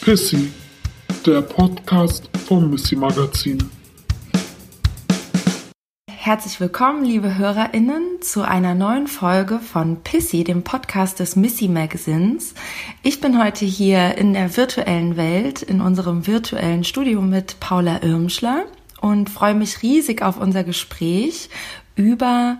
Pissy, 0.00 0.50
der 1.26 1.42
Podcast 1.42 2.30
vom 2.46 2.70
Missy 2.70 2.96
Magazin. 2.96 3.58
Herzlich 6.08 6.60
willkommen, 6.60 7.04
liebe 7.04 7.36
HörerInnen, 7.36 8.22
zu 8.22 8.42
einer 8.42 8.74
neuen 8.74 9.06
Folge 9.06 9.58
von 9.58 10.02
Pissy, 10.02 10.44
dem 10.44 10.62
Podcast 10.62 11.20
des 11.20 11.36
Missy 11.36 11.68
Magazins. 11.68 12.54
Ich 13.02 13.20
bin 13.20 13.42
heute 13.42 13.64
hier 13.64 14.16
in 14.16 14.32
der 14.32 14.56
virtuellen 14.56 15.16
Welt, 15.16 15.62
in 15.62 15.80
unserem 15.80 16.26
virtuellen 16.26 16.84
Studio 16.84 17.20
mit 17.20 17.60
Paula 17.60 18.02
Irmschler 18.02 18.64
und 19.00 19.28
freue 19.28 19.54
mich 19.54 19.82
riesig 19.82 20.22
auf 20.22 20.40
unser 20.40 20.64
Gespräch 20.64 21.50
über 21.96 22.58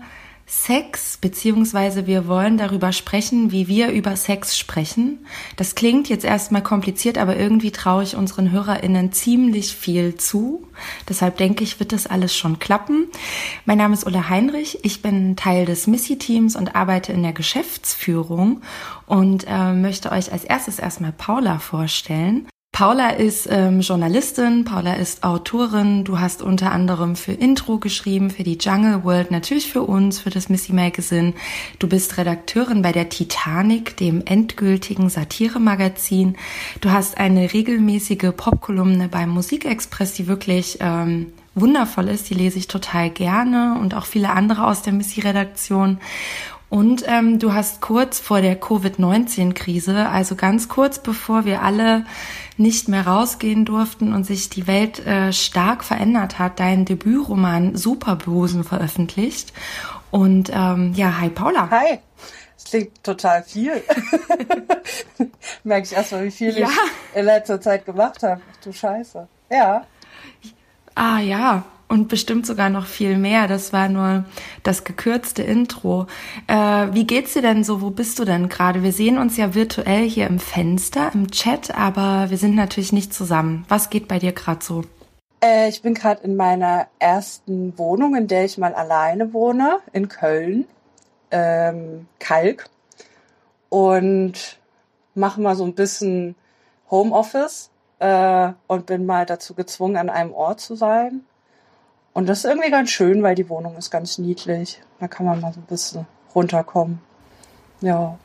Sex, 0.51 1.17
beziehungsweise 1.21 2.07
wir 2.07 2.27
wollen 2.27 2.57
darüber 2.57 2.91
sprechen, 2.91 3.51
wie 3.51 3.67
wir 3.67 3.91
über 3.91 4.15
Sex 4.15 4.57
sprechen. 4.57 5.19
Das 5.57 5.75
klingt 5.75 6.09
jetzt 6.09 6.25
erstmal 6.25 6.63
kompliziert, 6.63 7.19
aber 7.19 7.37
irgendwie 7.37 7.69
traue 7.69 8.01
ich 8.01 8.15
unseren 8.15 8.49
HörerInnen 8.49 9.11
ziemlich 9.11 9.75
viel 9.75 10.15
zu. 10.15 10.67
Deshalb 11.07 11.37
denke 11.37 11.63
ich, 11.63 11.79
wird 11.79 11.91
das 11.91 12.07
alles 12.07 12.35
schon 12.35 12.57
klappen. 12.57 13.05
Mein 13.65 13.77
Name 13.77 13.93
ist 13.93 14.07
Ulla 14.07 14.27
Heinrich. 14.27 14.79
Ich 14.83 15.03
bin 15.03 15.35
Teil 15.35 15.67
des 15.67 15.85
Missy-Teams 15.85 16.55
und 16.55 16.75
arbeite 16.75 17.13
in 17.13 17.21
der 17.21 17.33
Geschäftsführung 17.33 18.61
und 19.05 19.45
äh, 19.47 19.73
möchte 19.73 20.11
euch 20.11 20.31
als 20.31 20.45
erstes 20.45 20.79
erstmal 20.79 21.11
Paula 21.11 21.59
vorstellen. 21.59 22.47
Paula 22.71 23.09
ist 23.09 23.47
ähm, 23.51 23.81
Journalistin, 23.81 24.63
Paula 24.63 24.93
ist 24.93 25.23
Autorin. 25.23 26.05
Du 26.05 26.19
hast 26.19 26.41
unter 26.41 26.71
anderem 26.71 27.17
für 27.17 27.33
Intro 27.33 27.77
geschrieben, 27.77 28.29
für 28.29 28.43
die 28.43 28.57
Jungle 28.57 29.03
World, 29.03 29.31
natürlich 29.31 29.69
für 29.69 29.81
uns, 29.81 30.19
für 30.19 30.29
das 30.29 30.47
Missy 30.47 30.71
Magazine. 30.71 31.33
Du 31.79 31.89
bist 31.89 32.17
Redakteurin 32.17 32.81
bei 32.81 32.93
der 32.93 33.09
Titanic, 33.09 33.97
dem 33.97 34.23
endgültigen 34.25 35.09
Satiremagazin. 35.09 36.37
Du 36.79 36.91
hast 36.91 37.17
eine 37.17 37.51
regelmäßige 37.51 38.31
Popkolumne 38.37 39.09
beim 39.09 39.29
Musikexpress, 39.29 40.13
die 40.13 40.27
wirklich 40.27 40.77
ähm, 40.79 41.33
wundervoll 41.55 42.07
ist. 42.07 42.29
Die 42.29 42.35
lese 42.35 42.59
ich 42.59 42.67
total 42.67 43.09
gerne 43.09 43.77
und 43.81 43.93
auch 43.93 44.05
viele 44.05 44.29
andere 44.29 44.65
aus 44.65 44.83
der 44.83 44.93
Missy-Redaktion. 44.93 45.99
Und 46.69 47.03
ähm, 47.07 47.39
du 47.39 47.53
hast 47.53 47.81
kurz 47.81 48.19
vor 48.19 48.41
der 48.41 48.55
Covid-19-Krise, 48.55 50.07
also 50.07 50.35
ganz 50.35 50.67
kurz 50.67 50.99
bevor 50.99 51.45
wir 51.45 51.63
alle 51.63 52.05
nicht 52.59 52.87
mehr 52.87 53.07
rausgehen 53.07 53.65
durften 53.65 54.13
und 54.13 54.25
sich 54.25 54.49
die 54.49 54.67
Welt 54.67 55.05
äh, 55.05 55.31
stark 55.33 55.83
verändert 55.83 56.39
hat, 56.39 56.59
deinen 56.59 56.85
Debütroman 56.85 57.75
Superbusen 57.75 58.63
veröffentlicht. 58.63 59.53
Und 60.11 60.51
ähm, 60.53 60.93
ja, 60.95 61.19
hi 61.19 61.29
Paula. 61.29 61.69
Hi. 61.69 61.99
Das 62.55 62.65
klingt 62.65 63.03
total 63.03 63.43
viel. 63.43 63.81
Merke 65.63 65.87
ich 65.87 65.93
erstmal, 65.93 66.25
wie 66.25 66.31
viel 66.31 66.57
ja. 66.57 66.67
ich 66.67 67.17
in 67.17 67.25
letzter 67.25 67.61
Zeit 67.61 67.85
gemacht 67.85 68.21
habe. 68.23 68.41
Ach 68.51 68.63
du 68.63 68.73
Scheiße. 68.73 69.27
Ja. 69.49 69.85
Ah 70.95 71.19
ja, 71.19 71.63
und 71.89 72.07
bestimmt 72.07 72.45
sogar 72.45 72.69
noch 72.69 72.85
viel 72.85 73.17
mehr. 73.17 73.47
Das 73.47 73.73
war 73.73 73.89
nur 73.89 74.23
das 74.63 74.83
gekürzte 74.83 75.43
Intro. 75.43 76.05
Äh, 76.47 76.53
wie 76.93 77.05
geht's 77.05 77.33
dir 77.33 77.41
denn 77.41 77.63
so? 77.63 77.81
Wo 77.81 77.89
bist 77.89 78.19
du 78.19 78.25
denn 78.25 78.47
gerade? 78.47 78.83
Wir 78.83 78.93
sehen 78.93 79.17
uns 79.17 79.35
ja 79.35 79.55
virtuell 79.55 80.07
hier 80.07 80.27
im 80.27 80.39
Fenster, 80.39 81.11
im 81.13 81.31
Chat, 81.31 81.75
aber 81.75 82.29
wir 82.29 82.37
sind 82.37 82.55
natürlich 82.55 82.93
nicht 82.93 83.13
zusammen. 83.13 83.65
Was 83.67 83.89
geht 83.89 84.07
bei 84.07 84.19
dir 84.19 84.31
gerade 84.31 84.63
so? 84.63 84.83
Äh, 85.43 85.69
ich 85.69 85.81
bin 85.81 85.95
gerade 85.95 86.23
in 86.23 86.35
meiner 86.35 86.87
ersten 86.99 87.77
Wohnung, 87.77 88.15
in 88.15 88.27
der 88.27 88.45
ich 88.45 88.57
mal 88.57 88.73
alleine 88.73 89.33
wohne, 89.33 89.79
in 89.91 90.07
Köln, 90.09 90.65
ähm, 91.31 92.07
Kalk, 92.19 92.69
und 93.69 94.59
mache 95.15 95.41
mal 95.41 95.55
so 95.55 95.65
ein 95.65 95.73
bisschen 95.73 96.35
Homeoffice 96.91 97.71
äh, 97.97 98.51
und 98.67 98.85
bin 98.85 99.07
mal 99.07 99.25
dazu 99.25 99.55
gezwungen, 99.55 99.97
an 99.97 100.09
einem 100.09 100.33
Ort 100.33 100.59
zu 100.59 100.75
sein 100.75 101.21
und 102.13 102.27
das 102.27 102.39
ist 102.39 102.45
irgendwie 102.45 102.71
ganz 102.71 102.89
schön, 102.89 103.23
weil 103.23 103.35
die 103.35 103.49
Wohnung 103.49 103.77
ist 103.77 103.91
ganz 103.91 104.17
niedlich. 104.17 104.81
Da 104.99 105.07
kann 105.07 105.25
man 105.25 105.39
mal 105.41 105.53
so 105.53 105.59
ein 105.59 105.65
bisschen 105.65 106.07
runterkommen. 106.33 106.99
Ja. 107.81 108.17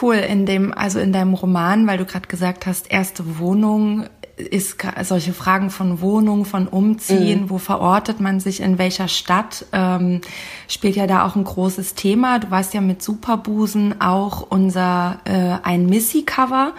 Cool, 0.00 0.16
in 0.16 0.46
dem, 0.46 0.72
also 0.72 1.00
in 1.00 1.12
deinem 1.12 1.34
Roman, 1.34 1.86
weil 1.86 1.98
du 1.98 2.06
gerade 2.06 2.28
gesagt 2.28 2.66
hast, 2.66 2.90
erste 2.90 3.38
Wohnung, 3.38 4.06
ist 4.40 4.76
solche 5.02 5.32
Fragen 5.32 5.70
von 5.70 6.00
Wohnung, 6.00 6.44
von 6.44 6.66
Umziehen, 6.66 7.42
mhm. 7.42 7.50
wo 7.50 7.58
verortet 7.58 8.20
man 8.20 8.40
sich 8.40 8.60
in 8.60 8.78
welcher 8.78 9.08
Stadt, 9.08 9.66
ähm, 9.72 10.20
spielt 10.68 10.96
ja 10.96 11.06
da 11.06 11.26
auch 11.26 11.36
ein 11.36 11.44
großes 11.44 11.94
Thema. 11.94 12.38
Du 12.38 12.50
warst 12.50 12.74
ja 12.74 12.80
mit 12.80 13.02
Superbusen 13.02 14.00
auch 14.00 14.46
unser 14.48 15.18
äh, 15.24 15.58
ein 15.62 15.86
Missy-Cover 15.86 16.72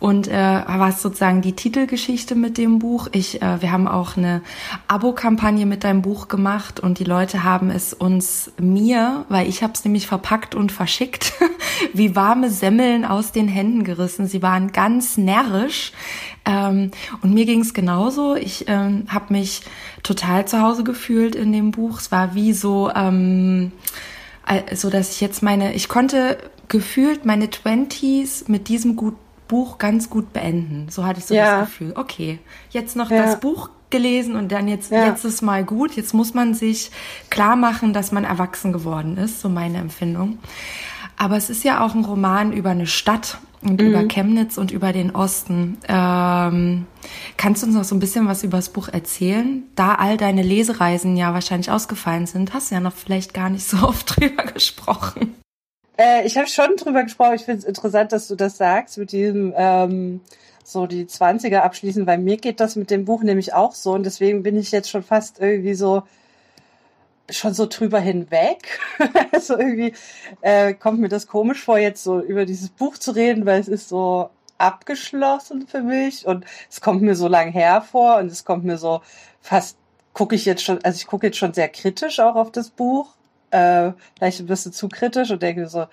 und 0.00 0.28
äh, 0.28 0.32
warst 0.32 1.00
sozusagen 1.00 1.42
die 1.42 1.52
Titelgeschichte 1.52 2.34
mit 2.34 2.58
dem 2.58 2.78
Buch. 2.78 3.08
Ich, 3.12 3.42
äh, 3.42 3.62
wir 3.62 3.72
haben 3.72 3.88
auch 3.88 4.16
eine 4.16 4.42
Abo-Kampagne 4.88 5.66
mit 5.66 5.84
deinem 5.84 6.02
Buch 6.02 6.28
gemacht 6.28 6.80
und 6.80 6.98
die 6.98 7.04
Leute 7.04 7.44
haben 7.44 7.70
es 7.70 7.92
uns 7.92 8.52
mir, 8.58 9.24
weil 9.28 9.48
ich 9.48 9.62
habe 9.62 9.72
es 9.74 9.84
nämlich 9.84 10.06
verpackt 10.06 10.54
und 10.54 10.72
verschickt, 10.72 11.32
wie 11.92 12.16
warme 12.16 12.50
Semmeln 12.50 13.04
aus 13.04 13.32
den 13.32 13.48
Händen 13.48 13.84
gerissen. 13.84 14.26
Sie 14.26 14.42
waren 14.42 14.72
ganz 14.72 15.16
närrisch. 15.16 15.92
Ähm, 16.46 16.92
und 17.22 17.34
mir 17.34 17.44
ging 17.44 17.60
es 17.60 17.74
genauso. 17.74 18.36
Ich 18.36 18.66
ähm, 18.68 19.04
habe 19.08 19.32
mich 19.34 19.62
total 20.02 20.46
zu 20.46 20.62
Hause 20.62 20.84
gefühlt 20.84 21.34
in 21.34 21.52
dem 21.52 21.72
Buch. 21.72 22.00
Es 22.00 22.12
war 22.12 22.34
wie 22.34 22.52
so, 22.52 22.90
ähm, 22.94 23.72
so 24.72 24.88
dass 24.88 25.10
ich 25.10 25.20
jetzt 25.20 25.42
meine, 25.42 25.74
ich 25.74 25.88
konnte 25.88 26.38
gefühlt 26.68 27.26
meine 27.26 27.50
Twenties 27.50 28.48
mit 28.48 28.68
diesem 28.68 28.96
gut 28.96 29.16
Buch 29.48 29.78
ganz 29.78 30.10
gut 30.10 30.32
beenden. 30.32 30.88
So 30.90 31.04
hatte 31.04 31.20
ich 31.20 31.26
so 31.26 31.34
ja. 31.34 31.60
das 31.60 31.68
Gefühl. 31.68 31.92
Okay, 31.94 32.38
jetzt 32.70 32.96
noch 32.96 33.10
ja. 33.10 33.22
das 33.22 33.40
Buch 33.40 33.70
gelesen 33.90 34.34
und 34.34 34.50
dann 34.50 34.68
jetzt, 34.68 34.90
ja. 34.90 35.06
jetzt 35.06 35.24
ist 35.24 35.42
mal 35.42 35.64
gut. 35.64 35.94
Jetzt 35.96 36.14
muss 36.14 36.34
man 36.34 36.54
sich 36.54 36.90
klar 37.30 37.56
machen, 37.56 37.92
dass 37.92 38.12
man 38.12 38.24
erwachsen 38.24 38.72
geworden 38.72 39.16
ist, 39.16 39.40
so 39.40 39.48
meine 39.48 39.78
Empfindung. 39.78 40.38
Aber 41.16 41.36
es 41.36 41.48
ist 41.48 41.64
ja 41.64 41.84
auch 41.84 41.94
ein 41.94 42.04
Roman 42.04 42.52
über 42.52 42.70
eine 42.70 42.86
Stadt 42.86 43.38
und 43.66 43.80
mhm. 43.80 43.88
über 43.88 44.04
Chemnitz 44.04 44.58
und 44.58 44.70
über 44.70 44.92
den 44.92 45.14
Osten. 45.14 45.78
Ähm, 45.88 46.86
kannst 47.36 47.62
du 47.62 47.66
uns 47.66 47.76
noch 47.76 47.84
so 47.84 47.94
ein 47.94 48.00
bisschen 48.00 48.26
was 48.26 48.42
über 48.42 48.58
das 48.58 48.68
Buch 48.68 48.88
erzählen? 48.88 49.64
Da 49.74 49.94
all 49.94 50.16
deine 50.16 50.42
Lesereisen 50.42 51.16
ja 51.16 51.34
wahrscheinlich 51.34 51.70
ausgefallen 51.70 52.26
sind, 52.26 52.54
hast 52.54 52.70
du 52.70 52.76
ja 52.76 52.80
noch 52.80 52.94
vielleicht 52.94 53.34
gar 53.34 53.50
nicht 53.50 53.66
so 53.66 53.76
oft 53.88 54.16
drüber 54.16 54.44
gesprochen. 54.44 55.34
Äh, 55.98 56.26
ich 56.26 56.36
habe 56.36 56.48
schon 56.48 56.76
drüber 56.76 57.02
gesprochen. 57.02 57.34
Ich 57.34 57.42
finde 57.42 57.60
es 57.60 57.64
interessant, 57.64 58.12
dass 58.12 58.28
du 58.28 58.34
das 58.34 58.56
sagst 58.56 58.98
mit 58.98 59.12
diesem 59.12 59.52
ähm, 59.56 60.20
so 60.64 60.86
die 60.86 61.06
Zwanziger 61.06 61.62
abschließen, 61.62 62.06
weil 62.06 62.18
mir 62.18 62.36
geht 62.36 62.60
das 62.60 62.76
mit 62.76 62.90
dem 62.90 63.04
Buch 63.04 63.22
nämlich 63.22 63.54
auch 63.54 63.74
so 63.74 63.92
und 63.92 64.04
deswegen 64.04 64.42
bin 64.42 64.56
ich 64.56 64.72
jetzt 64.72 64.90
schon 64.90 65.02
fast 65.02 65.38
irgendwie 65.38 65.74
so 65.74 66.02
schon 67.30 67.54
so 67.54 67.66
drüber 67.66 68.00
hinweg. 68.00 68.78
also 69.32 69.58
irgendwie 69.58 69.94
äh, 70.40 70.74
kommt 70.74 71.00
mir 71.00 71.08
das 71.08 71.26
komisch 71.26 71.62
vor, 71.64 71.78
jetzt 71.78 72.02
so 72.02 72.20
über 72.20 72.46
dieses 72.46 72.70
Buch 72.70 72.98
zu 72.98 73.12
reden, 73.12 73.46
weil 73.46 73.60
es 73.60 73.68
ist 73.68 73.88
so 73.88 74.30
abgeschlossen 74.58 75.66
für 75.66 75.82
mich 75.82 76.26
und 76.26 76.46
es 76.70 76.80
kommt 76.80 77.02
mir 77.02 77.14
so 77.14 77.28
lang 77.28 77.52
her 77.52 77.82
vor 77.82 78.16
und 78.16 78.26
es 78.32 78.44
kommt 78.44 78.64
mir 78.64 78.78
so 78.78 79.02
fast 79.42 79.76
gucke 80.14 80.34
ich 80.34 80.46
jetzt 80.46 80.62
schon, 80.62 80.82
also 80.82 80.96
ich 80.96 81.06
gucke 81.06 81.26
jetzt 81.26 81.36
schon 81.36 81.52
sehr 81.52 81.68
kritisch 81.68 82.20
auch 82.20 82.36
auf 82.36 82.50
das 82.50 82.70
Buch, 82.70 83.08
äh, 83.50 83.92
vielleicht 84.16 84.40
ein 84.40 84.46
bisschen 84.46 84.72
zu 84.72 84.88
kritisch 84.88 85.30
und 85.30 85.42
denke 85.42 85.68
so, 85.68 85.86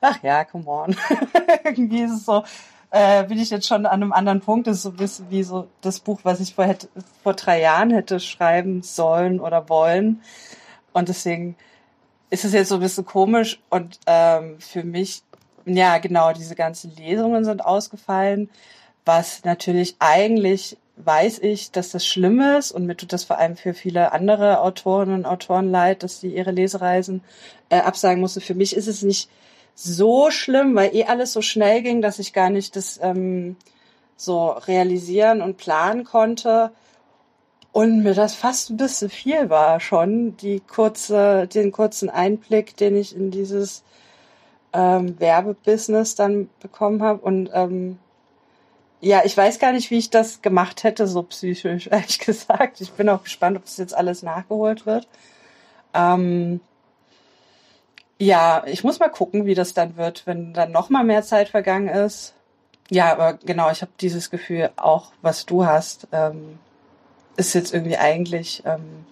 ach 0.00 0.20
ja, 0.24 0.44
come 0.44 0.66
on. 0.66 0.96
irgendwie 1.64 2.02
ist 2.02 2.12
es 2.12 2.24
so, 2.24 2.42
äh, 2.90 3.24
bin 3.24 3.38
ich 3.38 3.50
jetzt 3.50 3.68
schon 3.68 3.86
an 3.86 4.02
einem 4.02 4.12
anderen 4.12 4.40
Punkt. 4.40 4.66
Das 4.66 4.78
ist 4.78 4.82
so 4.82 4.90
ein 4.90 4.96
bisschen 4.96 5.30
wie 5.30 5.42
so 5.42 5.68
das 5.80 6.00
Buch, 6.00 6.20
was 6.24 6.40
ich 6.40 6.54
vor, 6.54 6.64
hätte, 6.64 6.88
vor 7.22 7.34
drei 7.34 7.60
Jahren 7.60 7.90
hätte 7.90 8.18
schreiben 8.18 8.82
sollen 8.82 9.40
oder 9.40 9.68
wollen. 9.68 10.20
Und 10.92 11.08
deswegen 11.08 11.56
ist 12.30 12.44
es 12.44 12.52
jetzt 12.52 12.68
so 12.68 12.76
ein 12.76 12.80
bisschen 12.80 13.04
komisch 13.04 13.60
und 13.70 13.98
ähm, 14.06 14.58
für 14.60 14.84
mich, 14.84 15.22
ja 15.64 15.98
genau, 15.98 16.32
diese 16.32 16.54
ganzen 16.54 16.94
Lesungen 16.96 17.44
sind 17.44 17.64
ausgefallen, 17.64 18.48
was 19.04 19.44
natürlich 19.44 19.96
eigentlich 19.98 20.76
weiß 20.96 21.38
ich, 21.40 21.70
dass 21.70 21.90
das 21.90 22.06
schlimm 22.06 22.40
ist 22.40 22.72
und 22.72 22.86
mir 22.86 22.96
tut 22.96 23.12
das 23.12 23.24
vor 23.24 23.38
allem 23.38 23.56
für 23.56 23.74
viele 23.74 24.12
andere 24.12 24.60
Autoren 24.60 25.12
und 25.12 25.26
Autoren 25.26 25.70
leid, 25.70 26.02
dass 26.02 26.20
sie 26.20 26.34
ihre 26.34 26.50
Lesereisen 26.50 27.22
äh, 27.70 27.78
absagen 27.78 28.20
mussten. 28.20 28.40
Für 28.40 28.54
mich 28.54 28.76
ist 28.76 28.86
es 28.86 29.02
nicht 29.02 29.30
so 29.74 30.30
schlimm, 30.30 30.74
weil 30.74 30.94
eh 30.94 31.04
alles 31.04 31.32
so 31.32 31.42
schnell 31.42 31.82
ging, 31.82 32.02
dass 32.02 32.18
ich 32.18 32.32
gar 32.32 32.50
nicht 32.50 32.76
das 32.76 33.00
ähm, 33.02 33.56
so 34.16 34.48
realisieren 34.50 35.40
und 35.40 35.56
planen 35.56 36.04
konnte. 36.04 36.70
Und 37.72 38.02
mir 38.02 38.14
das 38.14 38.34
fast 38.34 38.70
ein 38.70 38.76
bisschen 38.76 39.10
viel 39.10 39.48
war 39.48 39.78
schon, 39.78 40.36
die 40.36 40.60
kurze, 40.60 41.46
den 41.46 41.70
kurzen 41.70 42.10
Einblick, 42.10 42.76
den 42.76 42.96
ich 42.96 43.14
in 43.14 43.30
dieses 43.30 43.84
ähm, 44.72 45.18
Werbebusiness 45.20 46.16
dann 46.16 46.48
bekommen 46.60 47.02
habe. 47.02 47.20
Und 47.20 47.50
ähm, 47.52 47.98
ja, 49.00 49.22
ich 49.24 49.36
weiß 49.36 49.58
gar 49.60 49.72
nicht, 49.72 49.90
wie 49.90 49.98
ich 49.98 50.10
das 50.10 50.42
gemacht 50.42 50.82
hätte, 50.84 51.06
so 51.06 51.22
psychisch, 51.22 51.86
ehrlich 51.90 52.18
gesagt. 52.18 52.80
Ich 52.80 52.92
bin 52.92 53.08
auch 53.08 53.22
gespannt, 53.22 53.56
ob 53.56 53.64
das 53.64 53.76
jetzt 53.76 53.94
alles 53.94 54.22
nachgeholt 54.22 54.84
wird. 54.84 55.06
Ähm, 55.94 56.60
ja, 58.18 58.64
ich 58.66 58.84
muss 58.84 58.98
mal 58.98 59.08
gucken, 59.08 59.46
wie 59.46 59.54
das 59.54 59.74
dann 59.74 59.96
wird, 59.96 60.26
wenn 60.26 60.52
dann 60.52 60.72
noch 60.72 60.90
mal 60.90 61.04
mehr 61.04 61.22
Zeit 61.22 61.48
vergangen 61.48 61.88
ist. 61.88 62.34
ja, 62.90 63.12
aber 63.12 63.34
genau, 63.34 63.70
ich 63.70 63.80
habe 63.82 63.92
dieses 64.00 64.30
Gefühl 64.30 64.70
auch, 64.76 65.12
was 65.22 65.46
du 65.46 65.64
hast, 65.64 66.08
ähm, 66.12 66.58
ist 67.40 67.54
jetzt 67.54 67.72
irgendwie 67.72 67.96
eigentlich 67.96 68.62
ähm, 68.66 69.04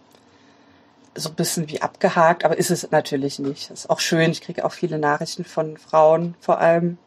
so 1.14 1.30
ein 1.30 1.34
bisschen 1.34 1.68
wie 1.68 1.82
abgehakt, 1.82 2.44
aber 2.44 2.56
ist 2.56 2.70
es 2.70 2.90
natürlich 2.90 3.38
nicht. 3.38 3.70
Ist 3.70 3.90
auch 3.90 4.00
schön, 4.00 4.30
ich 4.30 4.40
kriege 4.40 4.64
auch 4.64 4.72
viele 4.72 4.98
Nachrichten 4.98 5.44
von 5.44 5.76
Frauen 5.78 6.34
vor 6.38 6.60
allem, 6.60 6.98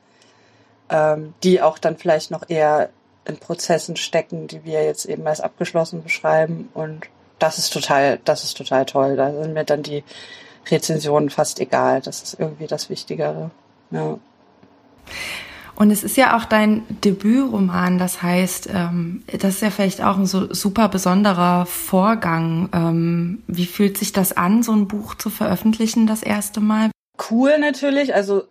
ähm, 0.90 1.34
die 1.44 1.62
auch 1.62 1.78
dann 1.78 1.98
vielleicht 1.98 2.32
noch 2.32 2.50
eher 2.50 2.90
in 3.26 3.38
Prozessen 3.38 3.96
stecken, 3.96 4.48
die 4.48 4.66
wir 4.66 4.84
jetzt 4.84 5.06
eben 5.06 5.26
als 5.28 5.42
abgeschlossen 5.42 6.04
beschreiben. 6.04 6.70
Und 6.74 7.08
das 7.40 7.58
ist 7.58 7.72
total, 7.72 8.20
das 8.26 8.44
ist 8.44 8.58
total 8.58 8.86
toll. 8.86 9.16
Da 9.16 9.32
sind 9.32 9.54
mir 9.54 9.64
dann 9.64 9.84
die 9.84 10.04
Rezensionen 10.70 11.30
fast 11.30 11.60
egal. 11.60 12.02
Das 12.02 12.24
ist 12.24 12.40
irgendwie 12.40 12.68
das 12.68 12.90
Wichtigere. 12.90 13.52
Ja. 13.92 14.18
Und 15.76 15.92
es 15.92 16.04
ist 16.04 16.18
ja 16.18 16.38
auch 16.38 16.46
dein 16.46 16.84
Debütroman, 17.04 17.98
das 17.98 18.22
heißt, 18.22 18.70
ähm, 18.74 19.24
das 19.32 19.56
ist 19.56 19.62
ja 19.62 19.70
vielleicht 19.70 20.04
auch 20.04 20.18
ein 20.18 20.26
so 20.26 20.54
super 20.54 20.90
besonderer 20.90 21.66
Vorgang. 21.66 22.70
Ähm, 22.74 23.44
wie 23.48 23.66
fühlt 23.66 23.98
sich 23.98 24.12
das 24.12 24.36
an, 24.36 24.64
so 24.64 24.74
ein 24.74 24.88
Buch 24.88 25.16
zu 25.16 25.30
veröffentlichen 25.30 26.08
das 26.08 26.24
erste 26.24 26.60
Mal? 26.60 26.92
Cool 27.30 27.58
natürlich. 27.60 28.14
Also 28.14 28.44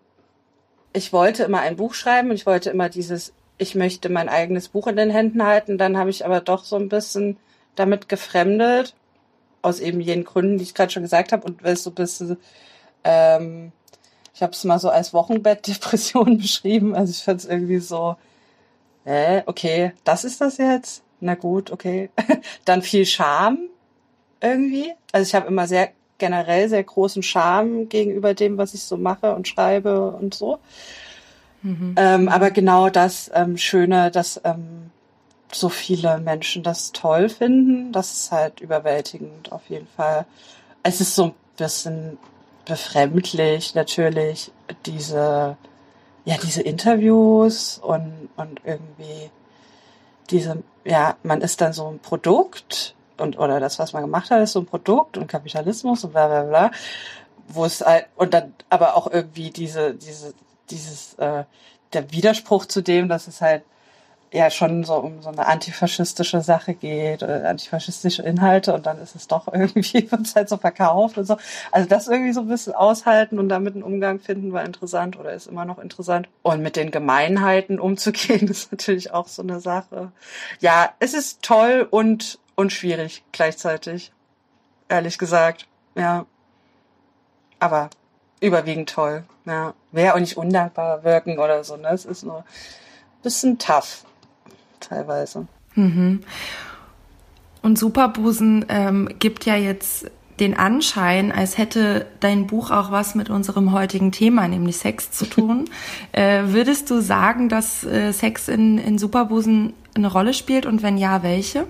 ich 0.92 1.12
wollte 1.12 1.44
immer 1.44 1.60
ein 1.60 1.76
Buch 1.76 1.94
schreiben 1.94 2.30
und 2.30 2.36
ich 2.36 2.46
wollte 2.46 2.70
immer 2.70 2.88
dieses, 2.88 3.32
ich 3.58 3.74
möchte 3.74 4.08
mein 4.08 4.28
eigenes 4.28 4.68
Buch 4.68 4.86
in 4.86 4.96
den 4.96 5.10
Händen 5.10 5.44
halten. 5.44 5.78
Dann 5.78 5.96
habe 5.96 6.10
ich 6.10 6.24
aber 6.24 6.40
doch 6.40 6.64
so 6.64 6.76
ein 6.76 6.88
bisschen 6.88 7.36
damit 7.76 8.08
gefremdet, 8.08 8.94
aus 9.62 9.80
eben 9.80 10.00
jenen 10.00 10.24
Gründen, 10.24 10.58
die 10.58 10.64
ich 10.64 10.74
gerade 10.74 10.90
schon 10.90 11.02
gesagt 11.02 11.32
habe, 11.32 11.46
und 11.46 11.62
weil 11.62 11.74
es 11.74 11.84
so 11.84 11.90
ein 11.90 11.94
bisschen 11.94 12.38
ähm, 13.04 13.72
ich 14.34 14.42
habe 14.42 14.52
es 14.52 14.64
mal 14.64 14.78
so 14.78 14.90
als 14.90 15.12
Wochenbettdepression 15.12 16.38
beschrieben. 16.42 16.94
Also 16.94 17.10
ich 17.10 17.22
fand 17.22 17.40
es 17.40 17.46
irgendwie 17.46 17.78
so, 17.78 18.16
äh, 19.04 19.42
okay, 19.46 19.92
das 20.04 20.24
ist 20.24 20.40
das 20.40 20.58
jetzt? 20.58 21.02
Na 21.20 21.34
gut, 21.34 21.70
okay. 21.70 22.10
Dann 22.64 22.82
viel 22.82 23.06
Scham 23.06 23.58
irgendwie. 24.40 24.92
Also 25.12 25.28
ich 25.28 25.34
habe 25.34 25.48
immer 25.48 25.66
sehr 25.66 25.90
generell 26.18 26.68
sehr 26.68 26.84
großen 26.84 27.22
Scham 27.22 27.88
gegenüber 27.88 28.34
dem, 28.34 28.58
was 28.58 28.74
ich 28.74 28.82
so 28.82 28.96
mache 28.96 29.34
und 29.34 29.48
schreibe 29.48 30.10
und 30.12 30.34
so. 30.34 30.58
Mhm. 31.62 31.94
Ähm, 31.96 32.28
aber 32.28 32.50
genau 32.50 32.88
das 32.90 33.30
ähm, 33.34 33.56
Schöne, 33.56 34.10
dass 34.10 34.40
ähm, 34.44 34.90
so 35.52 35.68
viele 35.68 36.20
Menschen 36.20 36.62
das 36.62 36.92
toll 36.92 37.28
finden, 37.28 37.92
das 37.92 38.12
ist 38.12 38.32
halt 38.32 38.60
überwältigend 38.60 39.50
auf 39.50 39.62
jeden 39.68 39.88
Fall. 39.88 40.26
Es 40.82 41.00
ist 41.00 41.14
so 41.14 41.24
ein 41.24 41.34
bisschen 41.56 42.18
befremdlich 42.70 43.74
natürlich 43.74 44.52
diese, 44.86 45.56
ja, 46.24 46.36
diese 46.40 46.62
Interviews 46.62 47.78
und, 47.78 48.28
und 48.36 48.60
irgendwie 48.64 49.30
diese, 50.30 50.62
ja, 50.84 51.16
man 51.24 51.40
ist 51.40 51.60
dann 51.60 51.72
so 51.72 51.88
ein 51.88 51.98
Produkt 51.98 52.94
und, 53.18 53.40
oder 53.40 53.58
das, 53.58 53.80
was 53.80 53.92
man 53.92 54.02
gemacht 54.02 54.30
hat, 54.30 54.40
ist 54.40 54.52
so 54.52 54.60
ein 54.60 54.66
Produkt 54.66 55.18
und 55.18 55.26
Kapitalismus 55.26 56.04
und 56.04 56.12
bla, 56.12 56.28
bla, 56.28 56.42
bla, 56.44 56.70
wo 57.48 57.64
es 57.64 57.80
halt, 57.80 58.06
und 58.14 58.34
dann 58.34 58.54
aber 58.68 58.96
auch 58.96 59.10
irgendwie 59.10 59.50
diese, 59.50 59.94
diese, 59.94 60.32
dieses, 60.70 61.14
äh, 61.14 61.42
der 61.92 62.12
Widerspruch 62.12 62.66
zu 62.66 62.82
dem, 62.82 63.08
dass 63.08 63.26
es 63.26 63.40
halt 63.40 63.64
ja 64.32 64.50
schon 64.50 64.84
so 64.84 64.94
um 64.94 65.22
so 65.22 65.28
eine 65.28 65.46
antifaschistische 65.46 66.40
Sache 66.40 66.74
geht 66.74 67.22
oder 67.22 67.48
antifaschistische 67.48 68.22
Inhalte 68.22 68.72
und 68.72 68.86
dann 68.86 69.00
ist 69.00 69.16
es 69.16 69.26
doch 69.26 69.48
irgendwie 69.52 70.10
wird 70.10 70.22
es 70.22 70.36
halt 70.36 70.48
so 70.48 70.56
verkauft 70.56 71.18
und 71.18 71.24
so. 71.24 71.36
Also 71.72 71.88
das 71.88 72.06
irgendwie 72.06 72.32
so 72.32 72.40
ein 72.40 72.48
bisschen 72.48 72.74
aushalten 72.74 73.38
und 73.38 73.48
damit 73.48 73.74
einen 73.74 73.82
Umgang 73.82 74.20
finden 74.20 74.52
war 74.52 74.64
interessant 74.64 75.18
oder 75.18 75.32
ist 75.32 75.48
immer 75.48 75.64
noch 75.64 75.78
interessant. 75.78 76.28
Und 76.42 76.62
mit 76.62 76.76
den 76.76 76.90
Gemeinheiten 76.90 77.80
umzugehen 77.80 78.48
ist 78.48 78.70
natürlich 78.70 79.12
auch 79.12 79.26
so 79.26 79.42
eine 79.42 79.60
Sache. 79.60 80.12
Ja, 80.60 80.92
es 81.00 81.14
ist 81.14 81.42
toll 81.42 81.86
und 81.90 82.38
und 82.54 82.72
schwierig 82.72 83.24
gleichzeitig. 83.32 84.12
Ehrlich 84.88 85.18
gesagt. 85.18 85.66
Ja. 85.94 86.26
Aber 87.58 87.90
überwiegend 88.40 88.90
toll. 88.90 89.24
Ja. 89.44 89.74
Wäre 89.92 90.14
auch 90.14 90.20
nicht 90.20 90.36
undankbar 90.36 91.02
wirken 91.02 91.38
oder 91.38 91.64
so. 91.64 91.76
Ne? 91.76 91.88
Es 91.88 92.04
ist 92.04 92.22
nur 92.22 92.44
bisschen 93.22 93.58
tough 93.58 94.04
teilweise. 94.80 95.46
Mhm. 95.74 96.20
Und 97.62 97.78
Superbusen 97.78 98.64
ähm, 98.68 99.08
gibt 99.18 99.44
ja 99.44 99.56
jetzt 99.56 100.10
den 100.40 100.56
Anschein, 100.56 101.30
als 101.32 101.58
hätte 101.58 102.06
dein 102.20 102.46
Buch 102.46 102.70
auch 102.70 102.90
was 102.90 103.14
mit 103.14 103.28
unserem 103.28 103.72
heutigen 103.72 104.10
Thema, 104.10 104.48
nämlich 104.48 104.78
Sex, 104.78 105.10
zu 105.10 105.26
tun. 105.26 105.68
äh, 106.12 106.44
würdest 106.46 106.90
du 106.90 107.00
sagen, 107.02 107.48
dass 107.48 107.84
äh, 107.84 108.12
Sex 108.12 108.48
in, 108.48 108.78
in 108.78 108.98
Superbusen 108.98 109.74
eine 109.94 110.10
Rolle 110.10 110.32
spielt 110.32 110.64
und 110.64 110.82
wenn 110.82 110.96
ja, 110.96 111.22
welche? 111.22 111.66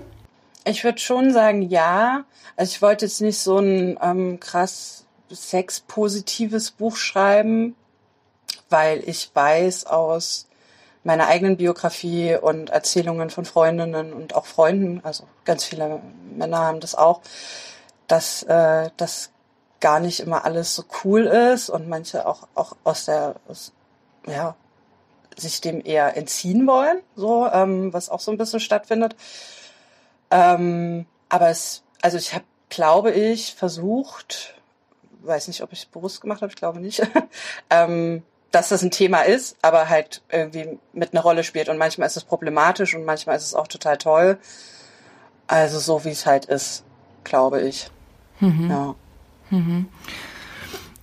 Ich 0.63 0.83
würde 0.83 0.99
schon 0.99 1.33
sagen, 1.33 1.63
ja. 1.63 2.23
Also 2.55 2.71
ich 2.71 2.81
wollte 2.81 3.05
jetzt 3.05 3.21
nicht 3.21 3.39
so 3.39 3.57
ein 3.57 3.99
ähm, 4.01 4.39
krass 4.39 5.05
sexpositives 5.29 6.71
Buch 6.71 6.95
schreiben, 6.95 7.75
weil 8.69 9.03
ich 9.05 9.31
weiß 9.33 9.85
aus 9.85 10.47
meiner 11.03 11.27
eigenen 11.27 11.57
Biografie 11.57 12.35
und 12.35 12.69
Erzählungen 12.69 13.29
von 13.29 13.45
Freundinnen 13.45 14.13
und 14.13 14.35
auch 14.35 14.45
Freunden, 14.45 15.01
also 15.03 15.23
ganz 15.45 15.63
viele 15.63 16.01
Männer 16.35 16.59
haben 16.59 16.79
das 16.79 16.95
auch, 16.95 17.21
dass 18.07 18.43
äh, 18.43 18.89
das 18.97 19.31
gar 19.79 19.99
nicht 19.99 20.19
immer 20.19 20.45
alles 20.45 20.75
so 20.75 20.83
cool 21.03 21.25
ist 21.25 21.69
und 21.69 21.89
manche 21.89 22.27
auch 22.27 22.47
auch 22.53 22.75
aus 22.83 23.05
der 23.05 23.35
aus, 23.47 23.73
ja 24.27 24.55
sich 25.37 25.61
dem 25.61 25.83
eher 25.83 26.17
entziehen 26.17 26.67
wollen, 26.67 27.01
so 27.15 27.47
ähm, 27.51 27.93
was 27.93 28.09
auch 28.09 28.19
so 28.19 28.31
ein 28.31 28.37
bisschen 28.37 28.59
stattfindet. 28.59 29.15
Ähm, 30.29 31.05
aber 31.29 31.49
es, 31.49 31.83
also 32.01 32.17
ich 32.17 32.33
habe, 32.33 32.45
glaube 32.69 33.11
ich, 33.11 33.55
versucht, 33.55 34.55
weiß 35.21 35.47
nicht, 35.47 35.61
ob 35.61 35.71
ich 35.71 35.79
es 35.79 35.85
bewusst 35.85 36.21
gemacht 36.21 36.41
habe, 36.41 36.51
ich 36.51 36.57
glaube 36.57 36.79
nicht, 36.79 37.01
ähm, 37.69 38.23
dass 38.51 38.69
das 38.69 38.83
ein 38.83 38.91
Thema 38.91 39.21
ist, 39.21 39.57
aber 39.61 39.89
halt 39.89 40.21
irgendwie 40.29 40.77
mit 40.93 41.13
einer 41.13 41.21
Rolle 41.21 41.43
spielt. 41.43 41.69
Und 41.69 41.77
manchmal 41.77 42.07
ist 42.07 42.17
es 42.17 42.23
problematisch 42.23 42.93
und 42.95 43.05
manchmal 43.05 43.37
ist 43.37 43.45
es 43.45 43.55
auch 43.55 43.67
total 43.67 43.97
toll. 43.97 44.37
Also 45.47 45.79
so 45.79 46.03
wie 46.05 46.09
es 46.09 46.25
halt 46.25 46.45
ist, 46.45 46.83
glaube 47.23 47.61
ich. 47.61 47.89
Mhm. 48.39 48.69
Ja. 48.69 48.95
Mhm. 49.49 49.89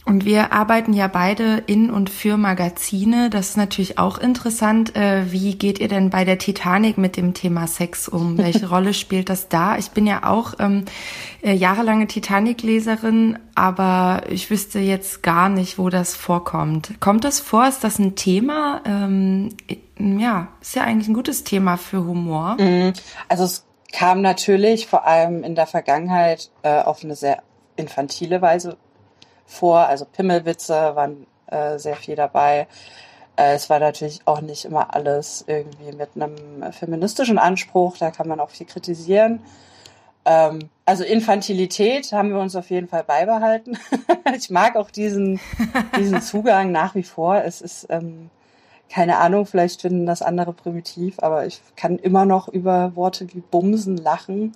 Und 0.09 0.25
wir 0.25 0.53
arbeiten 0.55 0.95
ja 0.95 1.07
beide 1.07 1.63
in 1.67 1.91
und 1.91 2.09
für 2.09 2.39
Magazine. 2.39 3.29
Das 3.29 3.51
ist 3.51 3.57
natürlich 3.59 3.99
auch 3.99 4.17
interessant. 4.17 4.97
Äh, 4.97 5.31
wie 5.31 5.55
geht 5.55 5.81
ihr 5.81 5.89
denn 5.89 6.09
bei 6.09 6.25
der 6.25 6.39
Titanic 6.39 6.97
mit 6.97 7.19
dem 7.19 7.35
Thema 7.35 7.67
Sex 7.67 8.09
um? 8.09 8.38
Welche 8.38 8.71
Rolle 8.71 8.95
spielt 8.95 9.29
das 9.29 9.50
da? 9.50 9.77
Ich 9.77 9.91
bin 9.91 10.07
ja 10.07 10.25
auch 10.25 10.55
ähm, 10.61 10.87
äh, 11.43 11.53
jahrelange 11.53 12.07
Titanic-Leserin, 12.07 13.38
aber 13.55 14.23
ich 14.31 14.49
wüsste 14.50 14.79
jetzt 14.79 15.23
gar 15.23 15.50
nicht, 15.50 15.79
wo 15.79 15.91
das 15.91 16.17
vorkommt. 16.17 16.99
Kommt 17.00 17.25
das 17.25 17.41
vor? 17.41 17.69
Ist 17.69 17.85
das 17.85 17.99
ein 17.99 18.17
Thema? 18.17 18.81
Ähm, 18.87 19.50
ja, 19.99 20.49
ist 20.62 20.75
ja 20.75 20.85
eigentlich 20.85 21.09
ein 21.09 21.15
gutes 21.15 21.45
Thema 21.45 21.77
für 21.77 22.03
Humor. 22.03 22.57
Mhm. 22.59 22.95
Also 23.29 23.45
es 23.45 23.67
kam 23.93 24.23
natürlich 24.23 24.87
vor 24.87 25.07
allem 25.07 25.45
in 25.45 25.55
der 25.55 25.67
Vergangenheit 25.67 26.50
äh, 26.62 26.81
auf 26.81 27.05
eine 27.05 27.15
sehr 27.15 27.43
infantile 27.77 28.41
Weise 28.41 28.79
vor. 29.49 29.81
Also 29.81 30.05
Pimmelwitze 30.05 30.95
waren 30.95 31.26
äh, 31.47 31.78
sehr 31.78 31.97
viel 31.97 32.14
dabei. 32.14 32.69
Äh, 33.37 33.55
es 33.55 33.69
war 33.69 33.81
natürlich 33.81 34.21
auch 34.26 34.40
nicht 34.40 34.64
immer 34.64 34.95
alles 34.95 35.45
irgendwie 35.47 35.93
mit 35.93 36.11
einem 36.14 36.73
feministischen 36.73 37.38
Anspruch. 37.38 37.97
Da 37.97 38.11
kann 38.11 38.28
man 38.28 38.38
auch 38.38 38.50
viel 38.50 38.67
kritisieren. 38.67 39.40
Ähm, 40.25 40.69
also 40.85 41.05
Infantilität 41.05 42.12
haben 42.12 42.31
wir 42.31 42.38
uns 42.38 42.55
auf 42.55 42.71
jeden 42.71 42.88
Fall 42.88 43.02
beibehalten. 43.05 43.78
ich 44.37 44.50
mag 44.50 44.76
auch 44.76 44.90
diesen, 44.90 45.40
diesen 45.99 46.21
Zugang 46.21 46.71
nach 46.71 46.95
wie 46.95 47.02
vor. 47.02 47.37
Es 47.37 47.62
ist, 47.62 47.87
ähm, 47.88 48.31
keine 48.90 49.19
Ahnung, 49.19 49.47
vielleicht 49.47 49.81
finden 49.81 50.07
das 50.07 50.21
andere 50.23 50.52
primitiv, 50.52 51.19
aber 51.21 51.47
ich 51.47 51.61
kann 51.76 51.99
immer 51.99 52.26
noch 52.26 52.49
über 52.49 52.95
Worte 52.95 53.33
wie 53.33 53.40
Bumsen 53.40 53.97
lachen. 53.97 54.55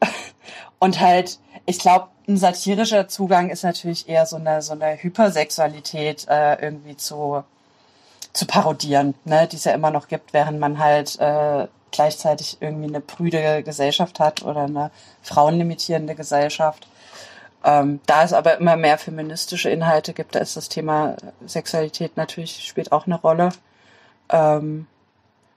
Und 0.78 1.00
halt, 1.00 1.38
ich 1.66 1.78
glaube, 1.78 2.08
ein 2.30 2.36
satirischer 2.38 3.08
Zugang 3.08 3.50
ist 3.50 3.64
natürlich 3.64 4.08
eher 4.08 4.26
so 4.26 4.36
eine, 4.36 4.62
so 4.62 4.72
eine 4.72 5.02
Hypersexualität 5.02 6.26
äh, 6.28 6.54
irgendwie 6.62 6.96
zu, 6.96 7.44
zu 8.32 8.46
parodieren, 8.46 9.14
ne, 9.24 9.46
die 9.48 9.56
es 9.56 9.64
ja 9.64 9.72
immer 9.72 9.90
noch 9.90 10.08
gibt, 10.08 10.32
während 10.32 10.58
man 10.60 10.78
halt 10.78 11.18
äh, 11.20 11.66
gleichzeitig 11.90 12.58
irgendwie 12.60 12.88
eine 12.88 13.00
prüde 13.00 13.62
Gesellschaft 13.62 14.20
hat 14.20 14.42
oder 14.42 14.62
eine 14.62 14.90
frauenlimitierende 15.22 16.14
Gesellschaft. 16.14 16.86
Ähm, 17.64 18.00
da 18.06 18.22
es 18.22 18.32
aber 18.32 18.58
immer 18.58 18.76
mehr 18.76 18.96
feministische 18.96 19.68
Inhalte 19.68 20.14
gibt, 20.14 20.34
da 20.34 20.38
ist 20.38 20.56
das 20.56 20.68
Thema 20.68 21.16
Sexualität 21.46 22.16
natürlich, 22.16 22.66
spielt 22.66 22.92
auch 22.92 23.06
eine 23.06 23.20
Rolle. 23.20 23.50
Ähm, 24.30 24.86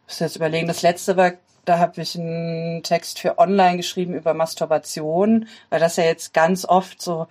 muss 0.08 0.20
jetzt 0.20 0.36
überlegen, 0.36 0.68
das 0.68 0.82
letzte 0.82 1.16
war 1.16 1.32
da 1.66 1.80
habe 1.80 2.02
ich 2.02 2.18
einen 2.18 2.84
Text 2.84 3.20
für 3.20 3.38
online 3.38 3.78
geschrieben 3.78 4.14
über 4.14 4.34
Masturbation, 4.34 5.48
weil 5.70 5.80
das 5.80 5.96
ja 5.96 6.04
jetzt 6.04 6.34
ganz 6.34 6.66
oft 6.66 7.02
so 7.02 7.28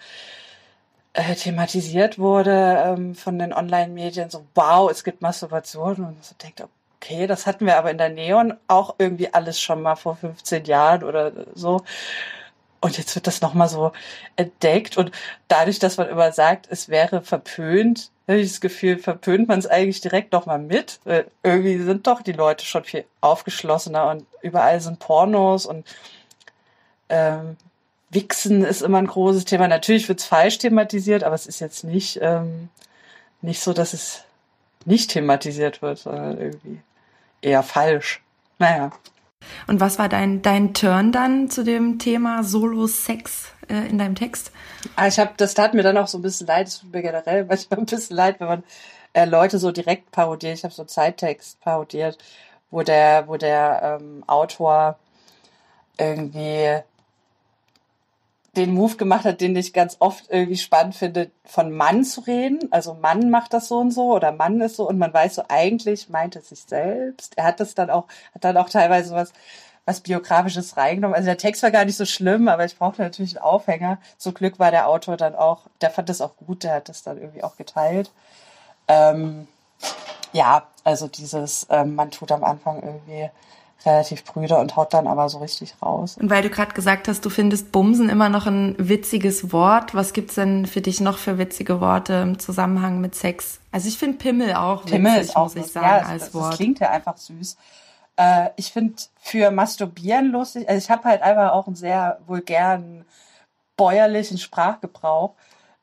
äh, 1.15 1.35
thematisiert 1.35 2.19
wurde 2.19 2.83
ähm, 2.87 3.15
von 3.15 3.39
den 3.39 3.53
Online-Medien. 3.53 4.31
So, 4.31 4.47
wow, 4.55 4.91
es 4.91 5.05
gibt 5.05 5.21
Masturbation. 5.21 5.97
Und 5.97 6.25
so 6.25 6.35
denkt, 6.43 6.63
okay, 6.97 7.27
das 7.27 7.47
hatten 7.47 7.67
wir 7.67 7.77
aber 7.77 7.91
in 7.91 7.99
der 7.99 8.09
Neon 8.09 8.55
auch 8.69 8.95
irgendwie 8.99 9.33
alles 9.33 9.61
schon 9.61 9.83
mal 9.83 9.97
vor 9.97 10.17
15 10.17 10.65
Jahren 10.65 11.05
oder 11.05 11.33
so. 11.55 11.83
Und 12.83 12.99
jetzt 12.99 13.15
wird 13.15 13.29
das 13.29 13.41
nochmal 13.41 13.69
so 13.69 13.93
entdeckt. 14.35 14.99
Und 14.99 15.13
dadurch, 15.47 15.79
dass 15.79 15.99
man 15.99 16.09
immer 16.09 16.33
sagt, 16.33 16.67
es 16.69 16.89
wäre 16.89 17.23
verpönt, 17.23 18.11
habe 18.27 18.41
ich 18.41 18.51
das 18.51 18.61
Gefühl, 18.61 18.99
verpönt 18.99 19.47
man 19.47 19.61
es 19.61 19.69
eigentlich 19.69 20.01
direkt 20.01 20.33
nochmal 20.33 20.59
mit. 20.59 20.99
Weil 21.05 21.27
irgendwie 21.45 21.79
sind 21.79 22.09
doch 22.09 22.23
die 22.23 22.33
Leute 22.33 22.67
schon 22.67 22.83
viel 22.83 23.05
aufgeschlossener 23.21 24.11
und 24.11 24.27
überall 24.43 24.81
sind 24.81 24.99
Pornos 24.99 25.65
und 25.65 25.87
ähm, 27.09 27.57
Wichsen 28.11 28.65
ist 28.65 28.83
immer 28.83 28.99
ein 28.99 29.07
großes 29.07 29.45
Thema. 29.45 29.69
Natürlich 29.69 30.09
wird 30.09 30.19
es 30.19 30.27
falsch 30.27 30.59
thematisiert, 30.59 31.23
aber 31.23 31.37
es 31.37 31.47
ist 31.47 31.61
jetzt 31.61 31.85
nicht, 31.85 32.19
ähm, 32.21 32.69
nicht 33.43 33.63
so, 33.63 33.73
dass 33.73 33.93
es 33.93 34.25
nicht 34.85 35.13
thematisiert 35.13 35.83
wird, 35.83 35.99
sondern 35.99 36.37
irgendwie 36.37 36.81
eher 37.43 37.63
falsch. 37.63 38.23
Naja. 38.59 38.91
Und 39.67 39.81
was 39.81 39.99
war 39.99 40.09
dein, 40.09 40.43
dein 40.43 40.75
Turn 40.75 41.13
dann 41.13 41.51
zu 41.51 41.65
dem 41.65 41.99
Thema 41.99 42.43
Solo-Sex 42.43 43.53
äh, 43.69 43.89
in 43.89 43.99
deinem 43.99 44.15
Text? 44.15 44.53
Ah, 44.97 45.07
ich 45.07 45.19
habe, 45.19 45.33
das 45.37 45.55
tat 45.55 45.75
mir 45.75 45.83
dann 45.83 45.97
auch 45.97 46.09
so 46.09 46.19
ein 46.19 46.23
bisschen 46.23 46.47
leid, 46.47 46.69
es 46.69 46.81
tut 46.81 46.93
mir 46.93 47.03
generell 47.03 47.45
manchmal 47.49 47.81
ein 47.81 47.87
bisschen 47.87 48.17
leid, 48.17 48.41
wenn 48.41 48.49
man 48.49 48.65
äh, 49.13 49.25
Leute 49.25 49.59
so 49.59 49.73
direkt 49.73 50.11
parodiert. 50.11 50.59
Ich 50.59 50.65
habe 50.65 50.75
so 50.75 50.85
Zeittext 50.85 51.61
parodiert, 51.61 52.19
wo 52.71 52.83
der, 52.83 53.29
wo 53.29 53.37
der 53.37 53.99
ähm, 54.01 54.25
Autor 54.27 54.99
irgendwie 55.99 56.83
den 58.57 58.75
Move 58.75 58.97
gemacht 58.97 59.25
hat, 59.25 59.41
den 59.41 59.57
ich 59.57 59.73
ganz 59.73 59.97
oft 59.99 60.27
irgendwie 60.29 60.59
spannend 60.59 60.95
finde, 60.95 61.31
von 61.45 61.73
Mann 61.73 62.05
zu 62.05 62.21
reden. 62.21 62.69
Also 62.71 62.95
Mann 62.95 63.31
macht 63.31 63.55
das 63.55 63.69
so 63.69 63.79
und 63.79 63.93
so 63.93 64.13
oder 64.13 64.33
Mann 64.33 64.61
ist 64.61 64.77
so 64.77 64.87
und 64.87 64.99
man 64.99 65.13
weiß 65.13 65.37
so 65.37 65.45
eigentlich 65.49 66.11
meint 66.11 66.37
er 66.37 66.43
sich 66.43 66.61
selbst. 66.67 67.39
Er 67.39 67.45
hat 67.45 67.61
das 67.61 67.75
dann 67.75 67.89
auch, 67.89 68.09
hat 68.35 68.45
dann 68.45 68.59
auch 68.59 68.69
teilweise 68.69 69.15
was, 69.15 69.33
was 69.87 70.01
biografisches 70.01 70.77
reingenommen. 70.77 71.15
Also 71.15 71.27
der 71.27 71.39
Text 71.39 71.63
war 71.63 71.71
gar 71.71 71.87
nicht 71.87 71.97
so 71.97 72.05
schlimm, 72.05 72.49
aber 72.49 72.67
ich 72.67 72.77
brauchte 72.77 73.01
natürlich 73.01 73.37
einen 73.37 73.45
Aufhänger. 73.45 73.99
Zum 74.19 74.35
Glück 74.35 74.59
war 74.59 74.71
der 74.71 74.89
Autor 74.89 75.17
dann 75.17 75.35
auch, 75.35 75.63
der 75.81 75.91
fand 75.91 76.11
das 76.11 76.21
auch 76.21 76.37
gut, 76.37 76.63
der 76.63 76.75
hat 76.75 76.89
das 76.91 77.03
dann 77.03 77.19
irgendwie 77.19 77.43
auch 77.43 77.57
geteilt. 77.57 78.11
Ähm, 78.87 79.49
ja, 80.33 80.67
also 80.85 81.09
dieses, 81.09 81.67
ähm, 81.71 81.95
man 81.95 82.11
tut 82.11 82.33
am 82.33 82.45
Anfang 82.45 82.83
irgendwie 82.83 83.31
relativ 83.87 84.25
brüder 84.25 84.61
und 84.61 84.77
haut 84.77 84.95
dann 84.95 85.07
aber 85.07 85.29
so 85.29 85.39
richtig 85.39 85.75
raus. 85.83 86.17
Und 86.21 86.31
weil 86.31 86.43
du 86.43 86.51
gerade 86.51 86.73
gesagt 86.73 87.09
hast, 87.09 87.25
du 87.25 87.31
findest 87.31 87.73
Bumsen 87.73 88.09
immer 88.09 88.29
noch 88.29 88.47
ein 88.47 88.75
witziges 88.79 89.53
Wort, 89.53 89.95
was 89.95 90.13
gibt's 90.13 90.35
denn 90.35 90.67
für 90.67 90.81
dich 90.81 91.01
noch 91.01 91.19
für 91.19 91.39
witzige 91.39 91.81
Worte 91.81 92.15
im 92.15 92.39
Zusammenhang 92.39 93.01
mit 93.01 93.15
Sex? 93.15 93.61
Also 93.71 93.89
ich 93.89 93.99
finde 93.99 94.19
Pimmel 94.19 94.55
auch 94.55 94.85
Pimmel 94.85 95.13
witzig, 95.13 95.29
ist 95.31 95.37
auch 95.37 95.55
muss 95.55 95.57
ich 95.57 95.67
sagen, 95.67 95.87
ja, 95.87 96.07
als 96.07 96.27
das, 96.27 96.35
Wort. 96.35 96.51
Das 96.51 96.57
klingt 96.57 96.81
ja 96.81 96.91
einfach 96.91 97.17
süß. 97.17 97.57
Äh, 98.17 98.51
ich 98.57 98.73
finde 98.73 98.95
für 99.21 99.51
Masturbieren 99.51 100.31
lustig, 100.31 100.69
also 100.69 100.79
ich 100.79 100.91
habe 100.91 101.05
halt 101.05 101.23
einfach 101.23 101.53
auch 101.53 101.67
einen 101.67 101.77
sehr 101.77 102.19
vulgären, 102.27 103.05
bäuerlichen 103.77 104.39
Sprachgebrauch. 104.39 105.35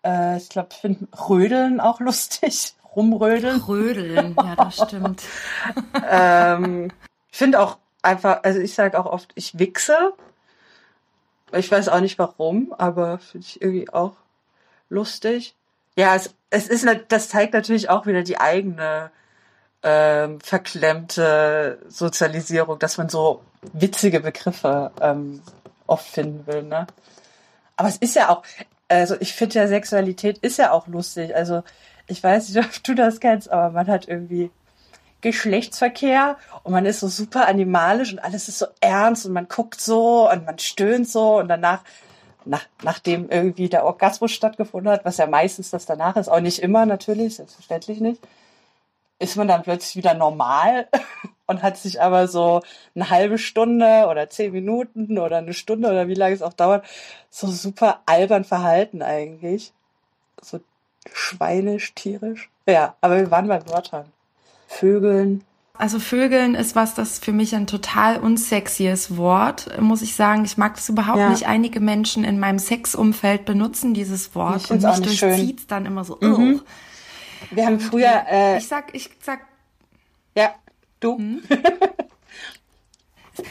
Äh, 0.06 0.38
ich 0.38 0.50
glaube, 0.50 0.70
ich 0.72 0.78
finde 0.78 1.08
Rödeln 1.30 1.80
auch 1.80 2.00
lustig. 2.00 2.74
Rumrödeln. 2.96 3.62
Rödeln, 3.62 4.36
ja, 4.36 4.56
das 4.56 4.78
stimmt. 4.78 5.22
ähm, 6.10 6.92
ich 7.32 7.38
finde 7.38 7.60
auch 7.60 7.78
einfach, 8.02 8.44
also 8.44 8.60
ich 8.60 8.74
sage 8.74 9.00
auch 9.00 9.06
oft, 9.06 9.32
ich 9.36 9.58
wichse. 9.58 10.14
Ich 11.52 11.72
weiß 11.72 11.90
auch 11.90 12.00
nicht 12.00 12.20
warum, 12.20 12.74
aber 12.78 13.18
finde 13.20 13.48
ich 13.48 13.62
irgendwie 13.62 13.90
auch 13.90 14.14
lustig. 14.90 15.56
Ja, 15.98 16.16
es, 16.16 16.34
es 16.50 16.68
ist, 16.68 16.88
das 17.08 17.30
zeigt 17.30 17.54
natürlich 17.54 17.90
auch 17.90 18.06
wieder 18.06 18.24
die 18.24 18.40
eigene 18.40 19.12
ähm, 19.84 20.40
verklemmte 20.42 21.80
Sozialisierung, 21.88 22.80
dass 22.80 22.98
man 22.98 23.10
so 23.10 23.42
witzige 23.74 24.20
Begriffe 24.20 24.92
ähm, 25.02 25.42
oft 25.88 26.08
finden 26.08 26.46
will. 26.48 26.64
Ne? 26.64 26.88
Aber 27.76 27.90
es 27.90 27.98
ist 27.98 28.16
ja 28.16 28.30
auch, 28.30 28.44
also 28.88 29.16
ich 29.20 29.34
finde 29.34 29.56
ja 29.56 29.68
Sexualität 29.68 30.38
ist 30.40 30.58
ja 30.58 30.72
auch 30.72 30.88
lustig. 30.88 31.36
Also 31.36 31.64
ich 32.08 32.24
weiß 32.24 32.50
nicht, 32.50 32.60
ob 32.66 32.84
du 32.84 32.96
das 32.96 33.20
kennst, 33.20 33.50
aber 33.50 33.72
man 33.72 33.88
hat 33.88 34.08
irgendwie 34.08 34.52
Geschlechtsverkehr 35.22 36.38
und 36.64 36.72
man 36.72 36.86
ist 36.86 37.02
so 37.02 37.08
super 37.08 37.48
animalisch 37.48 38.14
und 38.14 38.20
alles 38.20 38.48
ist 38.48 38.60
so 38.60 38.68
ernst 38.80 39.26
und 39.26 39.34
man 39.34 39.48
guckt 39.48 39.82
so 39.82 40.30
und 40.30 40.46
man 40.46 40.60
stöhnt 40.60 41.10
so 41.10 41.40
und 41.40 41.48
danach, 41.48 41.82
nach, 42.46 42.66
nachdem 42.84 43.30
irgendwie 43.30 43.70
der 43.70 43.86
Orgasmus 43.86 44.32
stattgefunden 44.32 44.92
hat, 44.92 45.06
was 45.06 45.18
ja 45.18 45.28
meistens 45.28 45.72
das 45.72 45.86
danach 45.86 46.16
ist, 46.16 46.30
auch 46.30 46.40
nicht 46.40 46.60
immer 46.60 46.86
natürlich, 46.86 47.36
selbstverständlich 47.36 48.00
nicht, 48.00 48.22
ist 49.20 49.36
man 49.36 49.50
dann 49.50 49.64
plötzlich 49.64 49.98
wieder 49.98 50.14
normal 50.14 50.88
und 51.46 51.62
hat 51.62 51.78
sich 51.78 52.02
aber 52.02 52.28
so 52.28 52.62
eine 52.96 53.10
halbe 53.10 53.38
Stunde 53.38 54.08
oder 54.10 54.30
zehn 54.30 54.54
Minuten 54.54 55.20
oder 55.20 55.38
eine 55.38 55.54
Stunde 55.54 55.90
oder 55.90 56.08
wie 56.08 56.14
lange 56.14 56.36
es 56.36 56.42
auch 56.42 56.54
dauert, 56.54 56.86
so 57.30 57.48
super 57.48 58.02
albern 58.06 58.46
verhalten 58.46 59.02
eigentlich. 59.02 59.74
So 60.42 60.62
schweinisch, 61.14 61.94
tierisch. 61.94 62.50
Ja, 62.66 62.96
aber 63.02 63.18
wir 63.18 63.32
waren 63.32 63.48
bei 63.48 63.66
Wörtern. 63.68 64.12
Vögeln. 64.70 65.44
Also 65.74 66.00
Vögeln 66.00 66.56
ist 66.56 66.76
was, 66.76 66.94
das 66.94 67.20
für 67.20 67.32
mich 67.32 67.56
ein 67.56 67.66
total 67.66 68.18
unsexies 68.18 69.16
Wort, 69.18 69.80
muss 69.82 70.02
ich 70.02 70.14
sagen. 70.16 70.44
Ich 70.46 70.58
mag 70.58 70.76
das 70.76 70.90
überhaupt 70.90 71.20
Ja. 71.20 71.30
nicht. 71.30 71.48
Einige 71.48 71.80
Menschen 71.80 72.24
in 72.26 72.40
meinem 72.40 72.60
Sexumfeld 72.60 73.46
benutzen 73.46 73.94
dieses 73.94 74.36
Wort 74.36 74.64
Ich 74.66 74.72
und 74.72 74.84
mich 74.84 75.20
schön. 75.20 75.30
durchzieht's 75.30 75.68
dann 75.68 75.86
immer 75.86 76.04
so. 76.04 76.18
Mhm. 76.22 76.56
"Ugh." 76.56 76.62
Wir 77.52 77.66
haben 77.66 77.80
früher, 77.80 78.26
äh, 78.30 78.58
Ich 78.58 78.68
sag, 78.68 78.94
ich 78.94 79.10
sag, 79.22 79.40
ja, 80.36 80.54
du. 81.00 81.18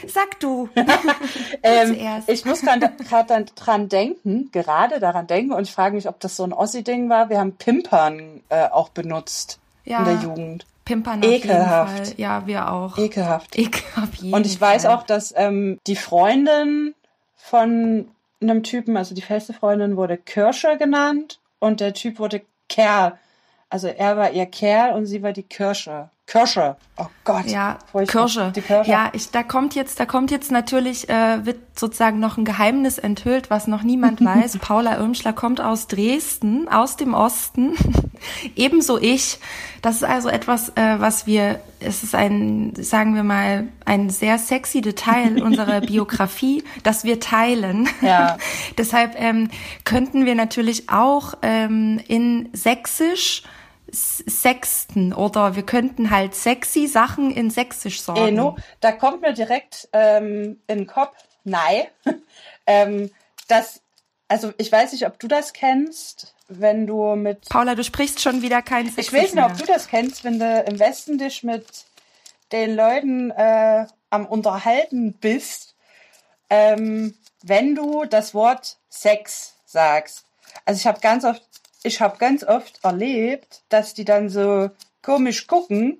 sag 0.07 0.39
du. 0.39 0.69
Ähm, 1.63 1.97
ich 2.27 2.45
muss 2.45 2.61
gerade 2.61 2.91
dann 3.27 3.45
dran 3.55 3.89
denken, 3.89 4.49
gerade 4.51 4.99
daran 4.99 5.27
denken 5.27 5.51
und 5.51 5.63
ich 5.63 5.71
frage 5.71 5.95
mich, 5.95 6.07
ob 6.07 6.19
das 6.21 6.35
so 6.37 6.43
ein 6.43 6.53
Ossi-Ding 6.53 7.09
war. 7.09 7.29
Wir 7.29 7.39
haben 7.39 7.53
Pimpern 7.53 8.41
äh, 8.49 8.67
auch 8.69 8.89
benutzt 8.89 9.59
Ja. 9.83 9.99
in 9.99 10.05
der 10.05 10.13
Jugend. 10.15 10.65
Pimpern 10.89 11.21
Ekelhaft. 11.21 12.17
Ja, 12.17 12.47
wir 12.47 12.71
auch. 12.71 12.97
Ekelhaft. 12.97 13.55
Ekelhaft. 13.55 14.23
Und 14.23 14.47
ich 14.47 14.59
weiß 14.59 14.85
Fall. 14.85 14.95
auch, 14.95 15.03
dass 15.03 15.31
ähm, 15.37 15.77
die 15.85 15.95
Freundin 15.95 16.95
von 17.35 18.07
einem 18.41 18.63
Typen, 18.63 18.97
also 18.97 19.13
die 19.13 19.21
feste 19.21 19.53
Freundin, 19.53 19.97
wurde 19.97 20.17
Kirsche 20.17 20.79
genannt 20.79 21.39
und 21.59 21.79
der 21.79 21.93
Typ 21.93 22.17
wurde 22.17 22.41
Kerl. 22.69 23.19
Also 23.69 23.87
er 23.87 24.17
war 24.17 24.31
ihr 24.31 24.47
Kerl 24.47 24.95
und 24.95 25.05
sie 25.05 25.21
war 25.21 25.31
die 25.31 25.43
Kirsche. 25.43 26.09
Kirsche. 26.29 26.75
Oh 26.95 27.07
Gott. 27.23 27.47
Ja. 27.47 27.79
Kirsche. 28.05 28.51
Die 28.55 28.61
Kirsche. 28.61 28.89
Ja, 28.89 29.09
ich, 29.13 29.31
da 29.31 29.41
kommt 29.41 29.73
jetzt, 29.73 29.99
da 29.99 30.05
kommt 30.05 30.29
jetzt 30.29 30.51
natürlich, 30.51 31.09
äh, 31.09 31.43
wird 31.43 31.57
sozusagen 31.75 32.19
noch 32.19 32.37
ein 32.37 32.45
Geheimnis 32.45 32.99
enthüllt, 32.99 33.49
was 33.49 33.65
noch 33.65 33.81
niemand 33.81 34.23
weiß. 34.25 34.59
Paula 34.59 34.97
Irmschler 34.97 35.33
kommt 35.33 35.59
aus 35.59 35.87
Dresden, 35.87 36.67
aus 36.67 36.97
dem 36.97 37.15
Osten. 37.15 37.73
Ebenso 38.55 38.99
ich. 38.99 39.39
Das 39.81 39.95
ist 39.95 40.03
also 40.03 40.29
etwas, 40.29 40.69
äh, 40.69 40.99
was 40.99 41.25
wir, 41.25 41.61
es 41.79 42.03
ist 42.03 42.13
ein, 42.13 42.73
sagen 42.75 43.15
wir 43.15 43.23
mal, 43.23 43.69
ein 43.85 44.11
sehr 44.11 44.37
sexy 44.37 44.81
Detail 44.81 45.41
unserer 45.43 45.81
Biografie, 45.81 46.63
das 46.83 47.05
wir 47.05 47.19
teilen. 47.19 47.89
Ja. 48.01 48.37
Deshalb 48.77 49.19
ähm, 49.19 49.49
könnten 49.83 50.27
wir 50.27 50.35
natürlich 50.35 50.89
auch 50.91 51.33
ähm, 51.41 51.99
in 52.07 52.49
Sächsisch 52.53 53.41
Sexten 53.91 55.13
oder 55.13 55.55
wir 55.55 55.63
könnten 55.63 56.09
halt 56.09 56.35
sexy 56.35 56.87
Sachen 56.87 57.31
in 57.31 57.49
Sächsisch 57.49 58.01
sorgen. 58.01 58.27
Eh, 58.27 58.31
no, 58.31 58.55
da 58.79 58.91
kommt 58.91 59.21
mir 59.21 59.33
direkt 59.33 59.89
ähm, 59.93 60.61
in 60.67 60.79
den 60.79 60.87
Kopf, 60.87 61.15
nein, 61.43 61.83
ähm, 62.67 63.11
das, 63.47 63.81
also 64.27 64.53
ich 64.57 64.71
weiß 64.71 64.93
nicht, 64.93 65.05
ob 65.05 65.19
du 65.19 65.27
das 65.27 65.53
kennst, 65.53 66.33
wenn 66.47 66.87
du 66.87 67.15
mit, 67.15 67.49
Paula, 67.49 67.75
du 67.75 67.83
sprichst 67.83 68.21
schon 68.21 68.41
wieder 68.41 68.61
kein 68.61 68.85
Sächsisch 68.85 69.07
ich 69.07 69.13
weiß 69.13 69.33
nicht, 69.35 69.43
ob 69.43 69.57
du 69.57 69.65
das 69.65 69.87
kennst, 69.87 70.23
wenn 70.23 70.39
du 70.39 70.63
im 70.67 70.79
Westen 70.79 71.17
dich 71.17 71.43
mit 71.43 71.65
den 72.51 72.75
Leuten 72.75 73.31
äh, 73.31 73.85
am 74.09 74.25
Unterhalten 74.25 75.13
bist, 75.13 75.75
ähm, 76.49 77.15
wenn 77.43 77.75
du 77.75 78.05
das 78.05 78.33
Wort 78.33 78.77
Sex 78.89 79.53
sagst. 79.65 80.25
Also 80.65 80.79
ich 80.79 80.87
habe 80.87 80.99
ganz 80.99 81.23
oft, 81.23 81.43
ich 81.83 82.01
habe 82.01 82.17
ganz 82.17 82.43
oft 82.43 82.83
erlebt, 82.83 83.61
dass 83.69 83.93
die 83.93 84.05
dann 84.05 84.29
so 84.29 84.69
komisch 85.01 85.47
gucken 85.47 85.99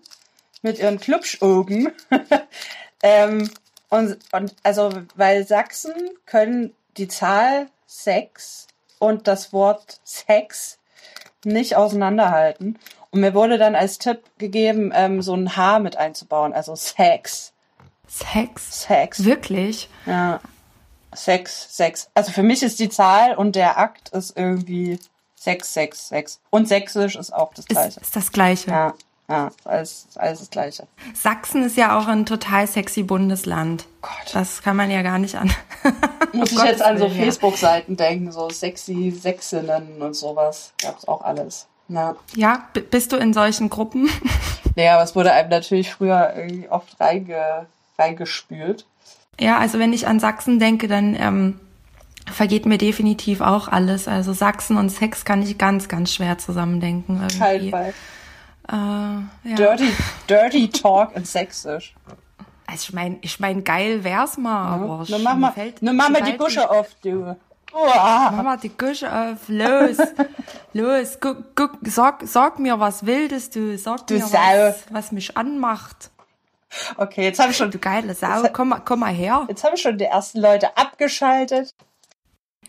mit 0.62 0.80
ihren 0.80 1.00
Klubschaugen. 1.00 1.92
ähm, 3.04 3.50
und, 3.90 4.20
und 4.32 4.56
also, 4.64 4.92
weil 5.16 5.48
Sachsen 5.48 5.94
können 6.26 6.74
die 6.98 7.08
Zahl 7.08 7.68
Sex 7.88 8.68
und 9.00 9.28
das 9.28 9.54
Wort 9.54 10.00
Sex 10.04 10.78
nicht 11.44 11.76
auseinanderhalten. 11.76 12.78
Und 13.12 13.22
mir 13.22 13.34
wurde 13.34 13.58
dann 13.58 13.76
als 13.76 13.98
Tipp 13.98 14.22
gegeben, 14.38 14.92
ähm, 14.94 15.22
so 15.22 15.34
ein 15.34 15.56
H 15.56 15.80
mit 15.80 15.98
einzubauen, 15.98 16.54
also 16.54 16.76
Sex. 16.76 17.54
Sex? 18.08 18.84
Sex. 18.84 19.24
Wirklich? 19.24 19.90
Ja. 20.06 20.42
Sex, 21.14 21.76
Sex. 21.76 22.10
Also 22.14 22.32
für 22.32 22.44
mich 22.44 22.62
ist 22.62 22.80
die 22.80 22.90
Zahl 22.90 23.36
und 23.36 23.56
der 23.56 23.80
Akt 23.80 24.10
ist 24.10 24.38
irgendwie 24.38 25.00
Sex, 25.40 25.74
Sex, 25.74 26.10
Sex. 26.10 26.40
Und 26.50 26.68
Sächsisch 26.68 27.16
ist 27.16 27.34
auch 27.34 27.54
das 27.54 27.66
Ist, 27.66 27.70
gleiche. 27.70 28.00
ist 28.00 28.16
das 28.16 28.32
Gleiche. 28.32 28.72
Ja. 28.72 28.94
Ja, 29.30 29.52
alles, 29.64 30.08
alles 30.16 30.40
das 30.40 30.50
Gleiche. 30.50 30.88
Sachsen 31.14 31.64
ist 31.64 31.78
ja 31.78 32.00
auch 32.00 32.08
ein 32.08 32.26
total 32.26 32.66
sexy 32.66 33.04
Bundesland. 33.04 33.86
Gott. 34.02 34.12
Das 34.34 34.64
kann 34.64 34.76
man 34.76 34.90
ja 34.90 35.04
gar 35.04 35.20
nicht 35.20 35.36
an. 35.36 35.52
Muss 36.34 36.52
ich 36.52 36.58
jetzt 36.58 36.66
Gottes 36.66 36.82
an 36.82 36.98
so 36.98 37.06
ja. 37.06 37.14
Facebook-Seiten 37.26 37.96
denken, 37.96 38.32
so 38.32 38.50
sexy 38.50 39.12
Sächsinnen 39.12 40.02
und 40.02 40.16
sowas. 40.16 40.74
Gab's 40.82 41.08
auch 41.08 41.22
alles. 41.22 41.68
Ja, 42.36 42.68
b- 42.74 42.82
bist 42.82 43.12
du 43.12 43.18
in 43.18 43.34
solchen 43.34 43.70
Gruppen? 43.70 44.10
Naja, 44.76 44.94
aber 44.96 45.04
es 45.04 45.16
wurde 45.16 45.34
einem 45.34 45.50
natürlich 45.50 45.92
früher 45.92 46.34
irgendwie 46.38 46.70
oft 46.70 46.98
reinge, 47.02 47.66
reingespült. 47.98 48.86
Ja, 49.40 49.58
also 49.58 49.78
wenn 49.78 49.92
ich 49.94 50.08
an 50.08 50.20
Sachsen 50.20 50.58
denke, 50.60 50.88
dann 50.88 51.16
ähm, 51.20 51.60
vergeht 52.32 52.66
mir 52.66 52.78
definitiv 52.78 53.42
auch 53.42 53.68
alles. 53.68 54.08
Also 54.08 54.34
Sachsen 54.34 54.78
und 54.78 54.90
Sex 54.90 55.26
kann 55.26 55.42
ich 55.42 55.58
ganz, 55.58 55.88
ganz 55.88 56.14
schwer 56.14 56.38
zusammendenken. 56.38 57.22
Kein 57.38 57.54
Irgendwie. 57.56 57.72
Fall. 57.72 57.94
Äh, 58.68 59.50
ja. 59.50 59.56
Dirty, 59.56 59.92
dirty 60.30 60.70
Talk 60.70 61.16
in 61.16 61.26
Sächsisch. 61.26 61.96
Also 62.68 62.84
ich 62.90 62.94
meine, 62.94 63.18
ich 63.22 63.40
mein, 63.40 63.64
geil 63.64 64.04
wär's 64.04 64.38
mal, 64.38 64.74
aber 64.76 64.86
Nun 64.86 65.04
ich- 65.04 65.24
mach 65.24 65.34
mir 65.34 65.40
mal, 65.40 65.52
fällt- 65.52 65.82
nun 65.82 65.96
mach 65.96 66.10
mal 66.10 66.22
die 66.22 66.38
Gusche 66.38 66.70
auf, 66.70 66.88
du. 67.04 67.36
Mach 67.72 67.80
Uah. 68.32 68.44
mal 68.44 68.58
die 68.58 68.70
Küche 68.70 69.12
auf, 69.12 69.48
los, 69.48 69.98
los, 70.74 71.18
guck, 71.20 71.56
guck, 71.56 71.78
sag, 71.84 72.22
sag 72.26 72.58
mir 72.60 72.80
was 72.80 73.06
Wildes, 73.06 73.50
du, 73.52 73.78
sag 73.78 74.08
Du 74.08 74.16
mir 74.16 74.26
Sau. 74.26 74.38
was, 74.38 74.84
was 74.92 75.12
mich 75.12 75.36
anmacht. 75.38 76.10
Okay, 76.98 77.24
jetzt 77.24 77.40
habe 77.40 77.52
ich 77.52 77.58
schon, 77.58 77.70
Du 77.72 77.78
geile 77.80 78.14
Sau, 78.16 78.44
komm 78.54 78.74
komm 78.86 79.00
mal 79.02 79.14
her. 79.14 79.46
jetzt 79.50 79.64
habe 79.64 79.76
ich 79.76 79.82
schon 79.82 79.98
die 79.98 80.06
ersten 80.06 80.40
Leute 80.40 80.76
abgeschaltet. 80.78 81.74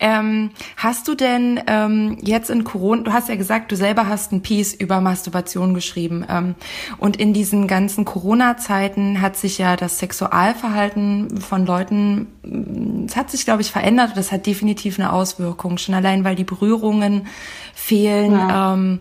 Ähm, 0.01 0.49
hast 0.77 1.07
du 1.07 1.13
denn 1.13 1.61
ähm, 1.67 2.17
jetzt 2.21 2.49
in 2.49 2.63
Corona, 2.63 3.03
du 3.03 3.13
hast 3.13 3.29
ja 3.29 3.35
gesagt, 3.35 3.71
du 3.71 3.75
selber 3.75 4.07
hast 4.07 4.31
ein 4.31 4.41
Piece 4.41 4.73
über 4.73 4.99
Masturbation 4.99 5.75
geschrieben. 5.75 6.25
Ähm, 6.27 6.55
und 6.97 7.17
in 7.17 7.33
diesen 7.33 7.67
ganzen 7.67 8.03
Corona-Zeiten 8.03 9.21
hat 9.21 9.37
sich 9.37 9.59
ja 9.59 9.75
das 9.75 9.99
Sexualverhalten 9.99 11.39
von 11.39 11.67
Leuten, 11.67 12.27
mm, 12.43 13.05
es 13.05 13.15
hat 13.15 13.29
sich, 13.29 13.45
glaube 13.45 13.61
ich, 13.61 13.71
verändert. 13.71 14.13
Das 14.15 14.31
hat 14.31 14.47
definitiv 14.47 14.97
eine 14.97 15.13
Auswirkung. 15.13 15.77
Schon 15.77 15.93
allein, 15.93 16.23
weil 16.23 16.35
die 16.35 16.43
Berührungen 16.43 17.27
fehlen. 17.75 18.31
Ja. 18.31 18.73
Ähm, 18.73 18.99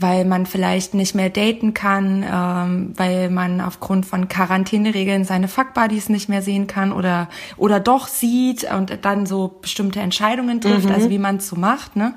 weil 0.00 0.24
man 0.24 0.46
vielleicht 0.46 0.94
nicht 0.94 1.14
mehr 1.16 1.28
daten 1.28 1.74
kann, 1.74 2.24
ähm, 2.32 2.92
weil 2.96 3.30
man 3.30 3.60
aufgrund 3.60 4.06
von 4.06 4.28
Quarantäneregeln 4.28 5.24
seine 5.24 5.48
Fuckbuddies 5.48 6.08
nicht 6.08 6.28
mehr 6.28 6.40
sehen 6.40 6.68
kann 6.68 6.92
oder 6.92 7.28
oder 7.56 7.80
doch 7.80 8.06
sieht 8.06 8.64
und 8.72 8.98
dann 9.02 9.26
so 9.26 9.58
bestimmte 9.60 10.00
Entscheidungen 10.00 10.60
trifft, 10.60 10.88
also 10.90 11.10
wie 11.10 11.18
man 11.18 11.36
es 11.38 11.48
so 11.48 11.56
macht, 11.56 11.96
ne? 11.96 12.14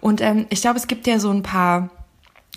Und 0.00 0.20
ähm, 0.20 0.46
ich 0.50 0.60
glaube, 0.60 0.78
es 0.78 0.86
gibt 0.86 1.06
ja 1.06 1.18
so 1.18 1.30
ein 1.30 1.42
paar 1.42 1.88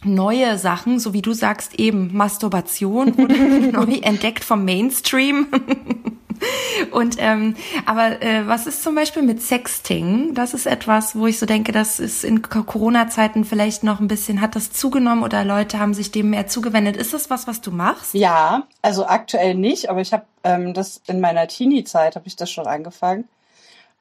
neue 0.04 0.58
Sachen, 0.58 1.00
so 1.00 1.14
wie 1.14 1.22
du 1.22 1.34
sagst, 1.34 1.80
eben 1.80 2.16
Masturbation 2.16 3.18
wurde 3.18 3.36
neu 3.72 3.98
entdeckt 4.02 4.44
vom 4.44 4.66
Mainstream. 4.66 5.48
Und 6.92 7.18
ähm, 7.20 7.56
aber 7.86 8.20
äh, 8.24 8.48
was 8.48 8.66
ist 8.66 8.82
zum 8.82 8.96
Beispiel 8.96 9.22
mit 9.22 9.44
Sexting? 9.44 10.34
Das 10.34 10.56
ist 10.56 10.66
etwas, 10.66 11.16
wo 11.16 11.28
ich 11.28 11.38
so 11.38 11.46
denke, 11.46 11.72
das 11.72 12.00
ist 12.00 12.24
in 12.24 12.42
Co- 12.42 12.64
Corona-Zeiten 12.64 13.46
vielleicht 13.46 13.84
noch 13.84 14.00
ein 14.00 14.08
bisschen, 14.08 14.42
hat 14.42 14.56
das 14.56 14.72
zugenommen 14.72 15.24
oder 15.24 15.46
Leute 15.46 15.78
haben 15.78 15.94
sich 15.94 16.12
dem 16.12 16.32
mehr 16.32 16.48
zugewendet. 16.48 16.98
Ist 16.98 17.14
das 17.14 17.30
was, 17.30 17.46
was 17.46 17.62
du 17.62 17.70
machst? 17.70 18.16
Ja, 18.16 18.68
also 18.82 19.06
aktuell 19.06 19.54
nicht, 19.54 19.88
aber 19.90 20.02
ich 20.02 20.14
habe 20.14 20.26
ähm, 20.44 20.74
das 20.74 21.02
in 21.06 21.22
meiner 21.22 21.48
Teenie-Zeit 21.48 22.16
habe 22.16 22.28
ich 22.28 22.36
das 22.36 22.50
schon 22.50 22.66
angefangen 22.66 23.26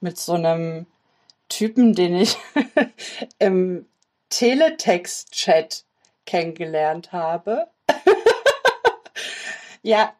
mit 0.00 0.16
so 0.16 0.32
einem 0.32 0.86
Typen, 1.50 1.94
den 1.94 2.14
ich 2.14 2.38
im 3.38 3.84
Teletext-Chat 4.30 5.84
kennengelernt 6.30 7.10
habe. 7.10 7.66
ja, 9.82 10.12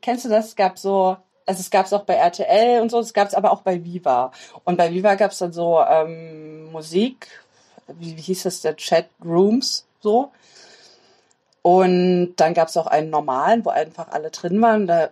kennst 0.00 0.24
du 0.24 0.30
das? 0.30 0.46
Es 0.48 0.56
gab 0.56 0.78
so, 0.78 1.18
also 1.44 1.60
es 1.60 1.70
gab 1.70 1.84
es 1.84 1.92
auch 1.92 2.04
bei 2.04 2.14
RTL 2.14 2.80
und 2.80 2.90
so, 2.90 2.98
es 2.98 3.12
gab 3.12 3.28
es 3.28 3.34
aber 3.34 3.52
auch 3.52 3.60
bei 3.60 3.84
Viva. 3.84 4.32
Und 4.64 4.78
bei 4.78 4.90
Viva 4.90 5.16
gab 5.16 5.32
es 5.32 5.38
dann 5.38 5.52
so 5.52 5.82
ähm, 5.82 6.72
Musik, 6.72 7.28
wie, 7.88 8.16
wie 8.16 8.22
hieß 8.22 8.44
das, 8.44 8.62
der 8.62 8.76
Chat 8.76 9.10
Rooms, 9.22 9.84
so. 10.00 10.32
Und 11.60 12.36
dann 12.36 12.54
gab 12.54 12.68
es 12.68 12.76
auch 12.78 12.86
einen 12.86 13.10
normalen, 13.10 13.62
wo 13.66 13.68
einfach 13.68 14.08
alle 14.08 14.30
drin 14.30 14.62
waren. 14.62 14.86
Da, 14.86 15.10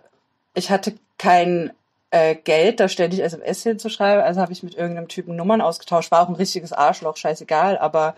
ich 0.55 0.71
hatte 0.71 0.95
kein 1.19 1.71
äh, 2.09 2.33
Geld, 2.33 2.79
da 2.79 2.89
ständig 2.89 3.21
SMS 3.21 3.61
hinzuschreiben, 3.61 4.23
also 4.23 4.41
habe 4.41 4.51
ich 4.51 4.63
mit 4.63 4.73
irgendeinem 4.73 5.09
Typen 5.09 5.35
Nummern 5.35 5.61
ausgetauscht. 5.61 6.09
War 6.09 6.23
auch 6.23 6.29
ein 6.29 6.35
richtiges 6.35 6.73
Arschloch, 6.73 7.17
scheißegal. 7.17 7.77
Aber 7.77 8.15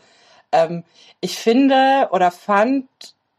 ähm, 0.52 0.84
ich 1.20 1.38
finde 1.38 2.10
oder 2.12 2.32
fand 2.32 2.88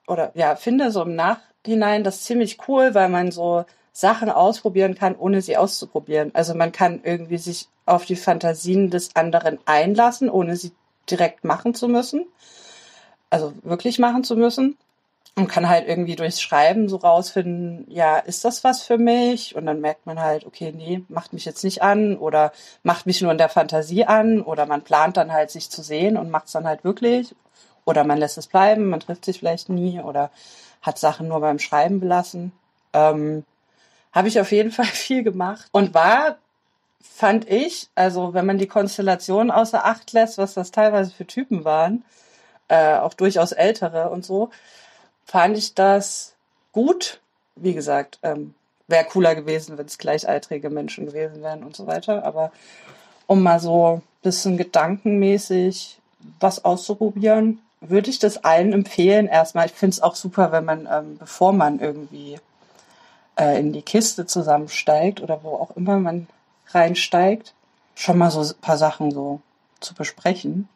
oder 0.06 0.32
ja, 0.34 0.56
finde 0.56 0.90
so 0.90 1.02
im 1.02 1.14
Nachhinein 1.14 2.04
das 2.04 2.24
ziemlich 2.24 2.58
cool, 2.68 2.94
weil 2.94 3.08
man 3.08 3.30
so 3.30 3.64
Sachen 3.92 4.30
ausprobieren 4.30 4.94
kann, 4.94 5.16
ohne 5.16 5.42
sie 5.42 5.56
auszuprobieren. 5.56 6.30
Also 6.34 6.54
man 6.54 6.72
kann 6.72 7.00
irgendwie 7.04 7.38
sich 7.38 7.68
auf 7.86 8.04
die 8.04 8.16
Fantasien 8.16 8.90
des 8.90 9.14
anderen 9.16 9.58
einlassen, 9.66 10.30
ohne 10.30 10.56
sie 10.56 10.72
direkt 11.08 11.44
machen 11.44 11.74
zu 11.74 11.88
müssen 11.88 12.26
also 13.32 13.54
wirklich 13.62 13.98
machen 13.98 14.24
zu 14.24 14.36
müssen 14.36 14.76
und 15.34 15.48
kann 15.48 15.68
halt 15.68 15.88
irgendwie 15.88 16.16
durchs 16.16 16.42
Schreiben 16.42 16.88
so 16.88 16.96
rausfinden, 16.96 17.86
ja, 17.88 18.18
ist 18.18 18.44
das 18.44 18.64
was 18.64 18.82
für 18.82 18.98
mich? 18.98 19.56
Und 19.56 19.64
dann 19.64 19.80
merkt 19.80 20.04
man 20.04 20.20
halt, 20.20 20.44
okay, 20.44 20.72
nee, 20.76 21.02
macht 21.08 21.32
mich 21.32 21.46
jetzt 21.46 21.64
nicht 21.64 21.82
an 21.82 22.18
oder 22.18 22.52
macht 22.82 23.06
mich 23.06 23.22
nur 23.22 23.32
in 23.32 23.38
der 23.38 23.48
Fantasie 23.48 24.04
an 24.04 24.42
oder 24.42 24.66
man 24.66 24.82
plant 24.82 25.16
dann 25.16 25.32
halt, 25.32 25.50
sich 25.50 25.70
zu 25.70 25.82
sehen 25.82 26.18
und 26.18 26.30
macht 26.30 26.46
es 26.46 26.52
dann 26.52 26.66
halt 26.66 26.84
wirklich 26.84 27.34
oder 27.84 28.04
man 28.04 28.18
lässt 28.18 28.38
es 28.38 28.46
bleiben, 28.46 28.90
man 28.90 29.00
trifft 29.00 29.24
sich 29.24 29.38
vielleicht 29.38 29.68
nie 29.68 30.00
oder 30.00 30.30
hat 30.82 30.98
Sachen 30.98 31.28
nur 31.28 31.40
beim 31.40 31.58
Schreiben 31.58 32.00
belassen. 32.00 32.52
Ähm, 32.92 33.44
Habe 34.12 34.28
ich 34.28 34.38
auf 34.40 34.52
jeden 34.52 34.70
Fall 34.70 34.84
viel 34.92 35.22
gemacht 35.22 35.68
und 35.72 35.94
war 35.94 36.36
fand 37.02 37.48
ich, 37.50 37.88
also 37.94 38.32
wenn 38.32 38.46
man 38.46 38.58
die 38.58 38.68
Konstellation 38.68 39.50
außer 39.50 39.84
Acht 39.84 40.12
lässt, 40.12 40.38
was 40.38 40.54
das 40.54 40.70
teilweise 40.70 41.10
für 41.10 41.26
Typen 41.26 41.64
waren, 41.64 42.04
äh, 42.68 42.94
auch 42.94 43.14
durchaus 43.14 43.52
ältere 43.52 44.10
und 44.10 44.24
so, 44.24 44.50
fand 45.24 45.56
ich 45.56 45.74
das 45.74 46.34
gut. 46.72 47.20
Wie 47.56 47.74
gesagt, 47.74 48.18
ähm, 48.22 48.54
wäre 48.88 49.04
cooler 49.04 49.34
gewesen, 49.34 49.78
wenn 49.78 49.86
es 49.86 49.98
gleichaltrige 49.98 50.70
Menschen 50.70 51.06
gewesen 51.06 51.42
wären 51.42 51.64
und 51.64 51.76
so 51.76 51.86
weiter. 51.86 52.24
Aber 52.24 52.52
um 53.26 53.42
mal 53.42 53.60
so 53.60 53.96
ein 53.96 54.02
bisschen 54.22 54.56
gedankenmäßig 54.56 55.98
was 56.40 56.64
auszuprobieren, 56.64 57.60
würde 57.80 58.10
ich 58.10 58.18
das 58.18 58.44
allen 58.44 58.72
empfehlen. 58.72 59.26
Erstmal, 59.26 59.66
ich 59.66 59.72
finde 59.72 59.94
es 59.94 60.02
auch 60.02 60.14
super, 60.14 60.52
wenn 60.52 60.64
man, 60.64 60.88
ähm, 60.90 61.18
bevor 61.18 61.52
man 61.52 61.80
irgendwie 61.80 62.38
äh, 63.38 63.58
in 63.58 63.72
die 63.72 63.82
Kiste 63.82 64.26
zusammensteigt 64.26 65.20
oder 65.20 65.42
wo 65.42 65.54
auch 65.54 65.76
immer 65.76 65.98
man 65.98 66.28
reinsteigt, 66.68 67.54
schon 67.94 68.18
mal 68.18 68.30
so 68.30 68.40
ein 68.40 68.60
paar 68.60 68.78
Sachen 68.78 69.10
so 69.10 69.40
zu 69.80 69.94
besprechen. 69.94 70.68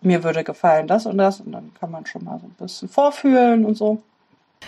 Mir 0.00 0.22
würde 0.22 0.44
gefallen 0.44 0.86
das 0.86 1.06
und 1.06 1.18
das 1.18 1.40
und 1.40 1.52
dann 1.52 1.72
kann 1.78 1.90
man 1.90 2.06
schon 2.06 2.24
mal 2.24 2.38
so 2.38 2.46
ein 2.46 2.54
bisschen 2.58 2.88
vorfühlen 2.88 3.64
und 3.64 3.76
so. 3.76 4.02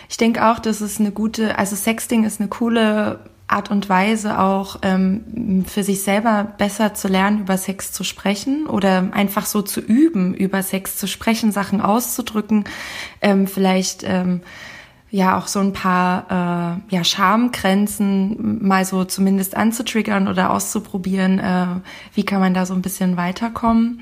Ich 0.09 0.17
denke 0.17 0.45
auch, 0.45 0.59
dass 0.59 0.81
es 0.81 0.99
eine 0.99 1.11
gute, 1.11 1.57
also 1.57 1.75
Sexting 1.75 2.23
ist 2.23 2.39
eine 2.39 2.49
coole 2.49 3.19
Art 3.51 3.69
und 3.69 3.89
Weise 3.89 4.39
auch 4.39 4.77
ähm, 4.81 5.65
für 5.67 5.83
sich 5.83 6.03
selber 6.03 6.47
besser 6.57 6.93
zu 6.93 7.09
lernen, 7.09 7.39
über 7.39 7.57
Sex 7.57 7.91
zu 7.91 8.03
sprechen 8.03 8.65
oder 8.65 9.09
einfach 9.11 9.45
so 9.45 9.61
zu 9.61 9.81
üben, 9.81 10.33
über 10.33 10.63
Sex 10.63 10.97
zu 10.97 11.07
sprechen, 11.07 11.51
Sachen 11.51 11.81
auszudrücken, 11.81 12.63
ähm, 13.21 13.47
vielleicht 13.47 14.03
ähm, 14.03 14.41
ja 15.11 15.37
auch 15.37 15.47
so 15.47 15.59
ein 15.59 15.73
paar 15.73 16.79
äh, 16.89 16.95
ja 16.95 17.03
Schamgrenzen 17.03 18.65
mal 18.65 18.85
so 18.85 19.03
zumindest 19.03 19.57
anzutriggern 19.57 20.29
oder 20.29 20.51
auszuprobieren, 20.51 21.39
äh, 21.39 21.65
wie 22.13 22.23
kann 22.23 22.39
man 22.39 22.53
da 22.53 22.65
so 22.65 22.73
ein 22.73 22.81
bisschen 22.81 23.17
weiterkommen. 23.17 24.01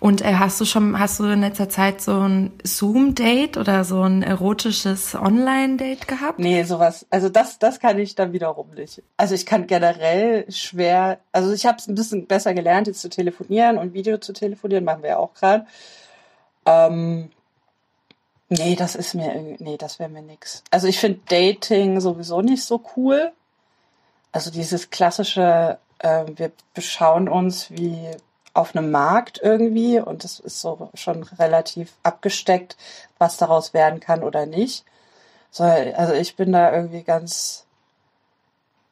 Und 0.00 0.22
äh, 0.22 0.34
hast 0.34 0.58
du 0.60 0.64
schon, 0.64 0.98
hast 0.98 1.20
du 1.20 1.24
in 1.24 1.42
letzter 1.42 1.68
Zeit 1.68 2.00
so 2.00 2.20
ein 2.20 2.52
Zoom-Date 2.64 3.58
oder 3.58 3.84
so 3.84 4.02
ein 4.02 4.22
erotisches 4.22 5.14
Online-Date 5.14 6.08
gehabt? 6.08 6.38
Nee, 6.38 6.62
sowas, 6.62 7.06
also 7.10 7.28
das, 7.28 7.58
das 7.58 7.78
kann 7.78 7.98
ich 7.98 8.14
dann 8.14 8.32
wiederum 8.32 8.70
nicht. 8.70 9.02
Also 9.18 9.34
ich 9.34 9.44
kann 9.44 9.66
generell 9.66 10.50
schwer, 10.50 11.18
also 11.32 11.52
ich 11.52 11.66
habe 11.66 11.76
es 11.76 11.86
ein 11.86 11.94
bisschen 11.94 12.26
besser 12.26 12.54
gelernt, 12.54 12.86
jetzt 12.86 13.02
zu 13.02 13.10
telefonieren 13.10 13.76
und 13.76 13.92
Video 13.92 14.16
zu 14.16 14.32
telefonieren, 14.32 14.84
machen 14.84 15.02
wir 15.02 15.10
ja 15.10 15.16
auch 15.18 15.34
gerade. 15.34 15.66
Ähm, 16.64 17.28
nee, 18.48 18.76
das 18.76 18.94
ist 18.94 19.14
mir 19.14 19.56
nee, 19.58 19.76
das 19.76 19.98
wäre 19.98 20.08
mir 20.08 20.22
nix. 20.22 20.62
Also 20.70 20.86
ich 20.88 20.98
finde 20.98 21.20
Dating 21.28 22.00
sowieso 22.00 22.42
nicht 22.42 22.64
so 22.64 22.82
cool. 22.96 23.32
Also 24.32 24.50
dieses 24.50 24.90
klassische, 24.90 25.78
äh, 25.98 26.24
wir 26.34 26.52
beschauen 26.74 27.28
uns 27.28 27.70
wie 27.70 28.10
auf 28.54 28.74
einem 28.74 28.90
Markt 28.90 29.40
irgendwie 29.42 30.00
und 30.00 30.24
das 30.24 30.40
ist 30.40 30.60
so 30.60 30.90
schon 30.94 31.22
relativ 31.22 31.92
abgesteckt, 32.02 32.76
was 33.18 33.36
daraus 33.36 33.74
werden 33.74 34.00
kann 34.00 34.22
oder 34.22 34.46
nicht. 34.46 34.84
So, 35.50 35.64
also 35.64 36.14
ich 36.14 36.36
bin 36.36 36.52
da 36.52 36.72
irgendwie 36.72 37.02
ganz, 37.02 37.64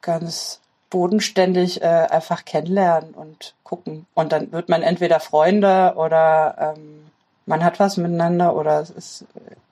ganz 0.03 0.61
bodenständig 0.91 1.83
äh, 1.83 1.87
einfach 1.87 2.45
kennenlernen 2.45 3.15
und 3.15 3.55
gucken. 3.65 4.07
Und 4.15 4.33
dann 4.33 4.53
wird 4.53 4.69
man 4.69 4.83
entweder 4.83 5.19
Freunde 5.19 5.95
oder 5.97 6.75
ähm, 6.77 7.04
man 7.47 7.65
hat 7.65 7.81
was 7.81 7.97
miteinander 7.97 8.55
oder 8.57 8.81
es 8.81 8.91
ist 8.91 9.27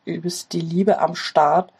übelst 0.04 0.52
die 0.52 0.60
Liebe 0.60 0.98
am 0.98 1.14
Start. 1.14 1.72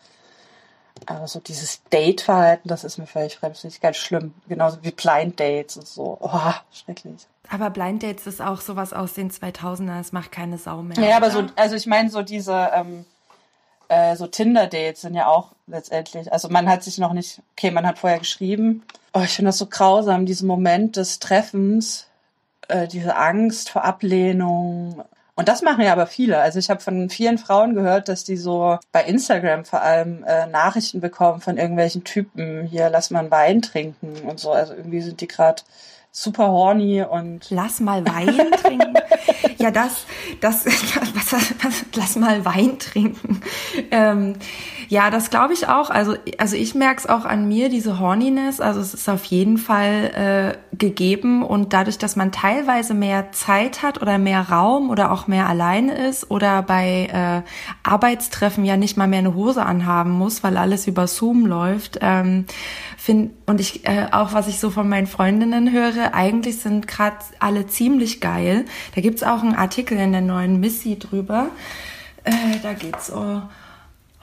Aber 1.06 1.26
so 1.26 1.40
dieses 1.40 1.82
Date-Verhalten, 1.90 2.68
das 2.68 2.84
ist 2.84 2.98
mir 2.98 3.06
völlig 3.06 3.36
fremd. 3.36 3.54
Das 3.54 3.62
finde 3.62 3.74
ich 3.74 3.80
ganz 3.80 3.96
schlimm. 3.96 4.34
Genauso 4.48 4.78
wie 4.82 4.92
Blind 4.92 5.40
Dates 5.40 5.76
und 5.76 5.86
so. 5.86 6.18
Oh, 6.20 6.52
schrecklich. 6.72 7.26
Aber 7.48 7.70
Blind 7.70 8.02
Dates 8.02 8.26
ist 8.26 8.40
auch 8.40 8.60
sowas 8.60 8.92
aus 8.92 9.14
den 9.14 9.30
2000er. 9.30 10.00
Es 10.00 10.12
macht 10.12 10.30
keine 10.30 10.58
Sau 10.58 10.82
mehr. 10.82 10.98
Ja, 10.98 11.16
aber 11.16 11.30
so, 11.30 11.44
also 11.56 11.74
ich 11.74 11.86
meine 11.86 12.08
so 12.08 12.22
diese, 12.22 12.70
ähm, 12.72 13.04
äh, 13.88 14.16
so 14.16 14.26
Tinder-Dates 14.26 15.02
sind 15.02 15.14
ja 15.14 15.26
auch 15.26 15.52
letztendlich, 15.66 16.32
also 16.32 16.48
man 16.48 16.68
hat 16.68 16.82
sich 16.82 16.98
noch 16.98 17.12
nicht, 17.12 17.42
okay, 17.52 17.70
man 17.70 17.86
hat 17.86 17.98
vorher 17.98 18.18
geschrieben. 18.18 18.84
Oh, 19.12 19.20
ich 19.20 19.32
finde 19.32 19.48
das 19.48 19.58
so 19.58 19.66
grausam, 19.66 20.24
diesen 20.24 20.46
Moment 20.46 20.96
des 20.96 21.18
Treffens, 21.18 22.06
äh, 22.68 22.86
diese 22.88 23.16
Angst 23.16 23.70
vor 23.70 23.84
Ablehnung, 23.84 25.04
und 25.34 25.48
das 25.48 25.62
machen 25.62 25.82
ja 25.82 25.92
aber 25.92 26.06
viele. 26.06 26.38
Also 26.38 26.58
ich 26.58 26.68
habe 26.68 26.80
von 26.80 27.08
vielen 27.08 27.38
Frauen 27.38 27.74
gehört, 27.74 28.08
dass 28.08 28.24
die 28.24 28.36
so 28.36 28.78
bei 28.92 29.04
Instagram 29.04 29.64
vor 29.64 29.80
allem 29.80 30.24
äh, 30.24 30.46
Nachrichten 30.46 31.00
bekommen 31.00 31.40
von 31.40 31.56
irgendwelchen 31.56 32.04
Typen, 32.04 32.64
hier 32.66 32.90
lass 32.90 33.10
mal 33.10 33.20
einen 33.20 33.30
Wein 33.30 33.62
trinken 33.62 34.12
und 34.28 34.38
so. 34.38 34.52
Also 34.52 34.74
irgendwie 34.74 35.00
sind 35.00 35.20
die 35.22 35.28
gerade 35.28 35.62
super 36.10 36.48
horny 36.48 37.02
und 37.02 37.50
lass 37.50 37.80
mal 37.80 38.06
Wein 38.06 38.50
trinken. 38.62 38.94
Ja, 39.62 39.70
das, 39.70 40.06
das, 40.40 40.66
was, 41.14 41.32
was, 41.32 41.84
lass 41.94 42.16
mal 42.16 42.44
Wein 42.44 42.78
trinken. 42.80 43.40
Ähm, 43.92 44.34
ja, 44.88 45.10
das 45.10 45.30
glaube 45.30 45.54
ich 45.54 45.68
auch. 45.68 45.88
Also, 45.88 46.16
also 46.36 46.56
ich 46.56 46.74
merke 46.74 46.98
es 46.98 47.08
auch 47.08 47.24
an 47.24 47.48
mir, 47.48 47.68
diese 47.68 47.98
Horniness. 47.98 48.60
Also 48.60 48.80
es 48.80 48.92
ist 48.92 49.08
auf 49.08 49.24
jeden 49.24 49.56
Fall 49.56 50.58
äh, 50.72 50.76
gegeben 50.76 51.42
und 51.42 51.72
dadurch, 51.72 51.96
dass 51.96 52.16
man 52.16 52.32
teilweise 52.32 52.92
mehr 52.92 53.30
Zeit 53.32 53.82
hat 53.82 54.02
oder 54.02 54.18
mehr 54.18 54.50
Raum 54.50 54.90
oder 54.90 55.12
auch 55.12 55.28
mehr 55.28 55.48
alleine 55.48 55.94
ist 56.08 56.30
oder 56.30 56.60
bei 56.62 57.08
äh, 57.12 57.88
Arbeitstreffen 57.88 58.64
ja 58.64 58.76
nicht 58.76 58.96
mal 58.96 59.06
mehr 59.06 59.20
eine 59.20 59.34
Hose 59.34 59.64
anhaben 59.64 60.10
muss, 60.10 60.42
weil 60.42 60.56
alles 60.56 60.86
über 60.86 61.06
Zoom 61.06 61.46
läuft. 61.46 62.00
Ähm, 62.02 62.46
find, 62.98 63.32
und 63.46 63.60
ich 63.60 63.86
äh, 63.86 64.08
auch, 64.12 64.32
was 64.32 64.46
ich 64.48 64.60
so 64.60 64.70
von 64.70 64.88
meinen 64.88 65.06
Freundinnen 65.06 65.72
höre, 65.72 66.14
eigentlich 66.14 66.58
sind 66.58 66.86
gerade 66.86 67.16
alle 67.38 67.66
ziemlich 67.66 68.20
geil. 68.20 68.64
Da 68.94 69.00
gibt's 69.00 69.22
auch 69.22 69.42
einen 69.52 69.60
Artikel 69.60 69.98
in 69.98 70.12
der 70.12 70.22
neuen 70.22 70.60
Missy 70.60 70.98
drüber. 70.98 71.50
Äh, 72.24 72.32
da 72.62 72.72
geht's 72.72 73.10
um 73.10 73.42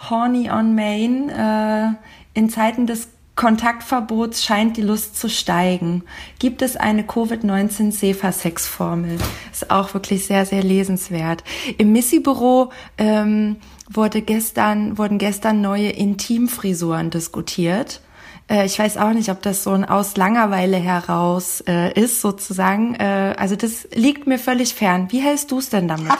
Horny 0.10 0.50
on 0.50 0.74
Main. 0.76 1.30
Äh, 1.30 1.90
in 2.34 2.50
Zeiten 2.50 2.88
des 2.88 3.10
Kontaktverbots 3.36 4.44
scheint 4.44 4.76
die 4.76 4.82
Lust 4.82 5.16
zu 5.18 5.30
steigen. 5.30 6.04
Gibt 6.40 6.62
es 6.62 6.76
eine 6.76 7.04
Covid-19-Sefa-Sex-Formel? 7.04 9.18
Ist 9.52 9.72
auch 9.72 9.94
wirklich 9.94 10.26
sehr, 10.26 10.46
sehr 10.46 10.62
lesenswert. 10.64 11.46
Im 11.78 11.94
Missy-Büro 11.94 12.72
ähm, 12.98 13.56
wurde 13.90 14.22
gestern, 14.22 14.98
wurden 14.98 15.20
gestern 15.20 15.62
neue 15.62 15.90
Intimfrisuren 15.90 17.12
diskutiert. 17.12 18.02
Äh, 18.50 18.66
ich 18.66 18.78
weiß 18.78 18.98
auch 18.98 19.14
nicht, 19.14 19.30
ob 19.30 19.42
das 19.42 19.64
so 19.64 19.72
ein 19.72 19.86
aus 19.86 20.18
Langeweile 20.18 20.78
heraus 20.78 21.62
äh, 21.68 21.94
ist, 21.94 22.22
sozusagen. 22.22 22.96
Äh, 22.96 23.36
also 23.38 23.56
das 23.56 23.88
liegt 23.94 24.28
mir 24.28 24.40
völlig 24.40 24.74
fern. 24.74 25.08
Wie 25.12 25.22
hältst 25.22 25.52
du 25.52 25.60
es 25.60 25.70
denn 25.70 25.88
damit? 25.88 26.12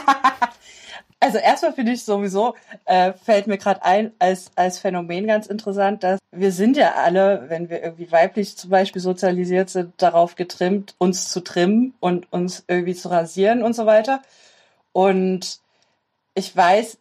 Also 1.22 1.36
erstmal 1.36 1.74
finde 1.74 1.92
ich 1.92 2.02
sowieso, 2.02 2.54
äh, 2.86 3.12
fällt 3.12 3.46
mir 3.46 3.58
gerade 3.58 3.84
ein, 3.84 4.12
als, 4.18 4.50
als 4.56 4.78
Phänomen 4.78 5.26
ganz 5.26 5.46
interessant, 5.46 6.02
dass 6.02 6.18
wir 6.32 6.50
sind 6.50 6.78
ja 6.78 6.94
alle, 6.94 7.44
wenn 7.48 7.68
wir 7.68 7.82
irgendwie 7.82 8.10
weiblich 8.10 8.56
zum 8.56 8.70
Beispiel 8.70 9.02
sozialisiert 9.02 9.68
sind, 9.68 9.92
darauf 9.98 10.34
getrimmt, 10.34 10.94
uns 10.96 11.28
zu 11.28 11.40
trimmen 11.40 11.92
und 12.00 12.32
uns 12.32 12.64
irgendwie 12.68 12.94
zu 12.94 13.10
rasieren 13.10 13.62
und 13.62 13.74
so 13.74 13.84
weiter. 13.84 14.22
Und 14.92 15.60
ich 16.34 16.56
weiß, 16.56 16.96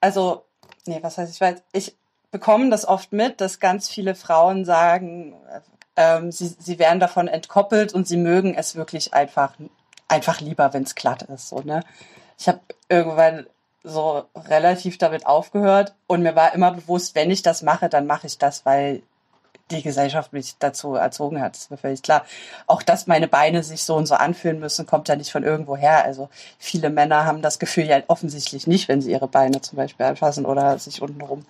also, 0.00 0.46
nee, 0.86 1.00
was 1.02 1.18
heißt 1.18 1.34
ich 1.34 1.40
weiß, 1.40 1.62
ich 1.72 1.94
bekomme 2.30 2.70
das 2.70 2.86
oft 2.86 3.12
mit, 3.12 3.40
dass 3.40 3.60
ganz 3.60 3.88
viele 3.88 4.14
Frauen 4.14 4.64
sagen, 4.64 5.34
ähm, 5.96 6.30
sie, 6.30 6.54
sie 6.58 6.78
werden 6.78 7.00
davon 7.00 7.28
entkoppelt 7.28 7.92
und 7.92 8.06
sie 8.06 8.16
mögen 8.16 8.54
es 8.54 8.76
wirklich 8.76 9.14
einfach, 9.14 9.54
einfach 10.06 10.40
lieber, 10.40 10.72
wenn 10.72 10.84
es 10.84 10.94
glatt 10.94 11.22
ist. 11.22 11.48
So, 11.48 11.60
ne? 11.60 11.82
Ich 12.38 12.48
habe 12.48 12.60
irgendwann 12.88 13.46
so 13.82 14.24
relativ 14.34 14.98
damit 14.98 15.26
aufgehört 15.26 15.94
und 16.06 16.22
mir 16.22 16.36
war 16.36 16.54
immer 16.54 16.72
bewusst, 16.72 17.14
wenn 17.14 17.30
ich 17.30 17.42
das 17.42 17.62
mache, 17.62 17.88
dann 17.88 18.06
mache 18.06 18.26
ich 18.26 18.38
das, 18.38 18.66
weil 18.66 19.02
die 19.70 19.82
Gesellschaft 19.82 20.32
mich 20.32 20.56
dazu 20.58 20.94
erzogen 20.94 21.40
hat. 21.40 21.54
Das 21.54 21.62
ist 21.62 21.70
mir 21.70 21.76
völlig 21.76 22.02
klar. 22.02 22.24
Auch 22.66 22.82
dass 22.82 23.06
meine 23.06 23.28
Beine 23.28 23.62
sich 23.62 23.82
so 23.82 23.96
und 23.96 24.06
so 24.06 24.14
anfühlen 24.14 24.60
müssen, 24.60 24.86
kommt 24.86 25.08
ja 25.08 25.16
nicht 25.16 25.30
von 25.30 25.44
irgendwo 25.44 25.76
her. 25.76 26.04
Also 26.04 26.28
viele 26.58 26.90
Männer 26.90 27.24
haben 27.24 27.42
das 27.42 27.58
Gefühl 27.58 27.84
ja 27.84 28.02
offensichtlich 28.08 28.66
nicht, 28.66 28.88
wenn 28.88 29.00
sie 29.00 29.12
ihre 29.12 29.28
Beine 29.28 29.60
zum 29.60 29.76
Beispiel 29.76 30.06
anfassen 30.06 30.46
oder 30.46 30.78
sich 30.78 31.02
untenrum 31.02 31.44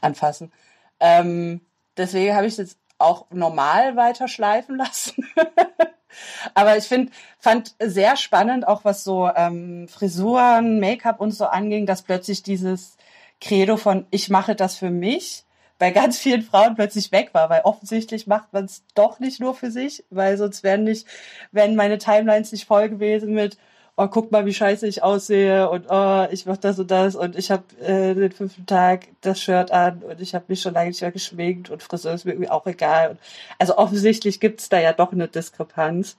anfassen. 0.00 0.52
Ähm, 0.98 1.60
deswegen 1.96 2.34
habe 2.34 2.46
ich 2.46 2.54
es 2.54 2.58
jetzt 2.58 2.78
auch 2.98 3.26
normal 3.30 3.96
weiter 3.96 4.28
schleifen 4.28 4.76
lassen. 4.76 5.26
Aber 6.54 6.76
ich 6.76 6.84
finde, 6.84 7.12
fand 7.38 7.74
sehr 7.80 8.16
spannend, 8.16 8.66
auch 8.66 8.84
was 8.84 9.04
so 9.04 9.30
ähm, 9.34 9.88
Frisuren, 9.88 10.80
Make-up 10.80 11.20
und 11.20 11.30
so 11.30 11.46
anging, 11.46 11.86
dass 11.86 12.02
plötzlich 12.02 12.42
dieses 12.42 12.96
Credo 13.40 13.76
von 13.76 14.06
ich 14.10 14.28
mache 14.28 14.54
das 14.54 14.76
für 14.76 14.90
mich 14.90 15.44
bei 15.80 15.90
ganz 15.90 16.18
vielen 16.18 16.42
Frauen 16.42 16.76
plötzlich 16.76 17.10
weg 17.10 17.30
war, 17.32 17.50
weil 17.50 17.62
offensichtlich 17.62 18.28
macht 18.28 18.52
man 18.52 18.66
es 18.66 18.84
doch 18.94 19.18
nicht 19.18 19.40
nur 19.40 19.54
für 19.54 19.72
sich, 19.72 20.04
weil 20.10 20.36
sonst 20.36 20.62
wären 20.62 20.84
nicht, 20.84 21.06
wären 21.50 21.74
meine 21.74 21.98
Timelines 21.98 22.52
nicht 22.52 22.66
voll 22.66 22.88
gewesen 22.88 23.34
mit 23.34 23.58
oh, 24.00 24.08
guck 24.08 24.32
mal, 24.32 24.46
wie 24.46 24.54
scheiße 24.54 24.86
ich 24.86 25.02
aussehe 25.02 25.68
und 25.68 25.86
oh, 25.90 26.26
ich 26.30 26.46
mach 26.46 26.56
das 26.56 26.78
und 26.78 26.90
das 26.90 27.14
und 27.16 27.36
ich 27.36 27.50
habe 27.50 27.64
äh, 27.82 28.14
den 28.14 28.32
fünften 28.32 28.64
Tag 28.64 29.08
das 29.20 29.40
Shirt 29.40 29.70
an 29.72 30.02
und 30.02 30.20
ich 30.20 30.34
habe 30.34 30.46
mich 30.48 30.62
schon 30.62 30.72
lange 30.72 30.88
nicht 30.88 31.02
mehr 31.02 31.12
geschminkt 31.12 31.68
und 31.70 31.82
Friseur 31.82 32.14
ist 32.14 32.24
mir 32.24 32.32
irgendwie 32.32 32.50
auch 32.50 32.66
egal. 32.66 33.10
Und, 33.10 33.20
also 33.58 33.76
offensichtlich 33.76 34.40
gibt's 34.40 34.70
da 34.70 34.80
ja 34.80 34.94
doch 34.94 35.12
eine 35.12 35.28
Diskrepanz, 35.28 36.16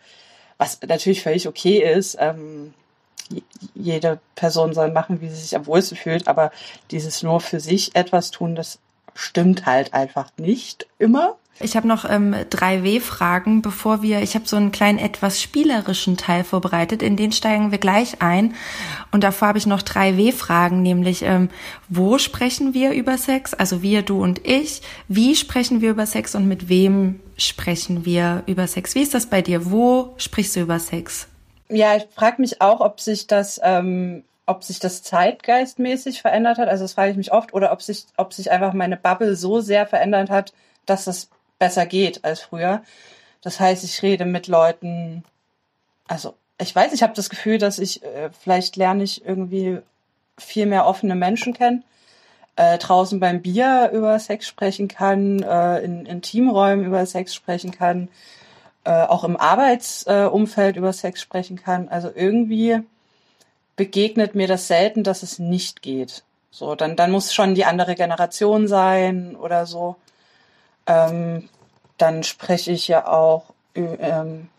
was 0.60 0.80
natürlich 0.88 1.24
völlig 1.24 1.47
okay 1.47 1.80
ist. 1.80 2.17
Ähm, 2.19 2.74
jede 3.74 4.19
Person 4.36 4.74
soll 4.74 4.91
machen, 4.91 5.21
wie 5.21 5.30
sie 5.30 5.36
sich 5.36 5.56
am 5.56 5.65
wohlsten 5.65 5.97
fühlt, 5.97 6.28
aber 6.28 6.52
dieses 6.91 7.24
nur 7.24 7.39
für 7.41 7.60
sich 7.60 7.95
etwas 7.95 8.30
tun, 8.30 8.56
das 8.56 8.80
stimmt 9.13 9.65
halt 9.65 9.93
einfach 9.93 10.32
nicht 10.38 10.88
immer. 11.00 11.38
Ich 11.63 11.76
habe 11.76 11.88
noch 11.88 12.10
ähm, 12.10 12.36
drei 12.50 12.84
W-Fragen, 12.84 13.62
bevor 13.62 14.02
wir, 14.02 14.21
ich 14.21 14.36
habe 14.36 14.47
so 14.47 14.56
einen 14.56 14.71
kleinen 14.71 14.97
etwas 14.97 15.41
spielerischen 15.41 16.17
Teil 16.17 16.43
vorbereitet, 16.43 17.04
in 17.04 17.17
den 17.17 17.32
steigen 17.32 17.71
wir 17.71 17.78
gleich 17.78 18.21
ein. 18.21 18.56
Und 19.12 19.24
davor 19.24 19.50
habe 19.50 19.58
ich 19.58 19.67
noch 19.67 19.82
drei 19.82 20.17
W-Fragen, 20.17 20.82
nämlich 20.82 21.21
ähm, 21.24 21.50
wo 21.88 22.17
sprechen 22.17 22.74
wir 22.74 22.93
über 22.93 23.17
Sex, 23.17 23.54
also 23.54 23.82
wir, 23.82 24.02
du 24.02 24.24
und 24.24 24.45
ich, 24.47 24.82
wie 25.08 25.36
sprechen 25.36 25.82
wir 25.82 25.91
über 25.91 26.06
Sex 26.06 26.36
und 26.36 26.47
mit 26.47 26.69
wem 26.69 27.19
sprechen 27.38 28.06
wir 28.06 28.43
über 28.47 28.67
Sex? 28.67 28.95
Wie 28.95 29.02
ist 29.02 29.13
das 29.13 29.28
bei 29.28 29.41
dir? 29.41 29.69
Wo 29.69 30.13
sprichst 30.17 30.56
du 30.56 30.62
über 30.62 30.80
Sex? 30.80 31.28
Ja, 31.69 31.95
ich 31.95 32.08
frage 32.13 32.41
mich 32.41 32.62
auch, 32.62 32.82
ob 32.82 33.00
sich 33.00 33.28
das 33.28 33.60
ähm, 33.63 34.24
ob 34.52 34.64
sich 34.64 34.80
das 34.80 35.02
zeitgeistmäßig 35.02 36.22
verändert 36.22 36.58
hat, 36.58 36.68
also 36.68 36.84
das 36.84 36.94
frage 36.94 37.12
ich 37.12 37.18
mich 37.18 37.32
oft, 37.32 37.54
oder 37.54 37.72
ob 37.72 37.82
sich, 37.82 38.06
ob 38.18 38.34
sich 38.34 38.52
einfach 38.52 38.74
meine 38.74 38.98
Bubble 38.98 39.36
so 39.36 39.62
sehr 39.62 39.88
verändert 39.88 40.30
hat, 40.30 40.54
dass 40.86 41.06
das 41.06 41.30
besser 41.58 41.86
geht 41.86 42.26
als 42.26 42.42
früher. 42.42 42.84
Das 43.42 43.60
heißt, 43.60 43.84
ich 43.86 44.02
rede 44.04 44.26
mit 44.26 44.48
Leuten, 44.48 45.24
also 46.08 46.36
ich 46.60 46.76
weiß, 46.76 46.92
ich 46.94 47.02
habe 47.02 47.14
das 47.16 47.30
Gefühl, 47.30 47.58
dass 47.58 47.80
ich, 47.80 48.04
äh, 48.04 48.30
vielleicht 48.40 48.76
lerne 48.76 49.04
ich 49.04 49.26
irgendwie 49.26 49.80
viel 50.38 50.66
mehr 50.66 50.86
offene 50.86 51.16
Menschen 51.16 51.54
kennen, 51.54 51.84
äh, 52.58 52.78
draußen 52.78 53.20
beim 53.20 53.42
Bier 53.42 53.90
über 53.94 54.20
Sex 54.20 54.48
sprechen 54.48 54.90
kann, 54.90 55.42
äh, 55.42 55.80
in, 55.80 56.06
in 56.06 56.22
Teamräumen 56.22 56.86
über 56.86 57.06
Sex 57.06 57.34
sprechen 57.34 57.72
kann, 57.72 58.10
äh, 58.84 59.04
auch 59.04 59.24
im 59.24 59.38
Arbeitsumfeld 59.38 60.76
über 60.76 60.92
Sex 60.92 61.22
sprechen 61.22 61.56
kann. 61.56 61.88
Also 61.88 62.12
irgendwie 62.14 62.82
begegnet 63.82 64.36
mir 64.36 64.48
das 64.48 64.67
selten, 64.67 65.04
dass 65.04 65.24
es 65.24 65.39
nicht 65.39 65.82
geht. 65.82 66.22
So, 66.52 66.76
dann, 66.76 66.96
dann 66.96 67.10
muss 67.10 67.34
schon 67.34 67.56
die 67.56 67.65
andere 67.65 67.96
Generation 67.96 68.67
sein 68.67 69.36
oder 69.36 69.65
so. 69.65 69.96
Ähm, 70.86 71.50
dann 71.98 72.22
spreche 72.22 72.74
ich 72.74 72.88
ja 72.88 73.08
auch 73.08 73.46
ähm, 73.74 74.50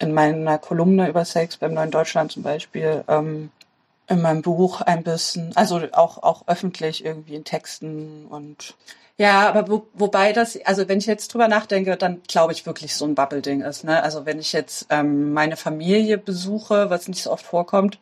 in 0.00 0.12
meiner 0.12 0.58
Kolumne 0.58 1.08
über 1.08 1.24
Sex 1.24 1.56
beim 1.58 1.72
Neuen 1.72 1.92
Deutschland 1.92 2.32
zum 2.32 2.42
Beispiel, 2.42 3.04
ähm, 3.06 3.52
in 4.08 4.20
meinem 4.20 4.42
Buch 4.42 4.80
ein 4.80 5.04
bisschen, 5.04 5.56
also 5.56 5.80
auch, 5.92 6.20
auch 6.24 6.48
öffentlich 6.48 7.04
irgendwie 7.04 7.36
in 7.36 7.44
Texten 7.44 8.26
und 8.26 8.74
ja, 9.18 9.48
aber 9.48 9.70
wo, 9.70 9.86
wobei 9.94 10.32
das, 10.32 10.58
also 10.64 10.88
wenn 10.88 10.98
ich 10.98 11.06
jetzt 11.06 11.32
drüber 11.32 11.46
nachdenke, 11.46 11.96
dann 11.96 12.22
glaube 12.26 12.54
ich 12.54 12.66
wirklich 12.66 12.96
so 12.96 13.04
ein 13.04 13.14
Bubble-Ding 13.14 13.60
ist. 13.60 13.84
Ne? 13.84 14.02
Also 14.02 14.26
wenn 14.26 14.40
ich 14.40 14.52
jetzt 14.52 14.86
ähm, 14.90 15.32
meine 15.32 15.56
Familie 15.56 16.18
besuche, 16.18 16.90
was 16.90 17.06
nicht 17.06 17.22
so 17.22 17.30
oft 17.30 17.46
vorkommt, 17.46 18.00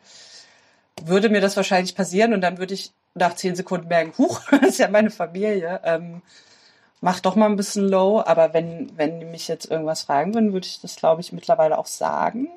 würde 1.04 1.28
mir 1.28 1.40
das 1.40 1.56
wahrscheinlich 1.56 1.94
passieren 1.94 2.34
und 2.34 2.40
dann 2.40 2.58
würde 2.58 2.74
ich 2.74 2.92
nach 3.14 3.34
zehn 3.34 3.56
Sekunden 3.56 3.88
merken, 3.88 4.12
huch, 4.18 4.40
das 4.50 4.70
ist 4.70 4.78
ja 4.78 4.88
meine 4.88 5.10
Familie. 5.10 5.80
Ähm, 5.84 6.22
mach 7.00 7.20
doch 7.20 7.36
mal 7.36 7.46
ein 7.46 7.56
bisschen 7.56 7.88
low, 7.88 8.22
aber 8.24 8.52
wenn, 8.54 8.92
wenn 8.96 9.20
die 9.20 9.26
mich 9.26 9.48
jetzt 9.48 9.70
irgendwas 9.70 10.02
fragen 10.02 10.34
würden, 10.34 10.52
würde 10.52 10.66
ich 10.66 10.80
das, 10.80 10.96
glaube 10.96 11.20
ich, 11.20 11.32
mittlerweile 11.32 11.78
auch 11.78 11.86
sagen. 11.86 12.48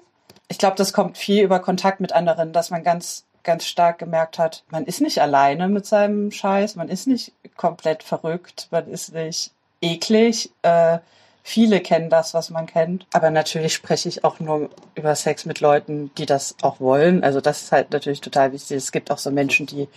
Ich 0.49 0.57
glaube, 0.57 0.75
das 0.75 0.93
kommt 0.93 1.17
viel 1.17 1.43
über 1.43 1.59
Kontakt 1.59 1.99
mit 1.99 2.11
anderen, 2.11 2.53
dass 2.53 2.69
man 2.69 2.83
ganz 2.83 3.25
ganz 3.43 3.65
stark 3.65 3.99
gemerkt 3.99 4.39
hat, 4.39 4.63
man 4.69 4.85
ist 4.85 5.01
nicht 5.01 5.21
alleine 5.21 5.67
mit 5.67 5.85
seinem 5.85 6.31
Scheiß, 6.31 6.75
man 6.75 6.89
ist 6.89 7.07
nicht 7.07 7.33
komplett 7.55 8.01
verrückt, 8.01 8.67
man 8.71 8.87
ist 8.87 9.13
nicht 9.13 9.51
eklig. 9.81 10.49
Äh, 10.61 10.99
viele 11.43 11.81
kennen 11.81 12.09
das, 12.09 12.33
was 12.33 12.49
man 12.49 12.65
kennt. 12.65 13.05
Aber 13.13 13.29
natürlich 13.29 13.73
spreche 13.73 14.09
ich 14.09 14.23
auch 14.23 14.39
nur 14.39 14.69
über 14.95 15.15
Sex 15.15 15.45
mit 15.45 15.59
Leuten, 15.59 16.09
die 16.17 16.25
das 16.25 16.55
auch 16.61 16.79
wollen. 16.79 17.23
Also 17.23 17.41
das 17.41 17.63
ist 17.63 17.71
halt 17.71 17.91
natürlich 17.91 18.21
total 18.21 18.53
wichtig. 18.53 18.77
Es 18.77 18.91
gibt 18.91 19.11
auch 19.11 19.17
so 19.17 19.29
Menschen, 19.29 19.67
die 19.67 19.87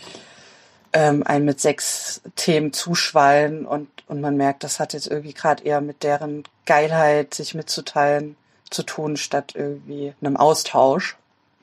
ähm, 0.93 1.23
einen 1.25 1.45
mit 1.45 1.61
Sex-Themen 1.61 2.73
zuschwallen 2.73 3.65
und, 3.65 3.89
und 4.09 4.21
man 4.21 4.37
merkt, 4.37 4.65
das 4.65 4.81
hat 4.81 4.93
jetzt 4.93 5.07
irgendwie 5.07 5.35
gerade 5.35 5.65
eher 5.65 5.81
mit 5.81 6.03
deren 6.03 6.45
Geilheit, 6.67 7.35
sich 7.35 7.55
mitzuteilen, 7.55 8.37
zu 8.71 8.83
tun, 8.83 9.17
statt 9.17 9.53
irgendwie 9.55 10.13
einem 10.21 10.37
Austausch. 10.37 11.17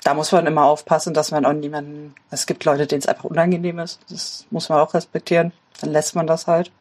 Da 0.03 0.13
muss 0.13 0.31
man 0.31 0.47
immer 0.47 0.65
aufpassen, 0.65 1.13
dass 1.13 1.31
man 1.31 1.45
auch 1.45 1.53
niemanden, 1.53 2.15
es 2.29 2.45
gibt 2.45 2.63
Leute, 2.65 2.87
denen 2.87 2.99
es 2.99 3.07
einfach 3.07 3.25
unangenehm 3.25 3.79
ist. 3.79 3.99
Das 4.09 4.45
muss 4.51 4.69
man 4.69 4.79
auch 4.79 4.93
respektieren. 4.93 5.51
Dann 5.81 5.91
lässt 5.91 6.15
man 6.15 6.27
das 6.27 6.47
halt. 6.47 6.71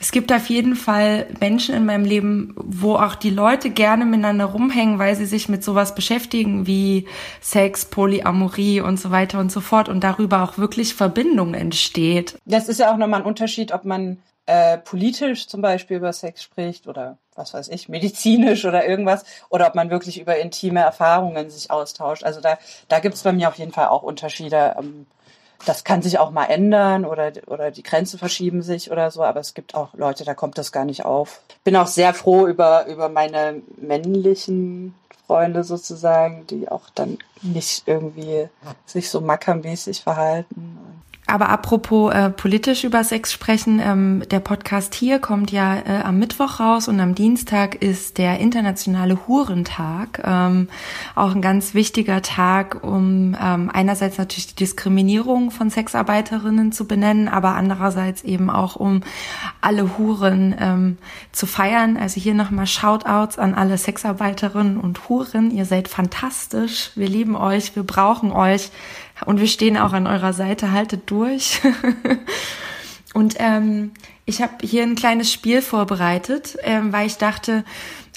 Es 0.00 0.12
gibt 0.12 0.32
auf 0.32 0.48
jeden 0.48 0.76
Fall 0.76 1.26
Menschen 1.40 1.74
in 1.74 1.84
meinem 1.84 2.04
Leben, 2.04 2.54
wo 2.56 2.94
auch 2.94 3.14
die 3.14 3.30
Leute 3.30 3.70
gerne 3.70 4.04
miteinander 4.04 4.44
rumhängen, 4.44 4.98
weil 4.98 5.16
sie 5.16 5.26
sich 5.26 5.48
mit 5.48 5.64
sowas 5.64 5.94
beschäftigen 5.94 6.66
wie 6.66 7.06
Sex, 7.40 7.84
Polyamorie 7.84 8.80
und 8.80 8.98
so 9.00 9.10
weiter 9.10 9.40
und 9.40 9.50
so 9.50 9.60
fort 9.60 9.88
und 9.88 10.04
darüber 10.04 10.42
auch 10.44 10.58
wirklich 10.58 10.94
Verbindung 10.94 11.54
entsteht. 11.54 12.38
Das 12.44 12.68
ist 12.68 12.78
ja 12.78 12.92
auch 12.92 12.96
nochmal 12.96 13.20
ein 13.20 13.26
Unterschied, 13.26 13.72
ob 13.72 13.84
man 13.84 14.18
äh, 14.46 14.78
politisch 14.78 15.48
zum 15.48 15.60
Beispiel 15.60 15.98
über 15.98 16.12
Sex 16.12 16.42
spricht 16.42 16.86
oder 16.86 17.18
was 17.34 17.54
weiß 17.54 17.68
ich, 17.68 17.88
medizinisch 17.88 18.64
oder 18.64 18.86
irgendwas, 18.86 19.24
oder 19.48 19.68
ob 19.68 19.74
man 19.74 19.90
wirklich 19.90 20.20
über 20.20 20.36
intime 20.38 20.80
Erfahrungen 20.80 21.50
sich 21.50 21.70
austauscht. 21.70 22.24
Also 22.24 22.40
da, 22.40 22.58
da 22.88 22.98
gibt 22.98 23.14
es 23.14 23.22
bei 23.22 23.32
mir 23.32 23.48
auf 23.48 23.54
jeden 23.54 23.72
Fall 23.72 23.88
auch 23.88 24.02
Unterschiede. 24.02 24.74
Ähm, 24.78 25.06
das 25.64 25.84
kann 25.84 26.02
sich 26.02 26.18
auch 26.18 26.30
mal 26.30 26.44
ändern 26.46 27.04
oder, 27.04 27.32
oder 27.46 27.70
die 27.70 27.82
Grenzen 27.82 28.18
verschieben 28.18 28.62
sich 28.62 28.90
oder 28.90 29.10
so, 29.10 29.22
aber 29.22 29.40
es 29.40 29.54
gibt 29.54 29.74
auch 29.74 29.94
Leute, 29.94 30.24
da 30.24 30.34
kommt 30.34 30.58
das 30.58 30.72
gar 30.72 30.84
nicht 30.84 31.04
auf. 31.04 31.40
Bin 31.64 31.76
auch 31.76 31.86
sehr 31.86 32.14
froh 32.14 32.46
über, 32.46 32.86
über 32.86 33.08
meine 33.08 33.62
männlichen 33.76 34.94
Freunde 35.26 35.64
sozusagen, 35.64 36.46
die 36.46 36.68
auch 36.68 36.88
dann 36.94 37.18
nicht 37.42 37.86
irgendwie 37.86 38.48
sich 38.86 39.10
so 39.10 39.20
mackermäßig 39.20 40.02
verhalten. 40.02 40.78
Aber 41.28 41.50
apropos 41.50 42.10
äh, 42.10 42.30
politisch 42.30 42.84
über 42.84 43.04
Sex 43.04 43.34
sprechen, 43.34 43.80
ähm, 43.84 44.22
der 44.30 44.40
Podcast 44.40 44.94
hier 44.94 45.18
kommt 45.18 45.52
ja 45.52 45.76
äh, 45.76 46.00
am 46.02 46.18
Mittwoch 46.18 46.58
raus 46.58 46.88
und 46.88 46.98
am 47.00 47.14
Dienstag 47.14 47.74
ist 47.74 48.16
der 48.16 48.38
internationale 48.38 49.28
Hurentag. 49.28 50.22
Ähm, 50.24 50.68
auch 51.14 51.34
ein 51.34 51.42
ganz 51.42 51.74
wichtiger 51.74 52.22
Tag, 52.22 52.82
um 52.82 53.36
ähm, 53.38 53.70
einerseits 53.70 54.16
natürlich 54.16 54.46
die 54.46 54.54
Diskriminierung 54.54 55.50
von 55.50 55.68
Sexarbeiterinnen 55.68 56.72
zu 56.72 56.88
benennen, 56.88 57.28
aber 57.28 57.56
andererseits 57.56 58.24
eben 58.24 58.48
auch 58.48 58.76
um 58.76 59.02
alle 59.60 59.98
Huren 59.98 60.56
ähm, 60.58 60.96
zu 61.32 61.44
feiern. 61.44 61.98
Also 61.98 62.22
hier 62.22 62.32
nochmal 62.32 62.66
Shoutouts 62.66 63.38
an 63.38 63.52
alle 63.52 63.76
Sexarbeiterinnen 63.76 64.78
und 64.78 65.10
Huren. 65.10 65.50
Ihr 65.50 65.66
seid 65.66 65.88
fantastisch. 65.88 66.92
Wir 66.94 67.08
lieben 67.08 67.36
euch. 67.36 67.76
Wir 67.76 67.82
brauchen 67.82 68.32
euch. 68.32 68.70
Und 69.24 69.40
wir 69.40 69.48
stehen 69.48 69.76
auch 69.76 69.92
an 69.92 70.06
eurer 70.06 70.32
Seite, 70.32 70.72
haltet 70.72 71.10
durch. 71.10 71.60
und 73.14 73.34
ähm, 73.38 73.92
ich 74.28 74.42
habe 74.42 74.52
hier 74.62 74.82
ein 74.82 74.94
kleines 74.94 75.32
Spiel 75.32 75.62
vorbereitet, 75.62 76.58
ähm, 76.62 76.92
weil 76.92 77.06
ich 77.06 77.16
dachte, 77.16 77.64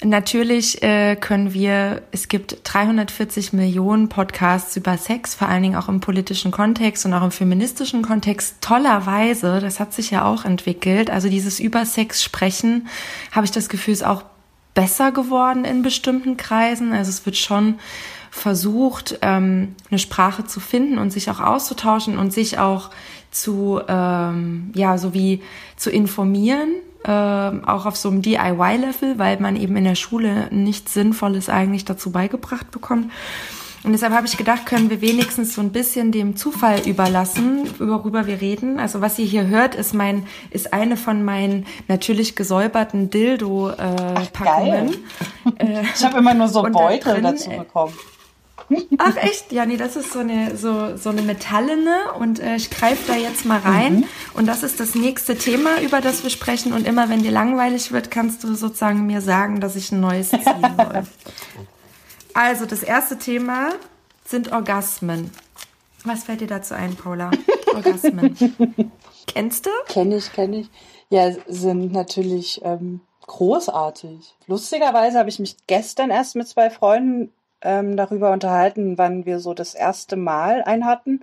natürlich 0.04 0.82
äh, 0.82 1.16
können 1.16 1.54
wir, 1.54 2.02
es 2.10 2.28
gibt 2.28 2.58
340 2.64 3.52
Millionen 3.54 4.08
Podcasts 4.08 4.76
über 4.76 4.98
Sex, 4.98 5.34
vor 5.34 5.48
allen 5.48 5.62
Dingen 5.62 5.76
auch 5.76 5.88
im 5.88 6.00
politischen 6.00 6.50
Kontext 6.50 7.06
und 7.06 7.14
auch 7.14 7.24
im 7.24 7.30
feministischen 7.30 8.02
Kontext. 8.02 8.56
Tollerweise, 8.60 9.60
das 9.60 9.80
hat 9.80 9.94
sich 9.94 10.10
ja 10.10 10.24
auch 10.24 10.44
entwickelt. 10.44 11.10
Also 11.10 11.28
dieses 11.30 11.60
über 11.60 11.86
Sex 11.86 12.22
sprechen, 12.22 12.88
habe 13.30 13.46
ich 13.46 13.52
das 13.52 13.68
Gefühl, 13.68 13.94
ist 13.94 14.04
auch 14.04 14.24
besser 14.74 15.12
geworden 15.12 15.64
in 15.64 15.82
bestimmten 15.82 16.36
Kreisen. 16.36 16.92
Also 16.92 17.10
es 17.10 17.24
wird 17.24 17.36
schon 17.36 17.78
versucht, 18.32 19.18
ähm, 19.20 19.76
eine 19.90 19.98
Sprache 19.98 20.46
zu 20.46 20.58
finden 20.58 20.96
und 20.96 21.12
sich 21.12 21.30
auch 21.30 21.38
auszutauschen 21.38 22.16
und 22.16 22.32
sich 22.32 22.58
auch 22.58 22.88
zu, 23.30 23.78
ähm, 23.86 24.72
ja, 24.74 24.96
so 24.96 25.12
wie 25.12 25.42
zu 25.76 25.90
informieren, 25.90 26.70
äh, 27.04 27.10
auch 27.10 27.84
auf 27.84 27.96
so 27.96 28.08
einem 28.08 28.22
DIY-Level, 28.22 29.18
weil 29.18 29.38
man 29.38 29.54
eben 29.54 29.76
in 29.76 29.84
der 29.84 29.96
Schule 29.96 30.48
nichts 30.50 30.94
Sinnvolles 30.94 31.50
eigentlich 31.50 31.84
dazu 31.84 32.10
beigebracht 32.10 32.70
bekommt. 32.70 33.12
Und 33.84 33.92
deshalb 33.92 34.14
habe 34.14 34.26
ich 34.26 34.36
gedacht, 34.36 34.64
können 34.64 34.88
wir 34.88 35.02
wenigstens 35.02 35.54
so 35.54 35.60
ein 35.60 35.70
bisschen 35.70 36.10
dem 36.10 36.34
Zufall 36.34 36.80
überlassen, 36.86 37.68
worüber 37.78 38.26
wir 38.26 38.40
reden. 38.40 38.80
Also 38.80 39.02
was 39.02 39.18
ihr 39.18 39.26
hier 39.26 39.48
hört, 39.48 39.74
ist 39.74 39.92
mein, 39.92 40.24
ist 40.50 40.72
eine 40.72 40.96
von 40.96 41.22
meinen 41.22 41.66
natürlich 41.86 42.34
gesäuberten 42.34 43.10
Dildo-Packungen. 43.10 44.96
Äh, 45.58 45.82
ich 45.94 46.04
habe 46.04 46.18
immer 46.18 46.32
nur 46.32 46.48
so 46.48 46.62
Beutel 46.62 47.14
drin, 47.14 47.24
dazu 47.24 47.50
bekommen. 47.50 47.92
Ach 48.98 49.16
echt? 49.16 49.52
Ja, 49.52 49.66
nee, 49.66 49.76
das 49.76 49.96
ist 49.96 50.12
so 50.12 50.20
eine, 50.20 50.56
so, 50.56 50.96
so 50.96 51.10
eine 51.10 51.22
metallene 51.22 52.12
und 52.18 52.40
äh, 52.40 52.56
ich 52.56 52.70
greife 52.70 53.12
da 53.12 53.16
jetzt 53.16 53.44
mal 53.44 53.58
rein. 53.58 54.00
Mhm. 54.00 54.04
Und 54.34 54.46
das 54.46 54.62
ist 54.62 54.80
das 54.80 54.94
nächste 54.94 55.36
Thema, 55.36 55.80
über 55.80 56.00
das 56.00 56.22
wir 56.22 56.30
sprechen. 56.30 56.72
Und 56.72 56.86
immer 56.86 57.08
wenn 57.08 57.22
dir 57.22 57.30
langweilig 57.30 57.92
wird, 57.92 58.10
kannst 58.10 58.44
du 58.44 58.54
sozusagen 58.54 59.06
mir 59.06 59.20
sagen, 59.20 59.60
dass 59.60 59.76
ich 59.76 59.92
ein 59.92 60.00
neues 60.00 60.30
ziehen 60.30 60.42
soll. 60.76 61.02
also, 62.34 62.66
das 62.66 62.82
erste 62.82 63.18
Thema 63.18 63.70
sind 64.24 64.52
Orgasmen. 64.52 65.30
Was 66.04 66.24
fällt 66.24 66.40
dir 66.40 66.48
dazu 66.48 66.74
ein, 66.74 66.96
Paula? 66.96 67.30
Orgasmen. 67.74 68.36
Kennst 69.26 69.66
du? 69.66 69.70
Kenn 69.88 70.12
ich, 70.12 70.32
kenn 70.32 70.52
ich. 70.52 70.68
Ja, 71.10 71.30
sind 71.46 71.92
natürlich 71.92 72.60
ähm, 72.64 73.00
großartig. 73.26 74.34
Lustigerweise 74.46 75.18
habe 75.18 75.28
ich 75.28 75.38
mich 75.38 75.56
gestern 75.66 76.10
erst 76.10 76.36
mit 76.36 76.48
zwei 76.48 76.70
Freunden 76.70 77.32
ähm, 77.62 77.96
darüber 77.96 78.30
unterhalten, 78.30 78.98
wann 78.98 79.26
wir 79.26 79.40
so 79.40 79.54
das 79.54 79.74
erste 79.74 80.16
Mal 80.16 80.62
einen 80.62 80.86
hatten. 80.86 81.20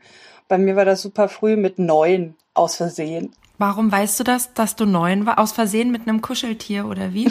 Bei 0.48 0.58
mir 0.58 0.76
war 0.76 0.86
das 0.86 1.02
super 1.02 1.30
früh 1.30 1.56
mit 1.56 1.80
neun 1.80 2.36
aus 2.54 2.76
Versehen. 2.76 3.34
Warum 3.58 3.92
weißt 3.92 4.20
du 4.20 4.24
das, 4.24 4.54
dass 4.54 4.76
du 4.76 4.86
neun 4.86 5.26
war? 5.26 5.38
Aus 5.38 5.52
Versehen 5.52 5.92
mit 5.92 6.04
einem 6.04 6.22
Kuscheltier 6.22 6.86
oder 6.86 7.14
wie? 7.14 7.30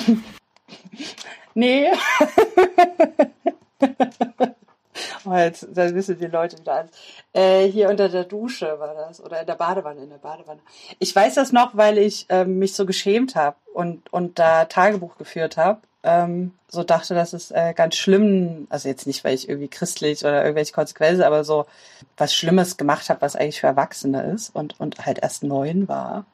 nee. 1.55 1.89
oh, 5.25 5.35
jetzt, 5.35 5.69
da 5.73 5.95
wissen 5.95 6.19
die 6.19 6.27
Leute 6.27 6.59
wieder 6.59 6.81
an. 6.81 6.89
Äh, 7.33 7.67
hier 7.67 7.89
unter 7.89 8.09
der 8.09 8.25
Dusche 8.25 8.79
war 8.79 8.95
das 8.95 9.25
oder 9.25 9.41
in 9.41 9.47
der 9.47 9.55
Badewanne, 9.55 10.03
in 10.03 10.11
der 10.11 10.19
Badewanne. 10.19 10.61
Ich 10.99 11.17
weiß 11.17 11.35
das 11.35 11.53
noch, 11.53 11.77
weil 11.77 11.99
ich 11.99 12.27
ähm, 12.29 12.59
mich 12.59 12.75
so 12.75 12.85
geschämt 12.85 13.35
habe 13.35 13.57
und, 13.73 14.13
und 14.13 14.39
da 14.39 14.67
Tagebuch 14.67 15.17
geführt 15.17 15.57
habe 15.57 15.81
ähm, 16.09 16.53
so 16.69 16.83
dachte, 16.85 17.15
das 17.15 17.33
ist 17.35 17.51
äh, 17.51 17.75
ganz 17.75 17.97
schlimm, 17.97 18.67
also 18.71 18.89
jetzt 18.89 19.07
nicht, 19.07 19.25
weil 19.25 19.35
ich 19.35 19.49
irgendwie 19.49 19.69
christlich 19.69 20.25
oder 20.25 20.43
irgendwelche 20.43 20.73
Konsequenzen, 20.73 21.23
aber 21.23 21.45
so 21.45 21.67
was 22.17 22.35
Schlimmes 22.35 22.77
gemacht 22.77 23.11
habe, 23.11 23.21
was 23.21 23.37
eigentlich 23.37 23.61
für 23.61 23.67
Erwachsene 23.67 24.23
ist 24.23 24.55
und, 24.55 24.81
und 24.81 25.05
halt 25.05 25.19
erst 25.19 25.43
neun 25.43 25.89
war. 25.89 26.25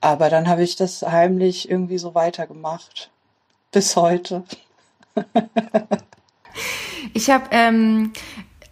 Aber 0.00 0.30
dann 0.30 0.48
habe 0.48 0.62
ich 0.62 0.76
das 0.76 1.02
heimlich 1.02 1.68
irgendwie 1.68 1.98
so 1.98 2.14
weitergemacht. 2.14 3.10
Bis 3.72 3.96
heute. 3.96 4.44
ich 7.12 7.30
habe 7.30 7.46
ähm, 7.50 8.12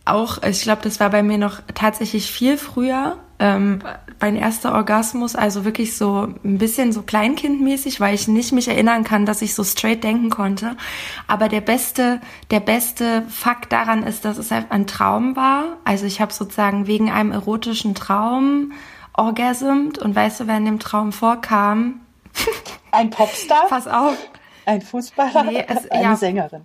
auch, 0.04 0.42
ich 0.42 0.62
glaube, 0.62 0.82
das 0.82 1.00
war 1.00 1.10
bei 1.10 1.22
mir 1.22 1.38
noch 1.38 1.60
tatsächlich 1.74 2.30
viel 2.30 2.56
früher. 2.56 3.18
Ähm, 3.44 3.80
mein 4.20 4.36
erster 4.36 4.72
Orgasmus, 4.72 5.36
also 5.36 5.66
wirklich 5.66 5.98
so 5.98 6.28
ein 6.44 6.56
bisschen 6.56 6.92
so 6.92 7.02
kleinkindmäßig, 7.02 8.00
weil 8.00 8.14
ich 8.14 8.26
nicht 8.26 8.52
mich 8.52 8.68
erinnern 8.68 9.04
kann, 9.04 9.26
dass 9.26 9.42
ich 9.42 9.54
so 9.54 9.62
straight 9.64 10.02
denken 10.02 10.30
konnte. 10.30 10.78
Aber 11.26 11.50
der 11.50 11.60
beste, 11.60 12.22
der 12.50 12.60
beste 12.60 13.22
Fakt 13.28 13.70
daran 13.70 14.02
ist, 14.02 14.24
dass 14.24 14.38
es 14.38 14.50
halt 14.50 14.70
ein 14.70 14.86
Traum 14.86 15.36
war. 15.36 15.76
Also 15.84 16.06
ich 16.06 16.22
habe 16.22 16.32
sozusagen 16.32 16.86
wegen 16.86 17.10
einem 17.10 17.32
erotischen 17.32 17.94
Traum 17.94 18.72
orgasmt 19.12 19.98
und 19.98 20.16
weißt 20.16 20.40
du, 20.40 20.46
wer 20.46 20.56
in 20.56 20.64
dem 20.64 20.78
Traum 20.78 21.12
vorkam? 21.12 22.00
Ein 22.92 23.10
Popstar? 23.10 23.66
Pass 23.68 23.86
auf. 23.86 24.16
Ein 24.64 24.80
Fußballer? 24.80 25.44
Nee, 25.44 25.64
es, 25.68 25.90
eine 25.90 26.02
ja. 26.02 26.16
Sängerin. 26.16 26.64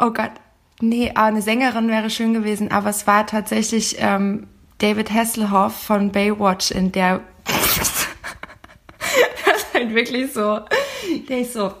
Oh 0.00 0.10
Gott, 0.10 0.32
Nee, 0.80 1.10
ah, 1.14 1.26
eine 1.26 1.42
Sängerin 1.42 1.88
wäre 1.88 2.08
schön 2.08 2.34
gewesen, 2.34 2.70
aber 2.70 2.90
es 2.90 3.06
war 3.06 3.26
tatsächlich 3.26 3.96
ähm, 3.98 4.46
David 4.78 5.12
Hasselhoff 5.12 5.74
von 5.74 6.12
Baywatch, 6.12 6.70
in 6.70 6.92
der 6.92 7.20
das 7.44 8.06
ist 9.56 9.74
halt 9.74 9.94
wirklich 9.94 10.32
so, 10.32 10.60
der 11.28 11.40
ist 11.40 11.54
so, 11.54 11.72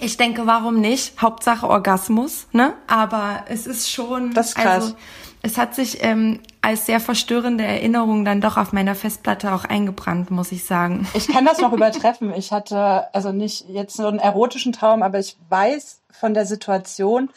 ich 0.00 0.16
denke, 0.16 0.46
warum 0.46 0.80
nicht? 0.80 1.20
Hauptsache 1.20 1.68
Orgasmus, 1.68 2.46
ne? 2.52 2.74
Aber 2.86 3.44
es 3.48 3.66
ist 3.66 3.90
schon, 3.90 4.32
das 4.32 4.50
ist 4.50 4.54
krass. 4.56 4.66
also 4.66 4.94
es 5.42 5.56
hat 5.56 5.74
sich 5.74 6.02
ähm, 6.02 6.40
als 6.62 6.86
sehr 6.86 7.00
verstörende 7.00 7.64
Erinnerung 7.64 8.24
dann 8.24 8.40
doch 8.40 8.56
auf 8.56 8.72
meiner 8.72 8.94
Festplatte 8.94 9.52
auch 9.52 9.64
eingebrannt, 9.64 10.30
muss 10.30 10.50
ich 10.50 10.64
sagen. 10.64 11.06
Ich 11.14 11.28
kann 11.28 11.44
das 11.44 11.58
noch 11.58 11.72
übertreffen. 11.72 12.32
Ich 12.34 12.50
hatte 12.50 13.12
also 13.14 13.30
nicht 13.30 13.68
jetzt 13.68 13.96
so 13.96 14.06
einen 14.06 14.18
erotischen 14.18 14.72
Traum, 14.72 15.02
aber 15.02 15.18
ich 15.18 15.36
weiß 15.48 16.00
von 16.10 16.34
der 16.34 16.46
Situation, 16.46 17.30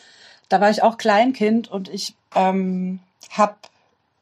da 0.50 0.60
war 0.60 0.70
ich 0.70 0.84
auch 0.84 0.98
Kleinkind 0.98 1.70
und 1.70 1.90
ich 1.90 2.16
ähm, 2.36 3.00
habe 3.30 3.56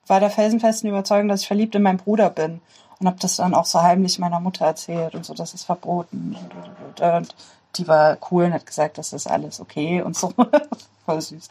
war 0.09 0.19
der 0.19 0.29
felsenfesten 0.29 0.89
Überzeugung, 0.89 1.27
dass 1.29 1.41
ich 1.41 1.47
verliebt 1.47 1.75
in 1.75 1.83
meinen 1.83 1.97
Bruder 1.97 2.29
bin 2.29 2.61
und 2.99 3.07
habe 3.07 3.17
das 3.19 3.35
dann 3.37 3.53
auch 3.53 3.65
so 3.65 3.81
heimlich 3.81 4.19
meiner 4.19 4.39
Mutter 4.39 4.65
erzählt 4.65 5.15
und 5.15 5.25
so, 5.25 5.33
das 5.33 5.53
ist 5.53 5.63
verboten. 5.65 6.35
Und, 6.39 7.01
und, 7.01 7.13
und 7.15 7.35
die 7.75 7.87
war 7.87 8.17
cool 8.31 8.45
und 8.45 8.53
hat 8.53 8.65
gesagt, 8.65 8.97
das 8.97 9.13
ist 9.13 9.27
alles 9.27 9.59
okay 9.59 10.01
und 10.01 10.15
so. 10.17 10.33
Voll 11.05 11.21
süß. 11.21 11.47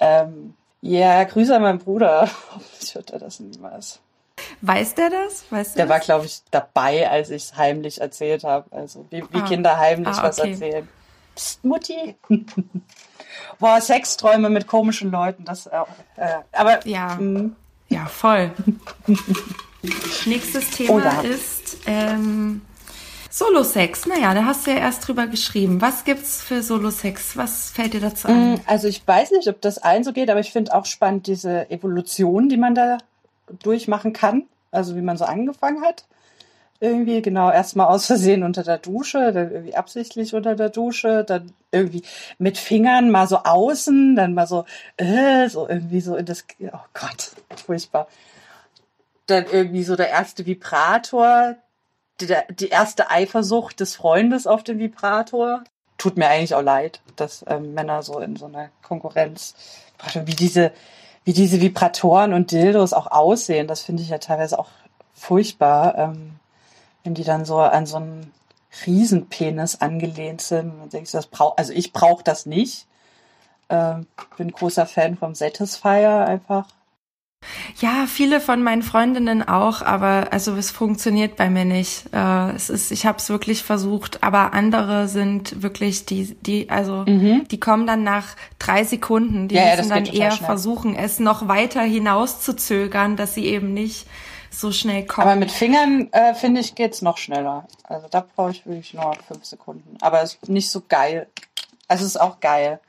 Ähm, 0.00 0.54
ja, 0.82 1.22
Grüße 1.24 1.54
an 1.54 1.62
meinen 1.62 1.78
Bruder. 1.78 2.28
Ich 2.80 2.94
hört 2.94 3.10
er 3.10 3.18
das 3.18 3.38
niemals. 3.40 4.00
Weiß 4.62 4.94
der 4.94 5.10
das? 5.10 5.44
Weiß 5.50 5.74
der 5.74 5.84
das? 5.84 5.90
war, 5.92 6.00
glaube 6.00 6.24
ich, 6.26 6.40
dabei, 6.50 7.08
als 7.10 7.28
ich 7.30 7.44
es 7.44 7.56
heimlich 7.56 8.00
erzählt 8.00 8.42
habe. 8.44 8.66
Also 8.74 9.04
wie, 9.10 9.22
wie 9.30 9.38
Ah. 9.38 9.46
Kinder 9.46 9.78
heimlich 9.78 10.16
Ah, 10.16 10.22
was 10.22 10.38
okay. 10.40 10.52
erzählen. 10.52 10.88
Psst, 11.34 11.62
Mutti. 11.64 12.16
Boah, 13.58 13.80
Sexträume 13.80 14.48
mit 14.50 14.66
komischen 14.66 15.10
Leuten, 15.10 15.44
das 15.44 15.66
äh, 15.66 15.76
äh, 16.16 16.38
aber 16.52 16.86
Ja. 16.86 17.16
mh, 17.16 17.50
Ja, 17.90 18.06
voll. 18.06 18.50
Nächstes 20.26 20.70
Thema 20.70 20.92
Oh 20.94 20.98
ja. 20.98 21.20
ist 21.22 21.78
ähm, 21.86 22.62
Solo-Sex. 23.30 24.06
Naja, 24.06 24.34
da 24.34 24.44
hast 24.44 24.66
du 24.66 24.70
ja 24.70 24.78
erst 24.78 25.06
drüber 25.06 25.26
geschrieben. 25.26 25.80
Was 25.80 26.04
gibt's 26.04 26.42
für 26.42 26.62
Solo-Sex? 26.62 27.36
Was 27.36 27.70
fällt 27.70 27.94
dir 27.94 28.00
dazu 28.00 28.28
ein? 28.28 28.54
Mm, 28.54 28.60
Also 28.66 28.88
ich 28.88 29.06
weiß 29.06 29.30
nicht, 29.32 29.48
ob 29.48 29.60
das 29.60 29.78
allen 29.78 30.04
so 30.04 30.12
geht, 30.12 30.30
aber 30.30 30.40
ich 30.40 30.52
finde 30.52 30.74
auch 30.74 30.86
spannend 30.86 31.26
diese 31.26 31.70
Evolution, 31.70 32.48
die 32.48 32.56
man 32.56 32.74
da 32.74 32.98
durchmachen 33.62 34.12
kann. 34.12 34.44
Also 34.70 34.94
wie 34.96 35.02
man 35.02 35.16
so 35.16 35.24
angefangen 35.24 35.82
hat. 35.82 36.04
Irgendwie, 36.82 37.20
genau, 37.20 37.50
erstmal 37.50 37.88
aus 37.88 38.06
Versehen 38.06 38.42
unter 38.42 38.62
der 38.62 38.78
Dusche, 38.78 39.32
dann 39.32 39.50
irgendwie 39.52 39.76
absichtlich 39.76 40.34
unter 40.34 40.56
der 40.56 40.70
Dusche, 40.70 41.24
dann 41.24 41.52
irgendwie 41.70 42.02
mit 42.38 42.56
Fingern 42.56 43.10
mal 43.10 43.26
so 43.28 43.36
außen, 43.36 44.16
dann 44.16 44.32
mal 44.32 44.46
so, 44.46 44.64
äh, 44.96 45.46
so 45.50 45.68
irgendwie 45.68 46.00
so 46.00 46.16
in 46.16 46.24
das, 46.24 46.44
oh 46.60 46.78
Gott, 46.94 47.32
furchtbar. 47.66 48.08
Dann 49.26 49.44
irgendwie 49.52 49.84
so 49.84 49.94
der 49.94 50.08
erste 50.08 50.46
Vibrator, 50.46 51.56
die, 52.22 52.34
die 52.48 52.68
erste 52.68 53.10
Eifersucht 53.10 53.78
des 53.80 53.94
Freundes 53.94 54.46
auf 54.46 54.64
den 54.64 54.78
Vibrator. 54.78 55.64
Tut 55.98 56.16
mir 56.16 56.28
eigentlich 56.28 56.54
auch 56.54 56.62
leid, 56.62 57.02
dass 57.16 57.44
ähm, 57.46 57.74
Männer 57.74 58.02
so 58.02 58.20
in 58.20 58.36
so 58.36 58.46
einer 58.46 58.70
Konkurrenz, 58.82 59.54
wie 60.24 60.34
diese, 60.34 60.72
wie 61.24 61.34
diese 61.34 61.60
Vibratoren 61.60 62.32
und 62.32 62.52
Dildos 62.52 62.94
auch 62.94 63.08
aussehen, 63.08 63.68
das 63.68 63.82
finde 63.82 64.02
ich 64.02 64.08
ja 64.08 64.16
teilweise 64.16 64.58
auch 64.58 64.70
furchtbar, 65.12 65.98
ähm, 65.98 66.39
wenn 67.04 67.14
die 67.14 67.24
dann 67.24 67.44
so 67.44 67.58
an 67.58 67.86
so 67.86 67.96
einen 67.96 68.32
Riesenpenis 68.86 69.76
angelehnt 69.76 70.40
sind. 70.40 70.80
Und 70.80 70.92
denkst, 70.92 71.12
du, 71.12 71.18
das 71.18 71.26
brauch, 71.26 71.56
also 71.56 71.72
ich 71.72 71.92
brauche 71.92 72.22
das 72.22 72.46
nicht. 72.46 72.86
Ähm, 73.68 74.06
bin 74.36 74.50
großer 74.50 74.86
Fan 74.86 75.16
vom 75.16 75.34
Satisfier 75.34 76.26
einfach. 76.26 76.66
Ja, 77.80 78.04
viele 78.06 78.40
von 78.40 78.62
meinen 78.62 78.82
Freundinnen 78.82 79.46
auch, 79.46 79.80
aber 79.80 80.28
also 80.30 80.54
es 80.56 80.70
funktioniert 80.70 81.36
bei 81.36 81.48
mir 81.48 81.64
nicht. 81.64 82.12
Äh, 82.12 82.50
es 82.50 82.68
ist, 82.68 82.90
ich 82.90 83.06
habe 83.06 83.16
es 83.16 83.30
wirklich 83.30 83.62
versucht, 83.62 84.22
aber 84.22 84.52
andere 84.52 85.08
sind 85.08 85.62
wirklich 85.62 86.04
die, 86.04 86.36
die, 86.42 86.68
also 86.68 87.04
die 87.50 87.60
kommen 87.60 87.86
dann 87.86 88.02
nach 88.02 88.36
drei 88.58 88.84
Sekunden. 88.84 89.48
Die 89.48 89.54
Mhm. 89.54 89.60
Ja, 89.60 89.68
ja, 89.68 89.76
müssen 89.76 89.88
das 89.88 89.98
dann 89.98 90.06
eher 90.06 90.30
schnell. 90.32 90.46
versuchen, 90.46 90.94
es 90.94 91.18
noch 91.18 91.48
weiter 91.48 91.80
hinauszuzögern, 91.80 93.16
dass 93.16 93.34
sie 93.34 93.46
eben 93.46 93.72
nicht 93.72 94.06
so 94.50 94.72
schnell 94.72 95.06
kommen. 95.06 95.26
Aber 95.26 95.36
mit 95.36 95.50
Fingern, 95.50 96.08
äh, 96.12 96.34
finde 96.34 96.60
ich, 96.60 96.74
geht's 96.74 97.02
noch 97.02 97.18
schneller. 97.18 97.66
Also 97.84 98.08
da 98.10 98.24
brauche 98.34 98.50
ich 98.50 98.66
wirklich 98.66 98.94
nur 98.94 99.14
fünf 99.26 99.44
Sekunden. 99.44 99.96
Aber 100.00 100.22
es 100.22 100.34
ist 100.34 100.48
nicht 100.48 100.70
so 100.70 100.82
geil. 100.88 101.26
Also 101.88 102.04
es 102.04 102.10
ist 102.10 102.20
auch 102.20 102.40
geil. 102.40 102.80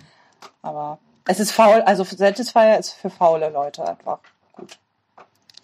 Aber 0.61 0.97
es 1.25 1.39
ist 1.39 1.51
faul. 1.51 1.81
Also 1.81 2.03
Satisfier 2.03 2.77
ist 2.79 2.93
für 2.93 3.09
faule 3.09 3.49
Leute 3.49 3.87
einfach 3.87 4.19
gut. 4.53 4.77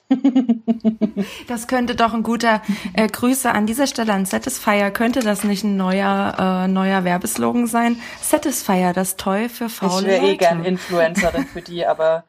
Das 1.47 1.67
könnte 1.67 1.95
doch 1.95 2.13
ein 2.13 2.23
guter 2.23 2.62
äh, 2.93 3.07
Grüße 3.07 3.49
an 3.51 3.65
dieser 3.65 3.88
Stelle 3.88 4.13
an 4.13 4.25
Satisfier. 4.25 4.91
Könnte 4.91 5.21
das 5.21 5.43
nicht 5.43 5.63
ein 5.63 5.75
neuer 5.77 6.63
äh, 6.65 6.67
neuer 6.67 7.03
Werbeslogan 7.03 7.67
sein? 7.67 7.99
Satisfier, 8.21 8.93
das 8.93 9.17
Toy 9.17 9.49
für 9.49 9.65
Ich 9.65 9.73
faule 9.73 10.07
wäre 10.07 10.17
eh 10.23 10.27
Leute. 10.27 10.38
gern 10.38 10.63
Influencerin 10.65 11.45
für 11.47 11.62
die, 11.62 11.86
aber 11.86 12.23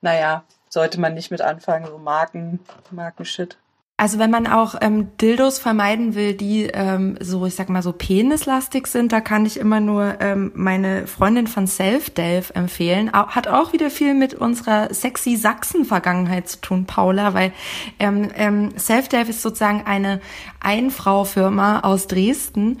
naja, 0.00 0.42
sollte 0.68 1.00
man 1.00 1.14
nicht 1.14 1.30
mit 1.30 1.40
anfangen, 1.40 1.86
so 1.86 1.98
Marken, 1.98 2.60
Markenshit. 2.90 3.56
Also 4.00 4.20
wenn 4.20 4.30
man 4.30 4.46
auch 4.46 4.76
ähm, 4.80 5.08
Dildos 5.20 5.58
vermeiden 5.58 6.14
will, 6.14 6.32
die 6.32 6.66
ähm, 6.66 7.18
so, 7.20 7.44
ich 7.46 7.56
sag 7.56 7.68
mal 7.68 7.82
so 7.82 7.92
penislastig 7.92 8.86
sind, 8.86 9.10
da 9.10 9.20
kann 9.20 9.44
ich 9.44 9.56
immer 9.56 9.80
nur 9.80 10.20
ähm, 10.20 10.52
meine 10.54 11.08
Freundin 11.08 11.48
von 11.48 11.66
Self-Delve 11.66 12.54
empfehlen. 12.54 13.12
Hat 13.12 13.48
auch 13.48 13.72
wieder 13.72 13.90
viel 13.90 14.14
mit 14.14 14.34
unserer 14.34 14.94
sexy 14.94 15.34
Sachsen-Vergangenheit 15.34 16.48
zu 16.48 16.60
tun, 16.60 16.86
Paula, 16.86 17.34
weil 17.34 17.50
ähm, 17.98 18.30
ähm, 18.36 18.70
Self-Delve 18.78 19.30
ist 19.30 19.42
sozusagen 19.42 19.82
eine 19.84 20.20
Einfrau-Firma 20.60 21.80
aus 21.80 22.06
Dresden. 22.06 22.78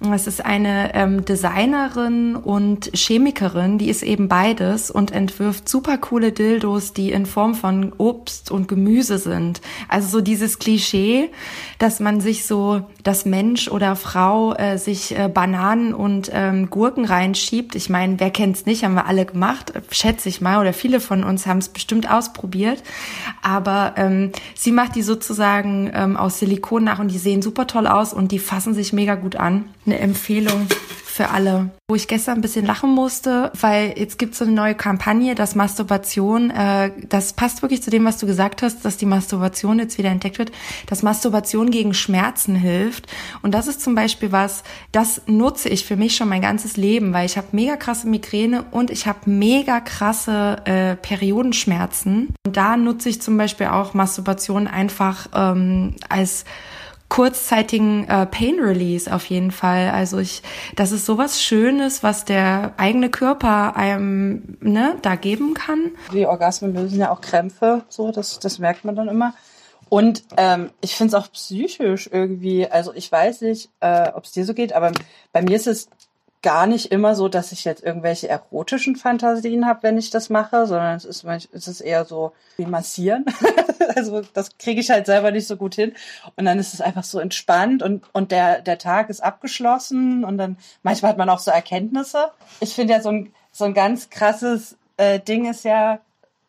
Es 0.00 0.26
ist 0.26 0.44
eine 0.44 0.94
ähm, 0.94 1.24
Designerin 1.24 2.36
und 2.36 2.90
Chemikerin, 2.94 3.78
die 3.78 3.88
ist 3.88 4.02
eben 4.02 4.28
beides 4.28 4.90
und 4.90 5.10
entwirft 5.10 5.70
super 5.70 5.96
coole 5.96 6.32
Dildos, 6.32 6.92
die 6.92 7.12
in 7.12 7.24
Form 7.24 7.54
von 7.54 7.94
Obst 7.96 8.50
und 8.50 8.68
Gemüse 8.68 9.18
sind. 9.18 9.62
Also 9.88 10.08
so 10.08 10.20
dieses 10.20 10.58
Klischee, 10.58 11.30
dass 11.78 11.98
man 11.98 12.20
sich 12.20 12.44
so, 12.44 12.82
dass 13.04 13.24
Mensch 13.24 13.68
oder 13.68 13.96
Frau 13.96 14.54
äh, 14.54 14.76
sich 14.76 15.18
äh, 15.18 15.28
Bananen 15.32 15.94
und 15.94 16.30
ähm, 16.32 16.68
Gurken 16.68 17.06
reinschiebt. 17.06 17.74
Ich 17.74 17.88
meine, 17.88 18.20
wer 18.20 18.30
kennt's 18.30 18.66
nicht, 18.66 18.84
haben 18.84 18.94
wir 18.94 19.06
alle 19.06 19.24
gemacht, 19.24 19.72
schätze 19.90 20.28
ich 20.28 20.42
mal, 20.42 20.60
oder 20.60 20.74
viele 20.74 21.00
von 21.00 21.24
uns 21.24 21.46
haben 21.46 21.58
es 21.58 21.70
bestimmt 21.70 22.10
ausprobiert. 22.10 22.82
Aber 23.42 23.94
ähm, 23.96 24.30
sie 24.54 24.72
macht 24.72 24.94
die 24.94 25.02
sozusagen 25.02 25.90
ähm, 25.94 26.18
aus 26.18 26.38
Silikon 26.38 26.84
nach 26.84 26.98
und 26.98 27.10
die 27.10 27.18
sehen 27.18 27.40
super 27.40 27.66
toll 27.66 27.86
aus 27.86 28.12
und 28.12 28.30
die 28.30 28.38
fassen 28.38 28.74
sich 28.74 28.92
mega 28.92 29.14
gut 29.14 29.36
an. 29.36 29.64
Eine 29.86 30.00
Empfehlung 30.00 30.66
für 31.16 31.30
alle. 31.30 31.70
Wo 31.88 31.94
ich 31.94 32.08
gestern 32.08 32.34
ein 32.34 32.40
bisschen 32.42 32.66
lachen 32.66 32.90
musste, 32.90 33.50
weil 33.58 33.94
jetzt 33.96 34.18
gibt 34.18 34.32
es 34.32 34.38
so 34.38 34.44
eine 34.44 34.52
neue 34.52 34.74
Kampagne, 34.74 35.34
dass 35.34 35.54
Masturbation, 35.54 36.50
äh, 36.50 36.90
das 37.08 37.32
passt 37.32 37.62
wirklich 37.62 37.82
zu 37.82 37.90
dem, 37.90 38.04
was 38.04 38.18
du 38.18 38.26
gesagt 38.26 38.60
hast, 38.62 38.84
dass 38.84 38.98
die 38.98 39.06
Masturbation 39.06 39.78
jetzt 39.78 39.96
wieder 39.96 40.10
entdeckt 40.10 40.38
wird, 40.38 40.52
dass 40.88 41.02
Masturbation 41.02 41.70
gegen 41.70 41.94
Schmerzen 41.94 42.54
hilft. 42.54 43.06
Und 43.42 43.54
das 43.54 43.66
ist 43.66 43.80
zum 43.80 43.94
Beispiel 43.94 44.30
was, 44.30 44.62
das 44.92 45.22
nutze 45.26 45.70
ich 45.70 45.86
für 45.86 45.96
mich 45.96 46.16
schon 46.16 46.28
mein 46.28 46.42
ganzes 46.42 46.76
Leben, 46.76 47.14
weil 47.14 47.24
ich 47.24 47.38
habe 47.38 47.48
mega 47.52 47.76
krasse 47.76 48.08
Migräne 48.08 48.64
und 48.70 48.90
ich 48.90 49.06
habe 49.06 49.30
mega 49.30 49.80
krasse 49.80 50.56
äh, 50.66 50.96
Periodenschmerzen. 50.96 52.34
Und 52.44 52.56
da 52.56 52.76
nutze 52.76 53.08
ich 53.08 53.22
zum 53.22 53.38
Beispiel 53.38 53.68
auch 53.68 53.94
Masturbation 53.94 54.66
einfach 54.66 55.28
ähm, 55.34 55.94
als 56.10 56.44
kurzzeitigen 57.08 58.08
äh, 58.08 58.26
Pain 58.26 58.58
Release 58.60 59.12
auf 59.12 59.26
jeden 59.26 59.50
Fall. 59.50 59.90
Also 59.90 60.18
ich, 60.18 60.42
das 60.74 60.92
ist 60.92 61.06
sowas 61.06 61.42
Schönes, 61.42 62.02
was 62.02 62.24
der 62.24 62.74
eigene 62.76 63.10
Körper 63.10 63.76
einem 63.76 64.56
ne, 64.60 64.96
da 65.02 65.14
geben 65.14 65.54
kann. 65.54 65.92
Die 66.12 66.26
Orgasmen 66.26 66.74
lösen 66.74 66.98
ja 66.98 67.10
auch 67.10 67.20
Krämpfe, 67.20 67.84
so, 67.88 68.10
das, 68.10 68.38
das 68.38 68.58
merkt 68.58 68.84
man 68.84 68.96
dann 68.96 69.08
immer. 69.08 69.34
Und 69.88 70.24
ähm, 70.36 70.70
ich 70.80 70.96
finde 70.96 71.16
es 71.16 71.22
auch 71.22 71.30
psychisch 71.30 72.08
irgendwie, 72.12 72.66
also 72.68 72.92
ich 72.92 73.10
weiß 73.10 73.42
nicht, 73.42 73.70
äh, 73.80 74.10
ob 74.12 74.24
es 74.24 74.32
dir 74.32 74.44
so 74.44 74.52
geht, 74.52 74.72
aber 74.72 74.90
bei 75.32 75.42
mir 75.42 75.54
ist 75.54 75.68
es 75.68 75.88
gar 76.46 76.68
nicht 76.68 76.92
immer 76.92 77.16
so, 77.16 77.26
dass 77.28 77.50
ich 77.50 77.64
jetzt 77.64 77.82
irgendwelche 77.82 78.28
erotischen 78.28 78.94
Fantasien 78.94 79.66
habe, 79.66 79.82
wenn 79.82 79.98
ich 79.98 80.10
das 80.10 80.30
mache, 80.30 80.68
sondern 80.68 80.94
es 80.94 81.04
ist, 81.04 81.24
es 81.24 81.66
ist 81.66 81.80
eher 81.80 82.04
so 82.04 82.34
wie 82.56 82.66
massieren. 82.66 83.24
also 83.96 84.22
das 84.32 84.56
kriege 84.56 84.80
ich 84.80 84.88
halt 84.88 85.06
selber 85.06 85.32
nicht 85.32 85.48
so 85.48 85.56
gut 85.56 85.74
hin. 85.74 85.92
Und 86.36 86.44
dann 86.44 86.60
ist 86.60 86.72
es 86.72 86.80
einfach 86.80 87.02
so 87.02 87.18
entspannt 87.18 87.82
und, 87.82 88.04
und 88.12 88.30
der, 88.30 88.60
der 88.60 88.78
Tag 88.78 89.10
ist 89.10 89.24
abgeschlossen 89.24 90.24
und 90.24 90.38
dann 90.38 90.56
manchmal 90.84 91.10
hat 91.10 91.18
man 91.18 91.30
auch 91.30 91.40
so 91.40 91.50
Erkenntnisse. 91.50 92.30
Ich 92.60 92.76
finde 92.76 92.92
ja 92.92 93.00
so 93.00 93.08
ein, 93.08 93.32
so 93.50 93.64
ein 93.64 93.74
ganz 93.74 94.08
krasses 94.08 94.76
äh, 94.98 95.18
Ding 95.18 95.50
ist 95.50 95.64
ja, 95.64 95.98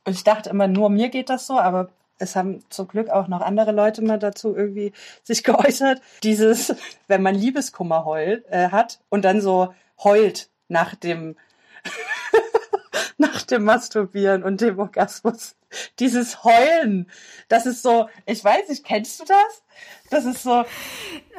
ich 0.06 0.24
dachte 0.24 0.52
immer, 0.52 0.68
nur 0.68 0.92
mir 0.92 1.10
geht 1.10 1.32
das 1.32 1.48
so, 1.48 1.58
aber 1.58 1.90
es 2.20 2.36
haben 2.36 2.60
zum 2.70 2.88
Glück 2.88 3.10
auch 3.10 3.28
noch 3.28 3.42
andere 3.42 3.72
Leute 3.72 4.04
mal 4.04 4.20
dazu 4.20 4.56
irgendwie 4.56 4.94
sich 5.24 5.44
geäußert. 5.44 6.04
Dieses, 6.22 6.76
wenn 7.08 7.24
man 7.24 7.34
Liebeskummer 7.34 8.06
heult, 8.06 8.46
äh, 8.52 8.70
hat 8.70 9.00
und 9.10 9.26
dann 9.26 9.42
so 9.42 9.74
heult 10.04 10.50
nach 10.68 10.96
dem, 10.96 11.36
nach 13.18 13.42
dem 13.44 13.64
Masturbieren 13.64 14.44
und 14.44 14.62
dem 14.62 14.80
Orgasmus. 14.80 15.56
Dieses 16.00 16.44
Heulen, 16.44 17.10
das 17.50 17.66
ist 17.66 17.84
so, 17.84 18.10
ich 18.26 18.44
weiß 18.44 18.70
nicht, 18.70 18.86
kennst 18.86 19.20
du 19.20 19.26
das? 19.26 19.64
Das 20.10 20.26
ist 20.26 20.44
so, 20.44 20.64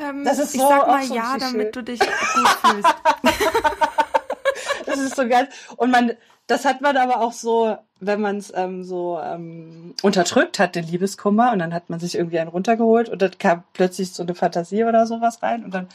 Ähm, 0.01 0.23
Das 0.25 0.39
ist 0.39 0.55
ich 0.55 0.61
so 0.61 0.69
sag 0.69 0.83
auch 0.83 0.87
mal 0.89 1.05
so 1.05 1.15
ja, 1.15 1.37
damit 1.39 1.75
du 1.75 1.83
dich 1.83 1.99
gut 2.01 2.49
fühlst. 2.63 2.95
Das 4.87 4.99
ist 4.99 5.17
so 5.17 5.29
ganz 5.29 5.55
und 5.77 5.91
man, 5.91 6.13
das 6.47 6.65
hat 6.65 6.81
man 6.81 6.97
aber 6.97 7.21
auch 7.21 7.33
so, 7.33 7.77
wenn 8.01 8.21
man 8.23 8.39
es 8.39 8.53
ähm, 8.57 8.83
so 8.85 9.21
ähm, 9.23 9.95
unterdrückt 10.03 10.59
hat, 10.59 10.75
den 10.77 10.87
Liebeskummer, 10.87 11.53
und 11.53 11.59
dann 11.59 11.75
hat 11.75 11.91
man 11.91 12.01
sich 12.01 12.15
irgendwie 12.15 12.39
einen 12.39 12.49
runtergeholt 12.49 13.11
und 13.11 13.21
dann 13.21 13.37
kam 13.39 13.65
plötzlich 13.75 14.13
so 14.13 14.23
eine 14.23 14.35
Fantasie 14.35 14.85
oder 14.85 15.07
sowas 15.07 15.43
rein 15.43 15.63
und 15.63 15.75
dann 15.75 15.89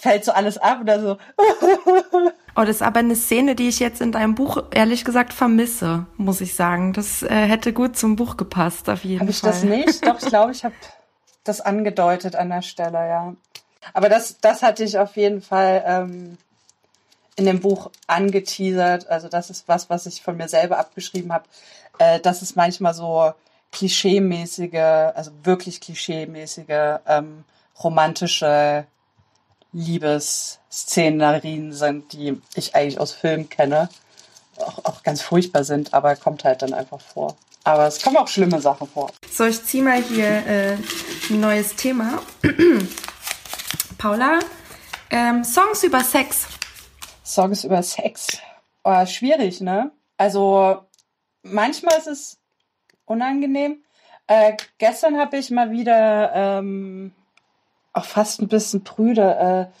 fällt 0.00 0.24
so 0.24 0.32
alles 0.32 0.58
ab 0.58 0.80
oder 0.82 1.00
so. 1.00 1.16
Oh, 2.56 2.62
das 2.62 2.76
ist 2.76 2.82
aber 2.82 2.98
eine 2.98 3.14
Szene, 3.14 3.54
die 3.54 3.68
ich 3.68 3.78
jetzt 3.78 4.00
in 4.00 4.10
deinem 4.10 4.34
Buch 4.34 4.64
ehrlich 4.72 5.04
gesagt 5.04 5.32
vermisse, 5.32 6.06
muss 6.16 6.40
ich 6.40 6.56
sagen. 6.56 6.92
Das 6.92 7.22
äh, 7.22 7.28
hätte 7.28 7.72
gut 7.72 7.96
zum 7.96 8.16
Buch 8.16 8.36
gepasst, 8.36 8.90
auf 8.90 9.04
jeden 9.04 9.20
hab 9.20 9.32
Fall. 9.32 9.52
Habe 9.52 9.66
ich 9.66 9.84
das 9.84 9.86
nicht? 9.86 10.06
Doch, 10.06 10.20
ich 10.20 10.28
glaube, 10.28 10.50
ich 10.50 10.64
habe 10.64 10.74
das 11.44 11.60
angedeutet 11.60 12.34
an 12.34 12.48
der 12.50 12.62
Stelle, 12.62 13.08
ja. 13.08 13.34
Aber 13.94 14.08
das, 14.08 14.40
das 14.40 14.62
hatte 14.62 14.82
ich 14.82 14.98
auf 14.98 15.16
jeden 15.16 15.42
Fall 15.42 15.84
ähm, 15.86 16.38
in 17.36 17.46
dem 17.46 17.60
Buch 17.60 17.92
angeteasert. 18.08 19.08
Also 19.08 19.28
das 19.28 19.48
ist 19.48 19.68
was, 19.68 19.88
was 19.88 20.06
ich 20.06 20.20
von 20.20 20.36
mir 20.36 20.48
selber 20.48 20.78
abgeschrieben 20.78 21.32
habe. 21.32 21.44
Äh, 21.98 22.18
dass 22.18 22.42
es 22.42 22.56
manchmal 22.56 22.94
so 22.94 23.32
klischeemäßige, 23.72 25.14
also 25.14 25.30
wirklich 25.44 25.80
klischeemäßige 25.80 26.98
ähm, 27.06 27.44
romantische 27.82 28.86
Liebesszenerien 29.72 31.72
sind, 31.72 32.12
die 32.12 32.40
ich 32.54 32.74
eigentlich 32.74 33.00
aus 33.00 33.12
Filmen 33.12 33.48
kenne. 33.48 33.88
Auch, 34.56 34.84
auch 34.84 35.02
ganz 35.02 35.22
furchtbar 35.22 35.64
sind, 35.64 35.94
aber 35.94 36.16
kommt 36.16 36.44
halt 36.44 36.62
dann 36.62 36.74
einfach 36.74 37.00
vor. 37.00 37.36
Aber 37.64 37.86
es 37.86 38.02
kommen 38.02 38.16
auch 38.16 38.28
schlimme 38.28 38.60
Sachen 38.60 38.88
vor. 38.88 39.12
So, 39.30 39.44
ich 39.44 39.62
ziehe 39.64 39.82
mal 39.82 40.02
hier 40.02 40.46
äh, 40.46 40.76
ein 41.28 41.40
neues 41.40 41.76
Thema. 41.76 42.20
Paula, 43.98 44.38
ähm, 45.10 45.44
Songs 45.44 45.84
über 45.84 46.02
Sex. 46.02 46.46
Songs 47.24 47.64
über 47.64 47.82
Sex. 47.82 48.38
Oh, 48.82 49.06
schwierig, 49.06 49.60
ne? 49.60 49.92
Also 50.16 50.82
manchmal 51.42 51.98
ist 51.98 52.06
es 52.06 52.38
unangenehm. 53.04 53.84
Äh, 54.26 54.56
gestern 54.78 55.18
habe 55.18 55.36
ich 55.36 55.50
mal 55.50 55.70
wieder 55.70 56.32
ähm, 56.34 57.12
auch 57.92 58.04
fast 58.04 58.40
ein 58.40 58.48
bisschen 58.48 58.84
prüde. 58.84 59.70
Äh, 59.70 59.76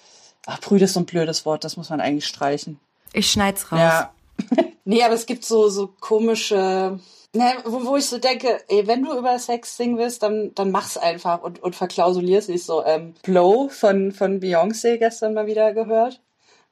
ach, 0.46 0.60
prüde 0.60 0.84
ist 0.84 0.94
so 0.94 1.00
ein 1.00 1.06
blödes 1.06 1.44
Wort, 1.46 1.64
das 1.64 1.76
muss 1.76 1.90
man 1.90 2.00
eigentlich 2.00 2.26
streichen. 2.26 2.78
Ich 3.12 3.30
schneid's 3.30 3.70
raus. 3.72 3.78
Ja. 3.78 4.14
nee, 4.84 5.02
aber 5.02 5.14
es 5.14 5.26
gibt 5.26 5.44
so, 5.44 5.68
so 5.68 5.88
komische, 5.88 6.98
ne, 7.34 7.52
wo, 7.64 7.84
wo 7.84 7.96
ich 7.96 8.06
so 8.06 8.18
denke, 8.18 8.60
ey, 8.68 8.86
wenn 8.86 9.02
du 9.02 9.16
über 9.16 9.38
Sex 9.38 9.76
singen 9.76 9.98
willst, 9.98 10.22
dann, 10.22 10.52
dann 10.54 10.70
mach's 10.70 10.96
einfach 10.96 11.42
und, 11.42 11.62
und 11.62 11.76
verklausulier's 11.76 12.48
nicht 12.48 12.64
so. 12.64 12.84
Ähm, 12.84 13.14
Blow 13.22 13.68
von, 13.68 14.12
von 14.12 14.40
Beyoncé 14.40 14.96
gestern 14.98 15.34
mal 15.34 15.46
wieder 15.46 15.72
gehört. 15.74 16.20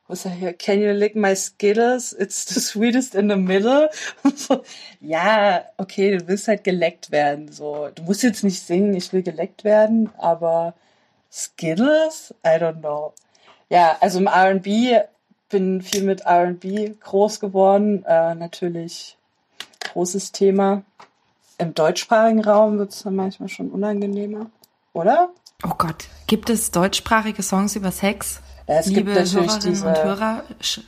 Was 0.06 0.24
er 0.24 0.30
hier? 0.30 0.54
Can 0.54 0.80
you 0.80 0.92
lick 0.92 1.14
my 1.16 1.36
skittles? 1.36 2.14
It's 2.14 2.46
the 2.46 2.60
sweetest 2.60 3.14
in 3.14 3.28
the 3.28 3.36
middle. 3.36 3.90
so, 4.36 4.62
ja, 5.00 5.64
okay, 5.76 6.16
du 6.16 6.26
willst 6.26 6.48
halt 6.48 6.64
geleckt 6.64 7.10
werden. 7.10 7.52
So, 7.52 7.88
du 7.94 8.02
musst 8.04 8.22
jetzt 8.22 8.42
nicht 8.42 8.66
singen, 8.66 8.94
ich 8.94 9.12
will 9.12 9.22
geleckt 9.22 9.64
werden, 9.64 10.08
aber 10.16 10.74
Skittles? 11.30 12.34
I 12.44 12.58
don't 12.60 12.80
know. 12.80 13.12
Ja, 13.68 13.96
also 14.00 14.18
im 14.18 14.26
R&B 14.26 14.98
bin 15.48 15.82
viel 15.82 16.02
mit 16.02 16.22
R&B 16.22 16.94
groß 17.00 17.40
geworden. 17.40 18.04
Äh, 18.04 18.34
natürlich 18.34 19.16
großes 19.92 20.32
Thema. 20.32 20.82
Im 21.58 21.74
deutschsprachigen 21.74 22.44
Raum 22.44 22.78
wird 22.78 22.92
es 22.92 23.02
dann 23.02 23.16
manchmal 23.16 23.48
schon 23.48 23.70
unangenehmer, 23.70 24.46
oder? 24.92 25.30
Oh 25.64 25.74
Gott, 25.76 26.04
gibt 26.26 26.50
es 26.50 26.70
deutschsprachige 26.70 27.42
Songs 27.42 27.74
über 27.74 27.90
Sex? 27.90 28.40
Ja, 28.68 28.76
es 28.76 28.86
Liebe 28.86 29.12
gibt 29.12 29.16
natürlich 29.16 29.34
Hörerinnen 29.50 29.60
diese... 29.74 29.88
und 29.88 30.04
Hörer, 30.04 30.44
sch 30.60 30.80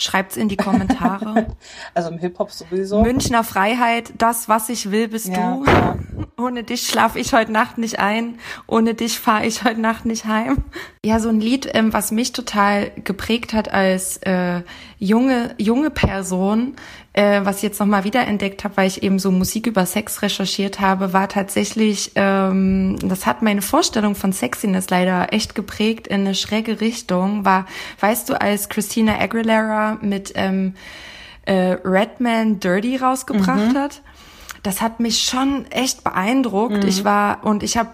schreibt's 0.00 0.36
in 0.36 0.48
die 0.48 0.56
Kommentare. 0.56 1.48
also 1.94 2.10
im 2.10 2.18
Hip-Hop 2.18 2.52
sowieso. 2.52 3.02
Münchner 3.02 3.42
Freiheit, 3.42 4.12
das, 4.18 4.48
was 4.48 4.68
ich 4.68 4.92
will, 4.92 5.08
bist 5.08 5.26
Ja, 5.26 5.56
du. 5.56 5.64
ja. 5.64 5.96
Ohne 6.38 6.62
dich 6.62 6.86
schlafe 6.86 7.18
ich 7.18 7.32
heute 7.32 7.50
Nacht 7.50 7.78
nicht 7.78 7.98
ein. 7.98 8.38
Ohne 8.68 8.94
dich 8.94 9.18
fahre 9.18 9.44
ich 9.44 9.64
heute 9.64 9.80
Nacht 9.80 10.04
nicht 10.04 10.24
heim. 10.26 10.58
Ja, 11.04 11.18
so 11.18 11.30
ein 11.30 11.40
Lied, 11.40 11.68
ähm, 11.74 11.92
was 11.92 12.12
mich 12.12 12.32
total 12.32 12.92
geprägt 13.02 13.52
hat 13.52 13.72
als 13.72 14.18
äh, 14.18 14.62
junge 15.00 15.56
junge 15.58 15.90
Person, 15.90 16.76
äh, 17.12 17.40
was 17.42 17.56
ich 17.56 17.64
jetzt 17.64 17.80
nochmal 17.80 18.04
wiederentdeckt 18.04 18.62
habe, 18.62 18.76
weil 18.76 18.86
ich 18.86 19.02
eben 19.02 19.18
so 19.18 19.32
Musik 19.32 19.66
über 19.66 19.84
Sex 19.84 20.22
recherchiert 20.22 20.78
habe, 20.78 21.12
war 21.12 21.28
tatsächlich, 21.28 22.12
ähm, 22.14 22.96
das 23.02 23.26
hat 23.26 23.42
meine 23.42 23.62
Vorstellung 23.62 24.14
von 24.14 24.32
Sexiness 24.32 24.90
leider 24.90 25.32
echt 25.32 25.56
geprägt 25.56 26.06
in 26.06 26.20
eine 26.20 26.36
schräge 26.36 26.80
Richtung. 26.80 27.44
War, 27.44 27.66
weißt 27.98 28.28
du, 28.28 28.40
als 28.40 28.68
Christina 28.68 29.18
Aguilera 29.18 29.98
mit 30.02 30.34
ähm, 30.36 30.74
äh, 31.46 31.78
Redman 31.84 32.60
Dirty 32.60 32.96
rausgebracht 32.96 33.74
hat. 33.74 34.02
Das 34.62 34.80
hat 34.80 35.00
mich 35.00 35.22
schon 35.22 35.66
echt 35.70 36.04
beeindruckt. 36.04 36.84
Ich 36.84 37.04
war 37.04 37.44
und 37.44 37.62
ich 37.62 37.76
habe 37.76 37.90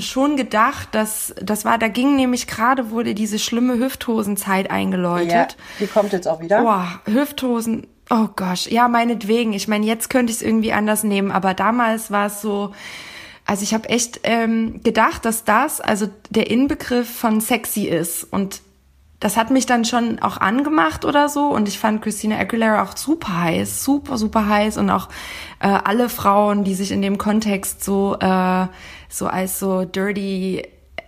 schon 0.00 0.36
gedacht, 0.36 0.88
dass 0.92 1.34
das 1.40 1.64
war, 1.64 1.78
da 1.78 1.88
ging 1.88 2.16
nämlich 2.16 2.46
gerade 2.46 2.90
wurde 2.90 3.14
diese 3.14 3.38
schlimme 3.38 3.78
Hüfthosenzeit 3.78 4.70
eingeläutet. 4.70 5.32
Ja, 5.32 5.46
die 5.80 5.86
kommt 5.86 6.12
jetzt 6.12 6.26
auch 6.26 6.40
wieder. 6.40 6.62
Boah, 6.62 7.00
Hüfthosen. 7.04 7.86
Oh 8.10 8.28
gosh, 8.36 8.66
ja, 8.66 8.88
meinetwegen. 8.88 9.52
Ich 9.52 9.68
meine, 9.68 9.86
jetzt 9.86 10.10
könnte 10.10 10.30
ich 10.30 10.38
es 10.38 10.42
irgendwie 10.42 10.72
anders 10.72 11.04
nehmen, 11.04 11.30
aber 11.30 11.54
damals 11.54 12.10
war 12.10 12.26
es 12.26 12.40
so. 12.40 12.72
Also 13.46 13.62
ich 13.62 13.74
habe 13.74 13.88
echt 13.90 14.20
ähm, 14.24 14.82
gedacht, 14.82 15.24
dass 15.24 15.44
das 15.44 15.80
also 15.80 16.08
der 16.30 16.50
Inbegriff 16.50 17.08
von 17.08 17.40
sexy 17.40 17.84
ist 17.84 18.24
und 18.24 18.62
das 19.24 19.38
hat 19.38 19.48
mich 19.48 19.64
dann 19.64 19.86
schon 19.86 20.18
auch 20.18 20.36
angemacht 20.36 21.06
oder 21.06 21.30
so. 21.30 21.46
Und 21.46 21.66
ich 21.66 21.78
fand 21.78 22.02
Christina 22.02 22.38
Aguilera 22.38 22.82
auch 22.82 22.94
super 22.94 23.40
heiß, 23.40 23.82
super 23.82 24.18
super 24.18 24.46
heiß. 24.46 24.76
Und 24.76 24.90
auch 24.90 25.08
äh, 25.60 25.68
alle 25.68 26.10
Frauen, 26.10 26.62
die 26.62 26.74
sich 26.74 26.92
in 26.92 27.00
dem 27.00 27.16
Kontext 27.16 27.82
so 27.82 28.18
äh, 28.20 28.66
so 29.08 29.26
als 29.26 29.58
so 29.58 29.86
dirty 29.86 30.58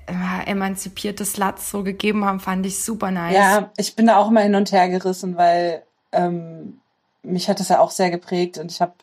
äh, 0.07 0.51
emanzipierte 0.51 1.27
Sluts 1.27 1.71
so 1.71 1.83
gegeben 1.83 2.25
haben, 2.25 2.41
fand 2.41 2.65
ich 2.65 2.83
super 2.83 3.11
nice. 3.11 3.35
Ja, 3.35 3.71
ich 3.77 3.95
bin 3.97 4.07
da 4.07 4.17
auch 4.17 4.31
mal 4.31 4.45
hin 4.45 4.55
und 4.55 4.73
her 4.73 4.89
gerissen, 4.89 5.37
weil 5.37 5.83
ähm, 6.13 6.81
mich 7.23 7.51
hat 7.51 7.61
das 7.61 7.69
ja 7.69 7.81
auch 7.81 7.91
sehr 7.91 8.11
geprägt. 8.11 8.57
Und 8.57 8.73
ich 8.73 8.81
habe 8.81 8.95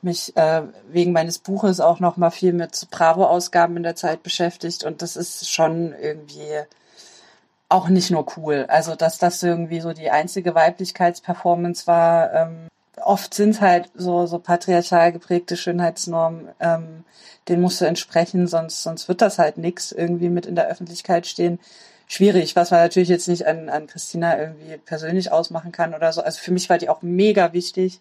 mich 0.00 0.34
äh, 0.38 0.62
wegen 0.88 1.12
meines 1.12 1.40
Buches 1.40 1.78
auch 1.78 2.00
noch 2.00 2.16
mal 2.16 2.30
viel 2.30 2.54
mit 2.54 2.88
Bravo-Ausgaben 2.90 3.76
in 3.76 3.82
der 3.82 3.96
Zeit 3.96 4.22
beschäftigt. 4.22 4.82
Und 4.82 5.02
das 5.02 5.16
ist 5.16 5.50
schon 5.50 5.92
irgendwie 5.92 6.62
auch 7.70 7.88
nicht 7.88 8.10
nur 8.10 8.26
cool. 8.36 8.66
Also 8.68 8.94
dass 8.94 9.18
das 9.18 9.42
irgendwie 9.42 9.80
so 9.80 9.92
die 9.92 10.10
einzige 10.10 10.54
Weiblichkeitsperformance 10.54 11.86
war. 11.86 12.34
Ähm, 12.34 12.68
oft 13.02 13.32
sind 13.32 13.60
halt 13.62 13.90
so 13.94 14.26
so 14.26 14.38
patriarchal 14.38 15.12
geprägte 15.12 15.56
Schönheitsnormen, 15.56 16.48
ähm, 16.60 17.04
denen 17.48 17.62
musst 17.62 17.80
du 17.80 17.86
entsprechen, 17.86 18.46
sonst 18.46 18.82
sonst 18.82 19.08
wird 19.08 19.22
das 19.22 19.38
halt 19.38 19.56
nix 19.56 19.92
irgendwie 19.92 20.28
mit 20.28 20.46
in 20.46 20.56
der 20.56 20.68
Öffentlichkeit 20.68 21.26
stehen. 21.26 21.58
Schwierig, 22.08 22.56
was 22.56 22.72
man 22.72 22.80
natürlich 22.80 23.08
jetzt 23.08 23.28
nicht 23.28 23.46
an, 23.46 23.68
an 23.68 23.86
Christina 23.86 24.38
irgendwie 24.38 24.76
persönlich 24.78 25.30
ausmachen 25.32 25.72
kann 25.72 25.94
oder 25.94 26.12
so. 26.12 26.22
Also 26.22 26.40
für 26.40 26.50
mich 26.52 26.68
war 26.68 26.78
die 26.78 26.88
auch 26.88 27.02
mega 27.02 27.52
wichtig. 27.52 28.00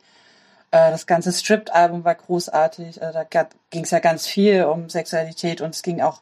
Äh, 0.71 0.91
das 0.91 1.05
ganze 1.05 1.31
Stripped-Album 1.31 2.03
war 2.03 2.15
großartig. 2.15 3.03
Also 3.03 3.19
da 3.19 3.47
ging 3.69 3.83
es 3.83 3.91
ja 3.91 3.99
ganz 3.99 4.25
viel 4.27 4.63
um 4.65 4.89
Sexualität 4.89 5.61
und 5.61 5.75
es 5.75 5.83
ging 5.83 6.01
auch 6.01 6.21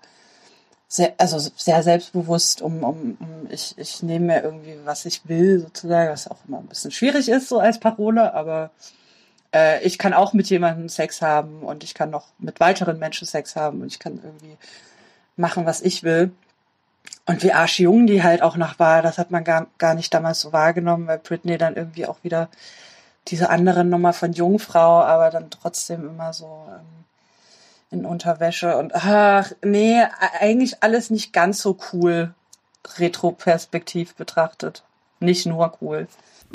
sehr, 0.88 1.14
also 1.18 1.38
sehr 1.56 1.84
selbstbewusst 1.84 2.62
um, 2.62 2.84
um, 2.84 3.18
um 3.20 3.48
ich, 3.50 3.78
ich 3.78 4.04
nehme 4.04 4.28
mir 4.28 4.44
irgendwie, 4.44 4.78
was 4.86 5.06
ich 5.06 5.28
will, 5.28 5.60
sozusagen, 5.60 6.10
was 6.12 6.30
auch 6.30 6.38
immer 6.48 6.60
ein 6.60 6.68
bisschen 6.68 6.92
schwierig 6.92 7.30
ist, 7.30 7.50
so 7.50 7.60
als 7.60 7.80
Parole, 7.80 8.34
aber 8.34 8.72
äh, 9.54 9.84
ich 9.84 9.98
kann 9.98 10.14
auch 10.14 10.34
mit 10.34 10.50
jemandem 10.50 10.90
Sex 10.90 11.22
haben 11.22 11.62
und 11.64 11.84
ich 11.84 11.94
kann 11.94 12.10
noch 12.10 12.28
mit 12.40 12.60
weiteren 12.60 13.00
Menschen 13.00 13.28
Sex 13.28 13.56
haben 13.56 13.82
und 13.82 13.88
ich 13.88 14.00
kann 14.00 14.20
irgendwie 14.24 14.58
machen, 15.36 15.66
was 15.66 15.82
ich 15.82 16.04
will. 16.04 16.32
Und 17.26 17.44
wie 17.44 17.52
arschjung 17.52 18.08
die 18.08 18.24
halt 18.24 18.42
auch 18.42 18.56
noch 18.56 18.80
war, 18.80 19.02
das 19.02 19.18
hat 19.18 19.32
man 19.32 19.44
gar, 19.44 19.68
gar 19.78 19.94
nicht 19.94 20.14
damals 20.14 20.42
so 20.42 20.54
wahrgenommen, 20.54 21.08
weil 21.08 21.20
Britney 21.20 21.58
dann 21.58 21.76
irgendwie 21.76 22.06
auch 22.06 22.24
wieder 22.24 22.50
diese 23.28 23.50
andere 23.50 23.84
Nummer 23.84 24.14
von 24.14 24.32
Jungfrau, 24.32 25.02
aber 25.02 25.30
dann 25.30 25.50
trotzdem 25.50 26.08
immer 26.08 26.32
so 26.32 26.46
ähm, 26.70 27.06
in 27.90 28.06
Unterwäsche 28.06 28.78
und 28.78 28.94
ach, 28.96 29.52
nee, 29.64 30.02
eigentlich 30.40 30.84
alles 30.84 31.10
nicht 31.10 31.34
ganz 31.34 31.62
so 31.62 31.78
cool, 31.94 32.34
retroperspektiv 32.98 34.16
betrachtet. 34.16 34.84
Nicht 35.20 35.46
nur 35.46 35.78
cool. 35.82 36.08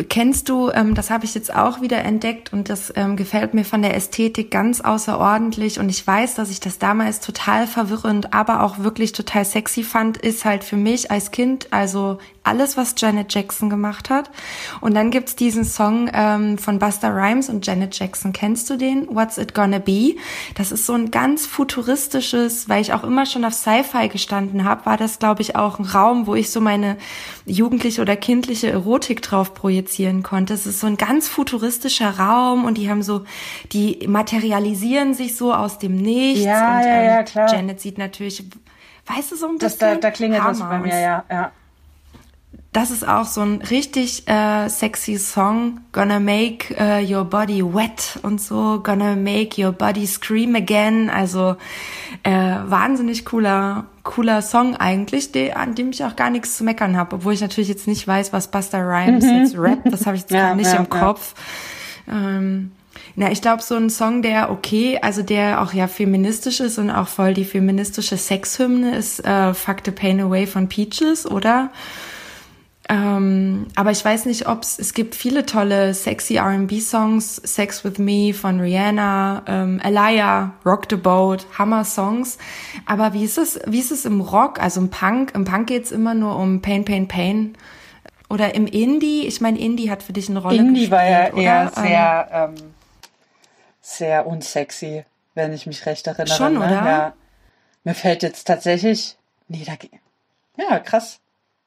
Kennst 0.08 0.48
du, 0.48 0.70
ähm, 0.70 0.94
das 0.94 1.10
habe 1.10 1.26
ich 1.26 1.34
jetzt 1.34 1.54
auch 1.54 1.82
wieder 1.82 2.02
entdeckt 2.02 2.50
und 2.50 2.70
das 2.70 2.90
ähm, 2.96 3.14
gefällt 3.14 3.52
mir 3.52 3.64
von 3.64 3.82
der 3.82 3.94
Ästhetik 3.94 4.50
ganz 4.50 4.80
außerordentlich 4.80 5.78
und 5.78 5.90
ich 5.90 6.06
weiß, 6.06 6.34
dass 6.34 6.50
ich 6.50 6.60
das 6.60 6.78
damals 6.78 7.20
total 7.20 7.66
verwirrend, 7.66 8.32
aber 8.32 8.62
auch 8.62 8.78
wirklich 8.78 9.12
total 9.12 9.44
sexy 9.44 9.82
fand, 9.82 10.16
ist 10.16 10.46
halt 10.46 10.64
für 10.64 10.78
mich 10.78 11.10
als 11.10 11.30
Kind, 11.30 11.68
also 11.72 12.18
alles, 12.44 12.76
was 12.76 12.94
Janet 12.96 13.32
Jackson 13.32 13.70
gemacht 13.70 14.10
hat. 14.10 14.30
Und 14.80 14.94
dann 14.94 15.10
gibt's 15.10 15.36
diesen 15.36 15.64
Song 15.64 16.10
ähm, 16.12 16.58
von 16.58 16.78
Busta 16.78 17.08
Rhymes 17.08 17.48
und 17.48 17.66
Janet 17.66 17.96
Jackson. 17.98 18.32
Kennst 18.32 18.68
du 18.68 18.76
den? 18.76 19.06
What's 19.14 19.38
It 19.38 19.54
Gonna 19.54 19.78
Be? 19.78 20.16
Das 20.56 20.72
ist 20.72 20.86
so 20.86 20.94
ein 20.94 21.10
ganz 21.10 21.46
futuristisches, 21.46 22.68
weil 22.68 22.82
ich 22.82 22.92
auch 22.92 23.04
immer 23.04 23.26
schon 23.26 23.44
auf 23.44 23.54
Sci-Fi 23.54 24.08
gestanden 24.08 24.64
habe, 24.64 24.86
war 24.86 24.96
das, 24.96 25.18
glaube 25.18 25.42
ich, 25.42 25.54
auch 25.54 25.78
ein 25.78 25.84
Raum, 25.84 26.26
wo 26.26 26.34
ich 26.34 26.50
so 26.50 26.60
meine 26.60 26.96
jugendliche 27.46 28.02
oder 28.02 28.16
kindliche 28.16 28.70
Erotik 28.70 29.22
drauf 29.22 29.54
projizieren 29.82 30.22
konnte. 30.22 30.54
Es 30.54 30.66
ist 30.66 30.80
so 30.80 30.86
ein 30.86 30.96
ganz 30.96 31.28
futuristischer 31.28 32.18
Raum 32.18 32.64
und 32.64 32.78
die 32.78 32.88
haben 32.88 33.02
so, 33.02 33.24
die 33.72 34.06
materialisieren 34.06 35.14
sich 35.14 35.36
so 35.36 35.52
aus 35.52 35.78
dem 35.78 35.96
Nichts. 35.96 36.44
Ja, 36.44 36.78
und, 36.78 36.84
ja, 36.84 36.94
ähm, 36.94 37.04
ja, 37.06 37.22
klar. 37.22 37.52
Janet 37.52 37.80
sieht 37.80 37.98
natürlich 37.98 38.44
weißt 39.06 39.32
du, 39.32 39.36
so 39.36 39.48
ein 39.48 39.58
Das, 39.58 39.72
bisschen. 39.72 39.94
da, 39.94 40.00
da 40.00 40.10
klingelt 40.12 40.44
was 40.44 40.60
Hammer. 40.60 40.78
bei 40.78 40.78
mir, 40.78 41.00
ja. 41.00 41.24
ja. 41.30 41.52
Das 42.72 42.90
ist 42.90 43.06
auch 43.06 43.26
so 43.26 43.42
ein 43.42 43.60
richtig 43.60 44.26
äh, 44.28 44.66
sexy 44.68 45.18
Song. 45.18 45.80
Gonna 45.92 46.20
make 46.20 46.74
äh, 46.78 47.04
your 47.04 47.26
body 47.26 47.62
wet 47.62 48.18
und 48.22 48.40
so. 48.40 48.80
Gonna 48.82 49.14
make 49.14 49.62
your 49.62 49.72
body 49.72 50.06
scream 50.06 50.54
again. 50.54 51.10
Also 51.10 51.56
äh, 52.22 52.30
wahnsinnig 52.32 53.26
cooler, 53.26 53.84
cooler 54.04 54.40
Song 54.40 54.74
eigentlich, 54.74 55.32
de, 55.32 55.52
an 55.52 55.74
dem 55.74 55.90
ich 55.90 56.02
auch 56.02 56.16
gar 56.16 56.30
nichts 56.30 56.56
zu 56.56 56.64
meckern 56.64 56.96
habe. 56.96 57.16
Obwohl 57.16 57.34
ich 57.34 57.42
natürlich 57.42 57.68
jetzt 57.68 57.86
nicht 57.86 58.08
weiß, 58.08 58.32
was 58.32 58.50
Busta 58.50 58.78
Rhymes 58.78 59.24
jetzt 59.24 59.58
rappt. 59.58 59.92
Das 59.92 60.06
habe 60.06 60.16
ich 60.16 60.22
jetzt 60.22 60.30
Mhm. 60.30 60.36
Ja, 60.38 60.46
gerade 60.46 60.56
nicht 60.56 60.72
ja, 60.72 60.78
im 60.78 60.88
ja. 60.90 60.98
Kopf. 60.98 61.34
Ähm, 62.10 62.72
na, 63.16 63.30
ich 63.30 63.42
glaube, 63.42 63.62
so 63.62 63.74
ein 63.74 63.90
Song, 63.90 64.22
der 64.22 64.50
okay, 64.50 64.98
also 65.02 65.22
der 65.22 65.60
auch 65.60 65.74
ja 65.74 65.88
feministisch 65.88 66.60
ist 66.60 66.78
und 66.78 66.90
auch 66.90 67.08
voll 67.08 67.34
die 67.34 67.44
feministische 67.44 68.16
Sexhymne 68.16 68.96
ist 68.96 69.22
äh, 69.26 69.52
Fuck 69.52 69.78
the 69.84 69.90
Pain 69.90 70.20
Away 70.22 70.46
von 70.46 70.68
Peaches, 70.68 71.30
oder? 71.30 71.70
Ähm, 72.92 73.68
aber 73.74 73.90
ich 73.90 74.04
weiß 74.04 74.26
nicht, 74.26 74.46
ob 74.48 74.64
es 74.64 74.92
gibt 74.92 75.14
viele 75.14 75.46
tolle 75.46 75.94
sexy 75.94 76.36
R&B-Songs, 76.36 77.36
Sex 77.36 77.84
with 77.84 77.96
Me 77.96 78.34
von 78.34 78.60
Rihanna, 78.60 79.44
ähm, 79.46 79.80
Alaya, 79.82 80.52
Rock 80.66 80.88
the 80.90 80.96
Boat, 80.96 81.46
Hammer-Songs. 81.58 82.36
Aber 82.84 83.14
wie 83.14 83.24
ist 83.24 83.38
es, 83.38 83.58
wie 83.66 83.80
ist 83.80 83.92
es 83.92 84.04
im 84.04 84.20
Rock, 84.20 84.60
also 84.60 84.82
im 84.82 84.90
Punk? 84.90 85.32
Im 85.34 85.46
Punk 85.46 85.68
geht's 85.68 85.90
immer 85.90 86.12
nur 86.12 86.36
um 86.36 86.60
Pain, 86.60 86.84
Pain, 86.84 87.08
Pain. 87.08 87.56
Oder 88.28 88.54
im 88.54 88.66
Indie? 88.66 89.26
Ich 89.26 89.40
meine, 89.40 89.58
Indie 89.58 89.90
hat 89.90 90.02
für 90.02 90.12
dich 90.12 90.28
eine 90.28 90.40
Rolle 90.40 90.56
Indie 90.56 90.80
gespielt, 90.80 90.90
war 90.90 91.04
ja 91.08 91.32
oder? 91.32 91.42
eher 91.42 91.72
Ähm, 91.74 91.82
sehr, 91.86 92.28
ähm, 92.30 92.54
sehr 93.80 94.26
unsexy, 94.26 95.04
wenn 95.34 95.54
ich 95.54 95.66
mich 95.66 95.86
recht 95.86 96.06
erinnere. 96.06 96.36
Schon, 96.36 96.54
ne? 96.54 96.58
oder? 96.58 96.70
Ja. 96.70 97.12
Mir 97.84 97.94
fällt 97.94 98.22
jetzt 98.22 98.46
tatsächlich, 98.46 99.16
nee, 99.48 99.64
da, 99.64 99.72
ja, 100.62 100.78
krass. 100.78 101.21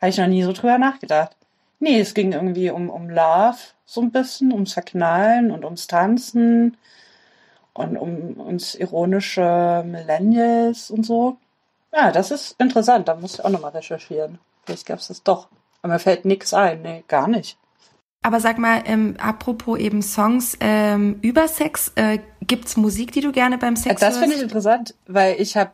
Habe 0.05 0.11
ich 0.11 0.17
noch 0.19 0.27
nie 0.27 0.43
so 0.43 0.53
drüber 0.53 0.77
nachgedacht. 0.77 1.35
Nee, 1.79 1.99
es 1.99 2.13
ging 2.13 2.31
irgendwie 2.31 2.69
um, 2.69 2.91
um 2.91 3.09
Love, 3.09 3.57
so 3.87 4.01
ein 4.01 4.11
bisschen, 4.11 4.53
ums 4.53 4.73
Verknallen 4.73 5.49
und 5.49 5.65
ums 5.65 5.87
Tanzen 5.87 6.77
und 7.73 7.97
um 7.97 8.33
uns 8.33 8.75
ironische 8.75 9.83
Millennials 9.83 10.91
und 10.91 11.07
so. 11.07 11.37
Ja, 11.91 12.11
das 12.11 12.29
ist 12.29 12.53
interessant, 12.59 13.07
da 13.07 13.15
muss 13.15 13.33
ich 13.33 13.43
auch 13.43 13.49
nochmal 13.49 13.71
recherchieren. 13.71 14.37
Vielleicht 14.63 14.85
gab's 14.85 15.07
das 15.07 15.23
doch. 15.23 15.47
Aber 15.81 15.93
mir 15.93 15.99
fällt 15.99 16.23
nix 16.23 16.53
ein, 16.53 16.83
nee, 16.83 17.03
gar 17.07 17.27
nicht. 17.27 17.57
Aber 18.21 18.39
sag 18.39 18.59
mal, 18.59 18.83
ähm, 18.85 19.15
apropos 19.19 19.79
eben 19.79 20.03
Songs 20.03 20.55
ähm, 20.59 21.17
über 21.23 21.47
Sex, 21.47 21.91
äh, 21.95 22.19
gibt's 22.41 22.77
Musik, 22.77 23.11
die 23.11 23.21
du 23.21 23.31
gerne 23.31 23.57
beim 23.57 23.75
Sex 23.75 24.01
Das 24.01 24.19
finde 24.19 24.35
ich 24.35 24.41
hörst? 24.41 24.43
interessant, 24.43 24.95
weil 25.07 25.41
ich 25.41 25.57
habe 25.57 25.71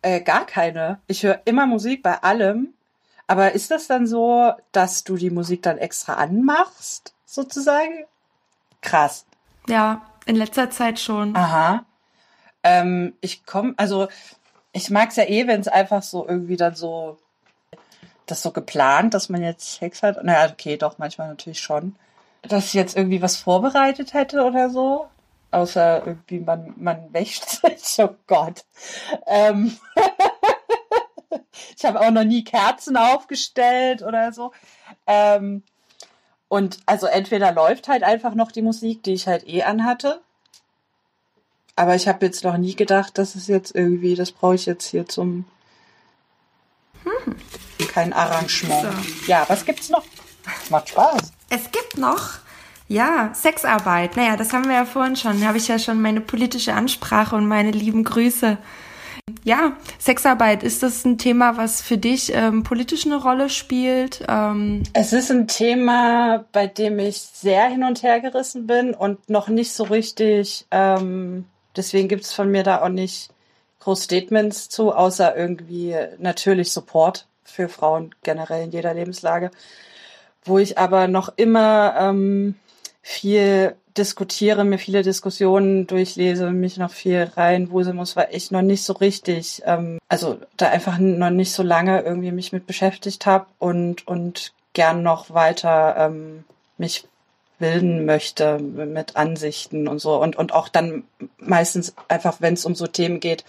äh, 0.00 0.22
gar 0.22 0.46
keine. 0.46 1.00
Ich 1.06 1.22
höre 1.22 1.42
immer 1.44 1.66
Musik 1.66 2.02
bei 2.02 2.22
allem. 2.22 2.73
Aber 3.26 3.52
ist 3.52 3.70
das 3.70 3.86
dann 3.86 4.06
so, 4.06 4.52
dass 4.72 5.04
du 5.04 5.16
die 5.16 5.30
Musik 5.30 5.62
dann 5.62 5.78
extra 5.78 6.14
anmachst, 6.14 7.14
sozusagen? 7.24 8.04
Krass. 8.80 9.24
Ja, 9.66 10.02
in 10.26 10.36
letzter 10.36 10.70
Zeit 10.70 10.98
schon. 10.98 11.34
Aha. 11.34 11.84
Ähm, 12.62 13.14
ich 13.20 13.46
komme, 13.46 13.74
also 13.76 14.08
ich 14.72 14.90
mag 14.90 15.10
es 15.10 15.16
ja 15.16 15.24
eh, 15.24 15.46
wenn 15.46 15.60
es 15.60 15.68
einfach 15.68 16.02
so 16.02 16.26
irgendwie 16.26 16.56
dann 16.56 16.74
so, 16.74 17.18
das 18.26 18.42
so 18.42 18.50
geplant, 18.50 19.14
dass 19.14 19.28
man 19.28 19.42
jetzt 19.42 19.76
Sex 19.76 20.02
hat. 20.02 20.22
Naja, 20.24 20.50
okay, 20.50 20.76
doch, 20.76 20.98
manchmal 20.98 21.28
natürlich 21.28 21.60
schon. 21.60 21.94
Dass 22.42 22.66
ich 22.66 22.74
jetzt 22.74 22.96
irgendwie 22.96 23.22
was 23.22 23.36
vorbereitet 23.36 24.12
hätte 24.12 24.44
oder 24.44 24.68
so. 24.68 25.06
Außer 25.50 26.06
irgendwie 26.06 26.40
man, 26.40 26.74
man 26.76 27.12
wäscht 27.12 27.48
sich. 27.48 27.98
Oh 27.98 28.16
Gott. 28.26 28.64
Ähm 29.26 29.76
ich 31.76 31.84
habe 31.84 32.00
auch 32.00 32.10
noch 32.10 32.24
nie 32.24 32.44
Kerzen 32.44 32.96
aufgestellt 32.96 34.02
oder 34.02 34.32
so. 34.32 34.52
Ähm, 35.06 35.62
und 36.48 36.78
also 36.86 37.06
entweder 37.06 37.52
läuft 37.52 37.88
halt 37.88 38.02
einfach 38.02 38.34
noch 38.34 38.52
die 38.52 38.62
Musik, 38.62 39.02
die 39.02 39.14
ich 39.14 39.26
halt 39.26 39.46
eh 39.48 39.62
anhatte. 39.62 40.20
Aber 41.76 41.94
ich 41.94 42.06
habe 42.06 42.24
jetzt 42.26 42.44
noch 42.44 42.56
nie 42.56 42.76
gedacht, 42.76 43.18
dass 43.18 43.34
es 43.34 43.48
jetzt 43.48 43.74
irgendwie, 43.74 44.14
das 44.14 44.30
brauche 44.30 44.54
ich 44.54 44.66
jetzt 44.66 44.86
hier 44.86 45.06
zum 45.06 45.44
kein 47.94 48.12
Arrangement. 48.12 48.82
So. 48.82 49.26
Ja, 49.26 49.44
was 49.48 49.64
gibt's 49.64 49.88
noch? 49.88 50.04
Macht 50.68 50.90
Spaß. 50.90 51.32
Es 51.48 51.70
gibt 51.70 51.96
noch, 51.96 52.30
ja, 52.88 53.30
Sexarbeit. 53.34 54.16
Naja, 54.16 54.36
das 54.36 54.52
haben 54.52 54.66
wir 54.66 54.74
ja 54.74 54.84
vorhin 54.84 55.16
schon. 55.16 55.40
Da 55.40 55.48
habe 55.48 55.58
ich 55.58 55.68
ja 55.68 55.78
schon 55.78 56.02
meine 56.02 56.20
politische 56.20 56.74
Ansprache 56.74 57.36
und 57.36 57.46
meine 57.46 57.70
lieben 57.70 58.04
Grüße. 58.04 58.58
Ja, 59.44 59.76
Sexarbeit, 59.98 60.62
ist 60.62 60.82
das 60.82 61.04
ein 61.04 61.18
Thema, 61.18 61.56
was 61.56 61.82
für 61.82 61.98
dich 61.98 62.32
ähm, 62.34 62.62
politisch 62.62 63.06
eine 63.06 63.16
Rolle 63.16 63.50
spielt? 63.50 64.24
Ähm, 64.26 64.82
Es 64.92 65.12
ist 65.12 65.30
ein 65.30 65.48
Thema, 65.48 66.44
bei 66.52 66.66
dem 66.66 66.98
ich 66.98 67.18
sehr 67.18 67.66
hin 67.66 67.84
und 67.84 68.02
her 68.02 68.20
gerissen 68.20 68.66
bin 68.66 68.94
und 68.94 69.28
noch 69.28 69.48
nicht 69.48 69.72
so 69.72 69.84
richtig, 69.84 70.66
ähm, 70.70 71.46
deswegen 71.76 72.08
gibt's 72.08 72.32
von 72.32 72.50
mir 72.50 72.62
da 72.62 72.82
auch 72.82 72.88
nicht 72.88 73.30
groß 73.80 74.04
Statements 74.04 74.68
zu, 74.68 74.92
außer 74.92 75.36
irgendwie 75.36 75.94
natürlich 76.18 76.72
Support 76.72 77.26
für 77.44 77.68
Frauen 77.68 78.14
generell 78.22 78.64
in 78.64 78.72
jeder 78.72 78.94
Lebenslage. 78.94 79.50
Wo 80.42 80.58
ich 80.58 80.78
aber 80.78 81.06
noch 81.08 81.32
immer 81.36 81.94
ähm, 81.98 82.56
viel 83.02 83.74
diskutiere, 83.96 84.64
mir 84.64 84.78
viele 84.78 85.02
Diskussionen 85.02 85.86
durchlese, 85.86 86.50
mich 86.50 86.76
noch 86.76 86.90
viel 86.90 87.30
reinwuseln 87.36 87.96
muss, 87.96 88.16
weil 88.16 88.28
ich 88.32 88.50
noch 88.50 88.62
nicht 88.62 88.82
so 88.82 88.94
richtig, 88.94 89.62
ähm, 89.66 89.98
also 90.08 90.38
da 90.56 90.68
einfach 90.68 90.98
noch 90.98 91.30
nicht 91.30 91.52
so 91.52 91.62
lange 91.62 92.02
irgendwie 92.02 92.32
mich 92.32 92.52
mit 92.52 92.66
beschäftigt 92.66 93.26
habe 93.26 93.46
und, 93.58 94.06
und 94.06 94.52
gern 94.72 95.02
noch 95.02 95.32
weiter 95.32 95.96
ähm, 95.98 96.44
mich 96.76 97.06
bilden 97.58 98.04
möchte 98.04 98.58
mit 98.58 99.16
Ansichten 99.16 99.86
und 99.86 100.00
so. 100.00 100.20
Und, 100.20 100.36
und 100.36 100.52
auch 100.52 100.68
dann 100.68 101.04
meistens 101.38 101.94
einfach, 102.08 102.40
wenn 102.40 102.54
es 102.54 102.66
um 102.66 102.74
so 102.74 102.86
Themen 102.86 103.20
geht, 103.20 103.44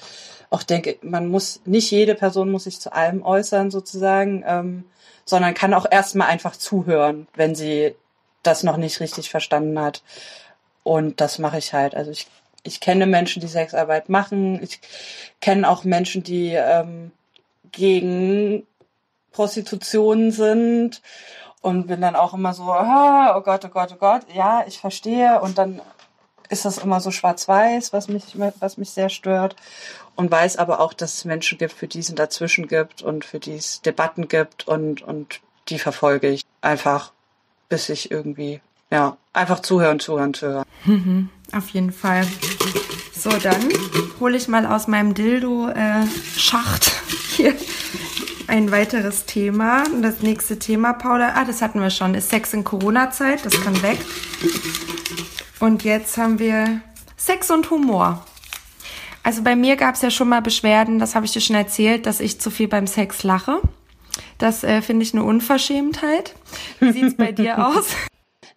auch 0.51 0.61
denke, 0.61 0.97
man 1.01 1.27
muss, 1.27 1.61
nicht 1.65 1.89
jede 1.89 2.13
Person 2.13 2.51
muss 2.51 2.65
sich 2.65 2.79
zu 2.79 2.93
allem 2.93 3.23
äußern 3.23 3.71
sozusagen, 3.71 4.43
ähm, 4.45 4.83
sondern 5.25 5.55
kann 5.55 5.73
auch 5.73 5.87
erstmal 5.89 6.27
einfach 6.27 6.55
zuhören, 6.55 7.27
wenn 7.35 7.55
sie 7.55 7.95
das 8.47 8.63
noch 8.63 8.77
nicht 8.77 8.99
richtig 8.99 9.29
verstanden 9.29 9.79
hat. 9.79 10.03
Und 10.83 11.21
das 11.21 11.39
mache 11.39 11.57
ich 11.57 11.73
halt. 11.73 11.95
Also 11.95 12.11
ich, 12.11 12.27
ich 12.63 12.79
kenne 12.79 13.05
Menschen, 13.07 13.41
die 13.41 13.47
Sexarbeit 13.47 14.09
machen. 14.09 14.61
Ich 14.61 14.79
kenne 15.41 15.69
auch 15.69 15.83
Menschen, 15.83 16.23
die 16.23 16.53
ähm, 16.53 17.11
gegen 17.71 18.65
Prostitution 19.31 20.31
sind 20.31 21.01
und 21.61 21.87
bin 21.87 22.01
dann 22.01 22.15
auch 22.15 22.33
immer 22.33 22.53
so, 22.53 22.63
ah, 22.71 23.35
oh 23.35 23.41
Gott, 23.41 23.65
oh 23.65 23.69
Gott, 23.69 23.89
oh 23.93 23.97
Gott, 23.97 24.21
ja, 24.33 24.63
ich 24.67 24.79
verstehe. 24.79 25.41
Und 25.41 25.57
dann 25.57 25.81
ist 26.49 26.65
das 26.65 26.77
immer 26.77 27.01
so 27.01 27.11
schwarz-weiß, 27.11 27.91
was 27.91 28.07
mich, 28.07 28.23
was 28.59 28.77
mich 28.77 28.91
sehr 28.91 29.09
stört. 29.09 29.55
Und 30.15 30.31
weiß 30.31 30.57
aber 30.57 30.79
auch, 30.79 30.93
dass 30.93 31.15
es 31.15 31.25
Menschen 31.25 31.57
gibt, 31.57 31.73
für 31.73 31.87
die 31.87 31.99
es 31.99 32.13
dazwischen 32.13 32.67
gibt 32.67 33.01
und 33.01 33.25
für 33.25 33.39
die 33.39 33.55
es 33.55 33.81
Debatten 33.81 34.27
gibt 34.27 34.67
und, 34.67 35.01
und 35.01 35.41
die 35.67 35.79
verfolge 35.79 36.27
ich 36.27 36.45
einfach, 36.61 37.11
bis 37.69 37.89
ich 37.89 38.11
irgendwie, 38.11 38.61
ja, 38.91 39.17
einfach 39.33 39.59
zuhören, 39.61 39.99
zuhören, 39.99 40.33
zuhören. 40.33 40.65
auf 41.53 41.69
jeden 41.69 41.91
Fall. 41.91 42.25
So, 43.17 43.29
dann 43.31 43.69
hole 44.19 44.37
ich 44.37 44.47
mal 44.47 44.65
aus 44.65 44.87
meinem 44.87 45.13
Dildo-Schacht 45.13 46.91
hier 47.35 47.55
ein 48.47 48.71
weiteres 48.71 49.25
Thema. 49.25 49.83
Das 50.01 50.21
nächste 50.21 50.59
Thema, 50.59 50.93
Paula, 50.93 51.33
ah, 51.35 51.45
das 51.45 51.61
hatten 51.61 51.81
wir 51.81 51.89
schon, 51.89 52.13
ist 52.13 52.29
Sex 52.29 52.53
in 52.53 52.63
Corona-Zeit, 52.63 53.45
das 53.45 53.59
kann 53.61 53.81
weg. 53.81 53.97
Und 55.59 55.83
jetzt 55.83 56.17
haben 56.17 56.39
wir 56.39 56.81
Sex 57.17 57.49
und 57.49 57.71
Humor. 57.71 58.23
Also 59.23 59.41
bei 59.41 59.55
mir 59.55 59.75
gab 59.75 59.95
es 59.95 60.03
ja 60.03 60.11
schon 60.11 60.29
mal 60.29 60.41
Beschwerden, 60.41 60.99
das 60.99 61.15
habe 61.15 61.25
ich 61.25 61.31
dir 61.31 61.41
schon 61.41 61.55
erzählt, 61.55 62.05
dass 62.05 62.19
ich 62.19 62.39
zu 62.39 62.51
viel 62.51 62.67
beim 62.67 62.85
Sex 62.85 63.23
lache. 63.23 63.59
Das 64.37 64.63
äh, 64.63 64.81
finde 64.81 65.03
ich 65.03 65.13
eine 65.13 65.23
Unverschämtheit. 65.23 66.33
Wie 66.79 66.91
sieht's 66.91 67.15
bei 67.15 67.31
dir 67.31 67.57
aus? 67.67 67.95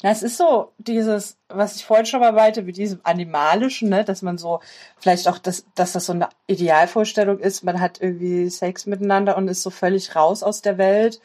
Na, 0.03 0.11
es 0.11 0.23
ist 0.23 0.37
so 0.37 0.73
dieses, 0.79 1.37
was 1.49 1.77
ich 1.77 1.85
vorhin 1.85 2.07
schon 2.07 2.21
mal 2.21 2.33
meinte, 2.33 2.63
mit 2.63 2.77
diesem 2.77 3.01
Animalischen, 3.03 3.89
ne, 3.89 4.05
dass 4.05 4.23
man 4.23 4.39
so, 4.39 4.61
vielleicht 4.97 5.27
auch, 5.27 5.39
das, 5.39 5.67
dass 5.75 5.93
das 5.93 6.07
so 6.07 6.13
eine 6.13 6.29
Idealvorstellung 6.47 7.41
ist, 7.41 7.65
man 7.65 7.81
hat 7.81 8.01
irgendwie 8.01 8.49
Sex 8.49 8.87
miteinander 8.87 9.37
und 9.37 9.49
ist 9.49 9.63
so 9.63 9.71
völlig 9.71 10.15
raus 10.15 10.45
aus 10.45 10.63
der 10.63 10.79
Welt 10.79 11.21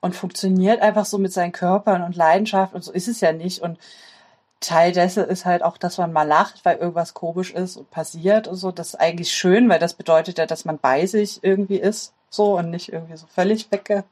und 0.00 0.16
funktioniert 0.16 0.80
einfach 0.80 1.04
so 1.04 1.18
mit 1.18 1.32
seinen 1.32 1.52
Körpern 1.52 2.02
und 2.02 2.16
Leidenschaft 2.16 2.74
und 2.74 2.82
so 2.82 2.92
ist 2.92 3.06
es 3.06 3.20
ja 3.20 3.32
nicht. 3.32 3.62
Und 3.62 3.78
Teil 4.60 4.90
dessen 4.90 5.24
ist 5.24 5.44
halt 5.44 5.62
auch, 5.62 5.78
dass 5.78 5.98
man 5.98 6.12
mal 6.12 6.24
lacht, 6.24 6.64
weil 6.64 6.78
irgendwas 6.78 7.14
komisch 7.14 7.52
ist 7.52 7.76
und 7.76 7.90
passiert 7.90 8.48
und 8.48 8.56
so. 8.56 8.72
Das 8.72 8.88
ist 8.88 8.94
eigentlich 8.96 9.32
schön, 9.32 9.68
weil 9.68 9.78
das 9.78 9.94
bedeutet 9.94 10.38
ja, 10.38 10.46
dass 10.46 10.64
man 10.64 10.78
bei 10.78 11.06
sich 11.06 11.38
irgendwie 11.44 11.78
ist, 11.78 12.14
so 12.30 12.56
und 12.58 12.70
nicht 12.70 12.92
irgendwie 12.92 13.16
so 13.16 13.26
völlig 13.34 13.70
weg 13.70 14.04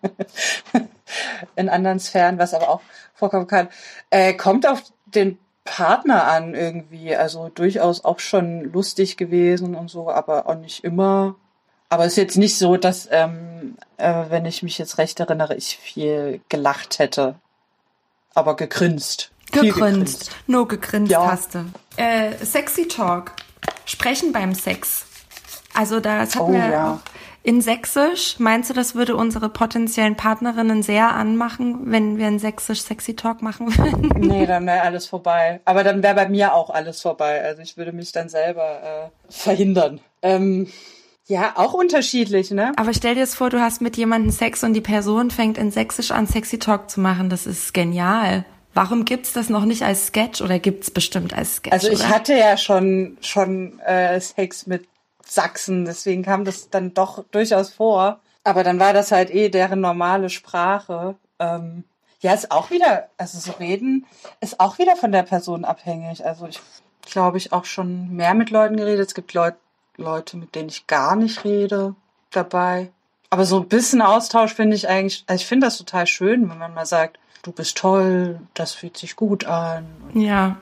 in 1.56 1.68
anderen 1.68 1.98
Sphären, 1.98 2.38
was 2.38 2.54
aber 2.54 2.68
auch 2.68 2.80
vorkommen 3.14 3.46
kann. 3.46 3.68
Äh, 4.10 4.34
kommt 4.34 4.66
auf 4.66 4.82
den 5.06 5.38
Partner 5.64 6.24
an 6.28 6.54
irgendwie, 6.54 7.14
also 7.16 7.48
durchaus 7.48 8.04
auch 8.04 8.20
schon 8.20 8.72
lustig 8.72 9.16
gewesen 9.16 9.74
und 9.74 9.90
so, 9.90 10.10
aber 10.10 10.48
auch 10.48 10.54
nicht 10.54 10.84
immer. 10.84 11.34
Aber 11.88 12.04
es 12.04 12.12
ist 12.12 12.16
jetzt 12.18 12.36
nicht 12.36 12.58
so, 12.58 12.76
dass, 12.76 13.08
ähm, 13.10 13.76
äh, 13.96 14.24
wenn 14.28 14.44
ich 14.44 14.62
mich 14.62 14.78
jetzt 14.78 14.98
recht 14.98 15.20
erinnere, 15.20 15.54
ich 15.54 15.76
viel 15.76 16.40
gelacht 16.48 16.98
hätte. 16.98 17.36
Aber 18.34 18.56
gegrinst. 18.56 19.30
Viel 19.52 19.72
Gegrinst. 19.72 20.30
Nur 20.46 20.66
gegrinst 20.68 21.10
Ja. 21.12 21.30
hast 21.30 21.54
du. 21.54 21.64
Äh, 21.96 22.32
Sexy 22.44 22.88
Talk. 22.88 23.32
Sprechen 23.84 24.32
beim 24.32 24.54
Sex. 24.54 25.06
Also 25.74 26.00
das 26.00 26.34
hatten 26.34 26.50
Oh, 26.50 26.52
wir 26.52 26.68
ja. 26.68 26.94
auch 26.94 27.00
in 27.46 27.60
Sächsisch. 27.60 28.40
Meinst 28.40 28.70
du, 28.70 28.74
das 28.74 28.96
würde 28.96 29.14
unsere 29.14 29.48
potenziellen 29.48 30.16
Partnerinnen 30.16 30.82
sehr 30.82 31.14
anmachen, 31.14 31.92
wenn 31.92 32.18
wir 32.18 32.26
einen 32.26 32.40
Sächsisch 32.40 32.82
Sexy 32.82 33.14
Talk 33.14 33.40
machen 33.40 33.68
würden? 33.78 34.12
Nee, 34.26 34.46
dann 34.46 34.66
wäre 34.66 34.82
alles 34.82 35.06
vorbei. 35.06 35.60
Aber 35.64 35.84
dann 35.84 36.02
wäre 36.02 36.16
bei 36.16 36.28
mir 36.28 36.54
auch 36.54 36.70
alles 36.70 37.00
vorbei. 37.00 37.40
Also 37.42 37.62
ich 37.62 37.76
würde 37.76 37.92
mich 37.92 38.10
dann 38.10 38.28
selber 38.28 38.82
äh, 38.82 39.32
verhindern. 39.32 40.00
Ähm, 40.22 40.66
ja, 41.26 41.52
auch 41.54 41.74
unterschiedlich, 41.74 42.50
ne? 42.50 42.72
Aber 42.76 42.92
stell 42.92 43.14
dir 43.14 43.20
jetzt 43.20 43.36
vor, 43.36 43.50
du 43.50 43.60
hast 43.60 43.80
mit 43.80 43.96
jemandem 43.96 44.32
Sex 44.32 44.64
und 44.64 44.74
die 44.74 44.80
Person 44.80 45.30
fängt 45.30 45.56
in 45.56 45.70
Sächsisch 45.70 46.10
an, 46.10 46.26
Sexy 46.26 46.58
Talk 46.58 46.90
zu 46.90 47.00
machen. 47.00 47.30
Das 47.30 47.46
ist 47.46 47.72
genial. 47.72 48.44
Warum 48.74 49.04
gibt's 49.04 49.32
das 49.32 49.48
noch 49.48 49.64
nicht 49.64 49.82
als 49.82 50.08
Sketch 50.08 50.42
oder 50.42 50.58
gibt's 50.58 50.90
bestimmt 50.90 51.32
als 51.32 51.56
Sketch? 51.56 51.72
Also 51.72 51.88
ich 51.90 52.00
oder? 52.00 52.08
hatte 52.08 52.36
ja 52.36 52.56
schon 52.56 53.18
schon 53.20 53.78
äh, 53.80 54.20
Sex 54.20 54.66
mit 54.66 54.88
Sachsen, 55.26 55.84
deswegen 55.84 56.22
kam 56.22 56.44
das 56.44 56.70
dann 56.70 56.94
doch 56.94 57.24
durchaus 57.30 57.70
vor. 57.70 58.20
Aber 58.44 58.62
dann 58.62 58.78
war 58.78 58.92
das 58.92 59.10
halt 59.10 59.30
eh 59.34 59.48
deren 59.48 59.80
normale 59.80 60.30
Sprache. 60.30 61.16
Ähm, 61.38 61.84
ja, 62.20 62.32
ist 62.32 62.50
auch 62.50 62.70
wieder, 62.70 63.08
also 63.18 63.38
so 63.38 63.52
reden 63.52 64.06
ist 64.40 64.60
auch 64.60 64.78
wieder 64.78 64.96
von 64.96 65.12
der 65.12 65.24
Person 65.24 65.64
abhängig. 65.64 66.24
Also 66.24 66.46
ich 66.46 66.60
glaube 67.02 67.38
ich 67.38 67.52
auch 67.52 67.64
schon 67.64 68.14
mehr 68.14 68.34
mit 68.34 68.50
Leuten 68.50 68.76
geredet. 68.76 69.08
Es 69.08 69.14
gibt 69.14 69.34
Leut, 69.34 69.54
Leute, 69.96 70.36
mit 70.36 70.54
denen 70.54 70.68
ich 70.68 70.86
gar 70.86 71.16
nicht 71.16 71.44
rede 71.44 71.94
dabei. 72.30 72.90
Aber 73.30 73.44
so 73.44 73.60
ein 73.60 73.68
bisschen 73.68 74.02
Austausch 74.02 74.54
finde 74.54 74.76
ich 74.76 74.88
eigentlich, 74.88 75.24
also 75.26 75.40
ich 75.40 75.46
finde 75.46 75.66
das 75.66 75.78
total 75.78 76.06
schön, 76.06 76.48
wenn 76.48 76.58
man 76.58 76.74
mal 76.74 76.86
sagt, 76.86 77.18
du 77.42 77.52
bist 77.52 77.76
toll, 77.76 78.40
das 78.54 78.72
fühlt 78.72 78.96
sich 78.96 79.16
gut 79.16 79.44
an. 79.44 79.86
Ja. 80.14 80.56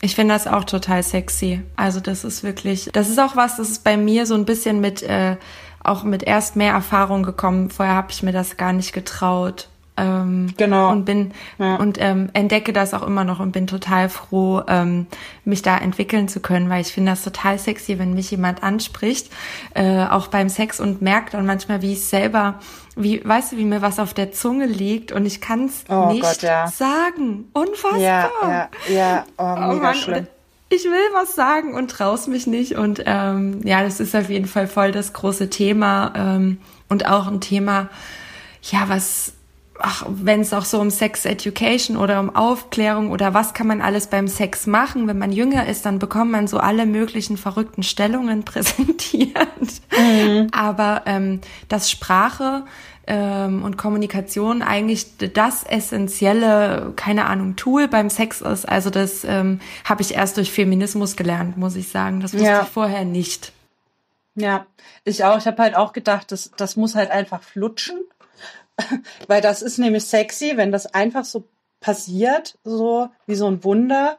Ich 0.00 0.14
finde 0.14 0.34
das 0.34 0.46
auch 0.46 0.64
total 0.64 1.02
sexy. 1.02 1.62
Also 1.76 2.00
das 2.00 2.24
ist 2.24 2.44
wirklich, 2.44 2.88
das 2.92 3.08
ist 3.08 3.18
auch 3.18 3.34
was, 3.34 3.56
das 3.56 3.68
ist 3.70 3.84
bei 3.84 3.96
mir 3.96 4.26
so 4.26 4.34
ein 4.34 4.44
bisschen 4.44 4.80
mit, 4.80 5.02
äh, 5.02 5.36
auch 5.82 6.04
mit 6.04 6.22
erst 6.22 6.54
mehr 6.54 6.72
Erfahrung 6.72 7.24
gekommen. 7.24 7.70
Vorher 7.70 7.94
habe 7.94 8.12
ich 8.12 8.22
mir 8.22 8.32
das 8.32 8.56
gar 8.56 8.72
nicht 8.72 8.92
getraut. 8.92 9.68
Ähm, 9.98 10.54
Genau. 10.56 10.90
Und 10.90 11.04
bin 11.04 11.32
Ja. 11.58 11.74
und 11.76 11.98
ähm, 12.00 12.30
entdecke 12.32 12.72
das 12.72 12.94
auch 12.94 13.02
immer 13.02 13.24
noch 13.24 13.40
und 13.40 13.52
bin 13.52 13.66
total 13.66 14.08
froh, 14.08 14.62
ähm, 14.68 15.06
mich 15.44 15.62
da 15.62 15.76
entwickeln 15.76 16.28
zu 16.28 16.40
können, 16.40 16.70
weil 16.70 16.80
ich 16.82 16.92
finde 16.92 17.12
das 17.12 17.22
total 17.24 17.58
sexy, 17.58 17.98
wenn 17.98 18.14
mich 18.14 18.30
jemand 18.30 18.62
anspricht, 18.62 19.30
äh, 19.74 20.04
auch 20.06 20.28
beim 20.28 20.48
Sex 20.48 20.78
und 20.80 21.02
merkt 21.02 21.34
dann 21.34 21.44
manchmal, 21.46 21.82
wie 21.82 21.92
ich 21.94 22.04
selber, 22.06 22.60
wie, 22.96 23.20
weißt 23.24 23.52
du, 23.52 23.56
wie 23.58 23.64
mir 23.64 23.82
was 23.82 23.98
auf 23.98 24.14
der 24.14 24.32
Zunge 24.32 24.66
liegt 24.66 25.12
und 25.12 25.26
ich 25.26 25.40
kann 25.40 25.66
es 25.66 25.84
Oh 25.88 26.10
nicht 26.12 26.22
Gott, 26.22 26.42
ja. 26.42 26.66
sagen. 26.68 27.48
Unfassbar. 27.52 27.98
Ja, 28.00 28.30
ja, 28.42 28.68
ja, 28.88 29.24
oh, 29.36 29.42
Oh 29.44 29.72
mega 29.72 29.82
Mann, 29.82 29.94
schlimm. 29.94 30.26
ich 30.68 30.84
will 30.84 31.08
was 31.14 31.34
sagen 31.34 31.74
und 31.74 31.90
traust 31.90 32.28
mich 32.28 32.46
nicht. 32.46 32.76
Und 32.76 33.02
ähm, 33.06 33.60
ja, 33.64 33.82
das 33.82 34.00
ist 34.00 34.14
auf 34.16 34.28
jeden 34.30 34.46
Fall 34.46 34.66
voll 34.66 34.92
das 34.92 35.12
große 35.12 35.48
Thema 35.50 36.12
ähm, 36.16 36.58
und 36.88 37.06
auch 37.08 37.26
ein 37.28 37.40
Thema, 37.40 37.88
ja, 38.62 38.88
was, 38.88 39.32
wenn 40.08 40.40
es 40.40 40.52
auch 40.52 40.64
so 40.64 40.80
um 40.80 40.90
Sex 40.90 41.24
Education 41.24 41.96
oder 41.96 42.20
um 42.20 42.34
Aufklärung 42.34 43.10
oder 43.10 43.34
was 43.34 43.54
kann 43.54 43.66
man 43.66 43.80
alles 43.80 44.08
beim 44.08 44.26
Sex 44.26 44.66
machen, 44.66 45.06
wenn 45.06 45.18
man 45.18 45.30
jünger 45.32 45.66
ist, 45.66 45.86
dann 45.86 45.98
bekommt 45.98 46.30
man 46.32 46.46
so 46.48 46.58
alle 46.58 46.86
möglichen 46.86 47.36
verrückten 47.36 47.82
Stellungen 47.82 48.44
präsentiert. 48.44 49.36
Aber 50.52 51.02
ähm, 51.06 51.40
dass 51.68 51.90
Sprache 51.90 52.64
ähm, 53.06 53.62
und 53.64 53.76
Kommunikation 53.78 54.62
eigentlich 54.62 55.16
das 55.32 55.64
essentielle, 55.64 56.92
keine 56.96 57.24
Ahnung, 57.26 57.56
Tool 57.56 57.88
beim 57.88 58.10
Sex 58.10 58.40
ist. 58.40 58.68
Also 58.68 58.90
das 58.90 59.24
ähm, 59.24 59.60
habe 59.84 60.02
ich 60.02 60.14
erst 60.14 60.36
durch 60.36 60.52
Feminismus 60.52 61.16
gelernt, 61.16 61.56
muss 61.56 61.76
ich 61.76 61.88
sagen. 61.88 62.20
Das 62.20 62.32
wusste 62.34 62.46
Ja. 62.46 62.62
ich 62.62 62.68
vorher 62.68 63.04
nicht. 63.04 63.52
Ja, 64.34 64.66
ich 65.04 65.24
auch. 65.24 65.38
Ich 65.38 65.46
habe 65.46 65.62
halt 65.62 65.74
auch 65.76 65.92
gedacht, 65.92 66.30
das, 66.32 66.50
das 66.56 66.76
muss 66.76 66.94
halt 66.94 67.10
einfach 67.10 67.42
flutschen. 67.42 67.98
Weil 69.26 69.40
das 69.40 69.62
ist 69.62 69.78
nämlich 69.78 70.04
sexy, 70.04 70.56
wenn 70.56 70.72
das 70.72 70.92
einfach 70.94 71.24
so 71.24 71.44
passiert, 71.80 72.58
so 72.64 73.08
wie 73.26 73.34
so 73.34 73.46
ein 73.46 73.64
Wunder. 73.64 74.18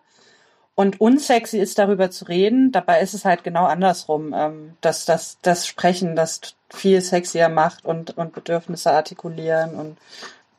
Und 0.75 1.01
unsexy 1.01 1.57
ist 1.57 1.77
darüber 1.77 2.09
zu 2.09 2.25
reden. 2.25 2.71
Dabei 2.71 3.01
ist 3.01 3.13
es 3.13 3.25
halt 3.25 3.43
genau 3.43 3.65
andersrum, 3.65 4.33
ähm, 4.33 4.77
dass 4.79 5.05
das, 5.05 5.37
das 5.41 5.67
Sprechen 5.67 6.15
das 6.15 6.55
viel 6.69 7.01
sexier 7.01 7.49
macht 7.49 7.83
und, 7.83 8.17
und 8.17 8.33
Bedürfnisse 8.33 8.91
artikulieren 8.91 9.75
und 9.75 9.97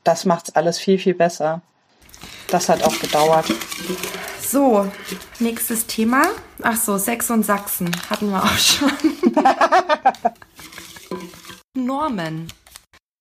das 0.04 0.24
macht's 0.24 0.54
alles 0.54 0.78
viel, 0.78 0.98
viel 0.98 1.14
besser. 1.14 1.62
Das 2.48 2.68
hat 2.68 2.82
auch 2.82 2.98
gedauert. 2.98 3.46
So, 4.40 4.90
nächstes 5.38 5.86
Thema. 5.86 6.22
Ach 6.62 6.76
so, 6.76 6.98
Sex 6.98 7.30
und 7.30 7.44
Sachsen 7.44 7.90
hatten 8.10 8.30
wir 8.30 8.42
auch 8.42 8.58
schon. 8.58 8.92
Normen. 11.74 12.48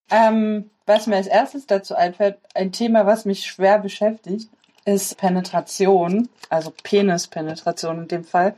Ähm, 0.09 0.69
was 0.85 1.07
mir 1.07 1.17
als 1.17 1.27
erstes 1.27 1.67
dazu 1.67 1.95
einfällt, 1.95 2.37
ein 2.55 2.71
Thema, 2.71 3.05
was 3.05 3.25
mich 3.25 3.45
schwer 3.45 3.79
beschäftigt, 3.79 4.49
ist 4.85 5.17
Penetration, 5.17 6.29
also 6.49 6.73
Penispenetration 6.83 7.99
in 7.99 8.07
dem 8.07 8.23
Fall, 8.23 8.55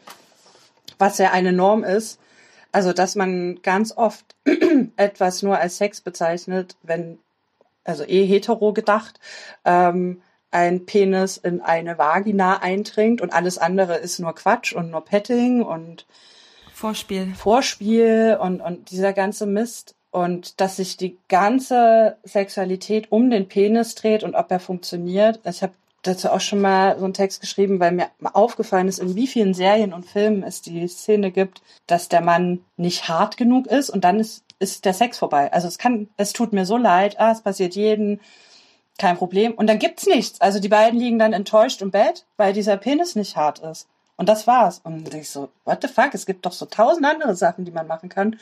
was 0.97 1.17
ja 1.17 1.31
eine 1.31 1.51
Norm 1.51 1.83
ist. 1.83 2.19
Also, 2.71 2.93
dass 2.93 3.15
man 3.15 3.61
ganz 3.63 3.91
oft 3.95 4.23
etwas 4.95 5.43
nur 5.43 5.57
als 5.57 5.77
Sex 5.77 5.99
bezeichnet, 5.99 6.77
wenn, 6.83 7.19
also 7.83 8.05
eh 8.05 8.25
hetero 8.25 8.71
gedacht, 8.71 9.19
ähm, 9.65 10.21
ein 10.51 10.85
Penis 10.85 11.37
in 11.37 11.61
eine 11.61 11.97
Vagina 11.97 12.61
eindringt 12.61 13.21
und 13.21 13.33
alles 13.33 13.57
andere 13.57 13.97
ist 13.97 14.19
nur 14.19 14.33
Quatsch 14.35 14.73
und 14.73 14.91
nur 14.91 15.03
Petting 15.03 15.61
und 15.63 16.05
Vorspiel. 16.73 17.33
Vorspiel 17.35 18.37
und, 18.39 18.61
und 18.61 18.91
dieser 18.91 19.13
ganze 19.13 19.45
Mist. 19.45 19.95
Und 20.11 20.59
dass 20.59 20.75
sich 20.75 20.97
die 20.97 21.17
ganze 21.29 22.17
Sexualität 22.23 23.11
um 23.11 23.29
den 23.29 23.47
Penis 23.47 23.95
dreht 23.95 24.23
und 24.23 24.35
ob 24.35 24.51
er 24.51 24.59
funktioniert. 24.59 25.39
Ich 25.45 25.63
habe 25.63 25.73
dazu 26.01 26.29
auch 26.29 26.41
schon 26.41 26.61
mal 26.61 26.97
so 26.97 27.05
einen 27.05 27.13
Text 27.13 27.41
geschrieben, 27.41 27.79
weil 27.79 27.91
mir 27.91 28.09
aufgefallen 28.33 28.87
ist, 28.87 28.99
in 28.99 29.15
wie 29.15 29.27
vielen 29.27 29.53
Serien 29.53 29.93
und 29.93 30.05
Filmen 30.05 30.43
es 30.43 30.61
die 30.61 30.87
Szene 30.87 31.31
gibt, 31.31 31.61
dass 31.87 32.09
der 32.09 32.21
Mann 32.21 32.63
nicht 32.77 33.07
hart 33.07 33.37
genug 33.37 33.67
ist 33.67 33.89
und 33.89 34.03
dann 34.03 34.19
ist, 34.19 34.43
ist 34.59 34.85
der 34.85 34.93
Sex 34.93 35.17
vorbei. 35.17 35.51
Also 35.53 35.67
es 35.67 35.77
kann, 35.77 36.09
es 36.17 36.33
tut 36.33 36.53
mir 36.53 36.65
so 36.65 36.77
leid, 36.77 37.19
ah, 37.19 37.31
es 37.31 37.41
passiert 37.41 37.75
jeden, 37.75 38.19
kein 38.97 39.17
Problem. 39.17 39.53
Und 39.53 39.67
dann 39.67 39.79
gibt's 39.79 40.07
nichts. 40.07 40.41
Also 40.41 40.59
die 40.59 40.69
beiden 40.69 40.99
liegen 40.99 41.19
dann 41.19 41.33
enttäuscht 41.33 41.81
im 41.81 41.91
Bett, 41.91 42.25
weil 42.37 42.53
dieser 42.53 42.77
Penis 42.77 43.15
nicht 43.15 43.35
hart 43.35 43.59
ist. 43.59 43.87
Und 44.17 44.29
das 44.29 44.45
war's. 44.45 44.81
Und 44.83 45.11
ich 45.13 45.29
so, 45.29 45.49
what 45.65 45.79
the 45.81 45.87
fuck? 45.87 46.13
Es 46.13 46.25
gibt 46.25 46.45
doch 46.45 46.51
so 46.51 46.65
tausend 46.65 47.05
andere 47.05 47.35
Sachen, 47.35 47.65
die 47.65 47.71
man 47.71 47.87
machen 47.87 48.09
kann. 48.09 48.37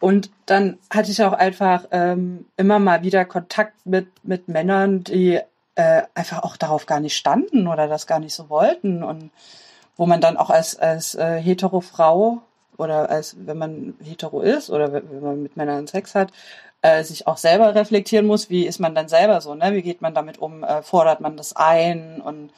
Und 0.00 0.30
dann 0.46 0.78
hatte 0.90 1.10
ich 1.10 1.22
auch 1.22 1.32
einfach 1.32 1.86
ähm, 1.90 2.46
immer 2.56 2.78
mal 2.78 3.02
wieder 3.02 3.24
Kontakt 3.24 3.74
mit, 3.84 4.06
mit 4.22 4.48
Männern, 4.48 5.02
die 5.02 5.40
äh, 5.74 6.02
einfach 6.14 6.42
auch 6.42 6.56
darauf 6.56 6.86
gar 6.86 7.00
nicht 7.00 7.16
standen 7.16 7.66
oder 7.66 7.88
das 7.88 8.06
gar 8.06 8.20
nicht 8.20 8.34
so 8.34 8.48
wollten. 8.48 9.02
Und 9.02 9.30
wo 9.96 10.06
man 10.06 10.20
dann 10.20 10.36
auch 10.36 10.50
als, 10.50 10.78
als 10.78 11.14
äh, 11.16 11.40
hetero 11.40 11.80
Frau 11.80 12.42
oder 12.76 13.10
als 13.10 13.36
wenn 13.44 13.58
man 13.58 13.94
hetero 14.02 14.40
ist 14.40 14.70
oder 14.70 14.92
wenn 14.92 15.20
man 15.20 15.42
mit 15.42 15.56
Männern 15.56 15.88
Sex 15.88 16.14
hat, 16.14 16.32
äh, 16.82 17.02
sich 17.02 17.26
auch 17.26 17.36
selber 17.36 17.74
reflektieren 17.74 18.26
muss, 18.26 18.50
wie 18.50 18.66
ist 18.66 18.78
man 18.78 18.94
dann 18.94 19.08
selber 19.08 19.40
so, 19.40 19.54
ne? 19.54 19.74
Wie 19.74 19.82
geht 19.82 20.00
man 20.00 20.14
damit 20.14 20.38
um? 20.38 20.62
Äh, 20.62 20.82
fordert 20.82 21.20
man 21.20 21.36
das 21.36 21.56
ein 21.56 22.20
und 22.20 22.52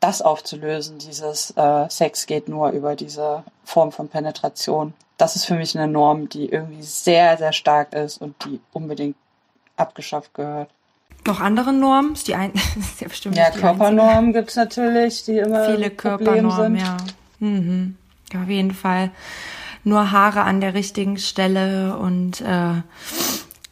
das 0.00 0.20
aufzulösen, 0.20 0.98
dieses 0.98 1.52
äh, 1.56 1.88
Sex 1.88 2.26
geht 2.26 2.48
nur 2.48 2.70
über 2.70 2.96
diese 2.96 3.44
Form 3.64 3.92
von 3.92 4.08
Penetration. 4.08 4.94
Das 5.16 5.34
ist 5.36 5.46
für 5.46 5.54
mich 5.54 5.76
eine 5.76 5.90
Norm, 5.90 6.28
die 6.28 6.46
irgendwie 6.50 6.82
sehr, 6.82 7.36
sehr 7.38 7.52
stark 7.52 7.92
ist 7.94 8.18
und 8.20 8.34
die 8.44 8.60
unbedingt 8.72 9.16
abgeschafft 9.76 10.34
gehört. 10.34 10.68
Noch 11.26 11.40
andere 11.40 11.72
Normen? 11.72 12.12
Ist 12.12 12.28
die 12.28 12.34
ein 12.34 12.52
ist 12.78 13.00
ja 13.00 13.08
bestimmt 13.08 13.36
Ja. 13.36 13.50
Körpernormen 13.50 14.32
gibt's 14.32 14.56
natürlich, 14.56 15.24
die 15.24 15.38
immer 15.38 15.64
Viele 15.70 15.90
Körpernormen, 15.90 16.76
sind. 16.76 16.86
ja. 16.86 16.96
Mhm. 17.40 17.96
ja. 18.32 18.42
Auf 18.42 18.48
jeden 18.48 18.72
Fall. 18.72 19.10
Nur 19.84 20.10
Haare 20.10 20.42
an 20.42 20.60
der 20.60 20.74
richtigen 20.74 21.16
Stelle 21.16 21.96
und 21.96 22.40
äh, 22.40 22.82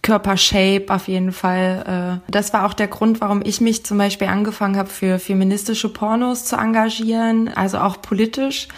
Körpershape 0.05 0.91
auf 0.91 1.09
jeden 1.09 1.33
Fall. 1.33 2.21
Äh. 2.29 2.31
Das 2.31 2.53
war 2.53 2.67
auch 2.67 2.75
der 2.75 2.89
Grund, 2.89 3.23
warum 3.23 3.41
ich 3.43 3.61
mich 3.63 3.85
zum 3.85 3.99
Beispiel 3.99 4.29
angefangen 4.29 4.77
habe, 4.77 4.91
für 4.91 5.19
feministische 5.19 5.89
Pornos 5.89 6.45
zu 6.45 6.57
engagieren, 6.57 7.49
also 7.49 7.79
auch 7.79 8.01
politisch, 8.03 8.69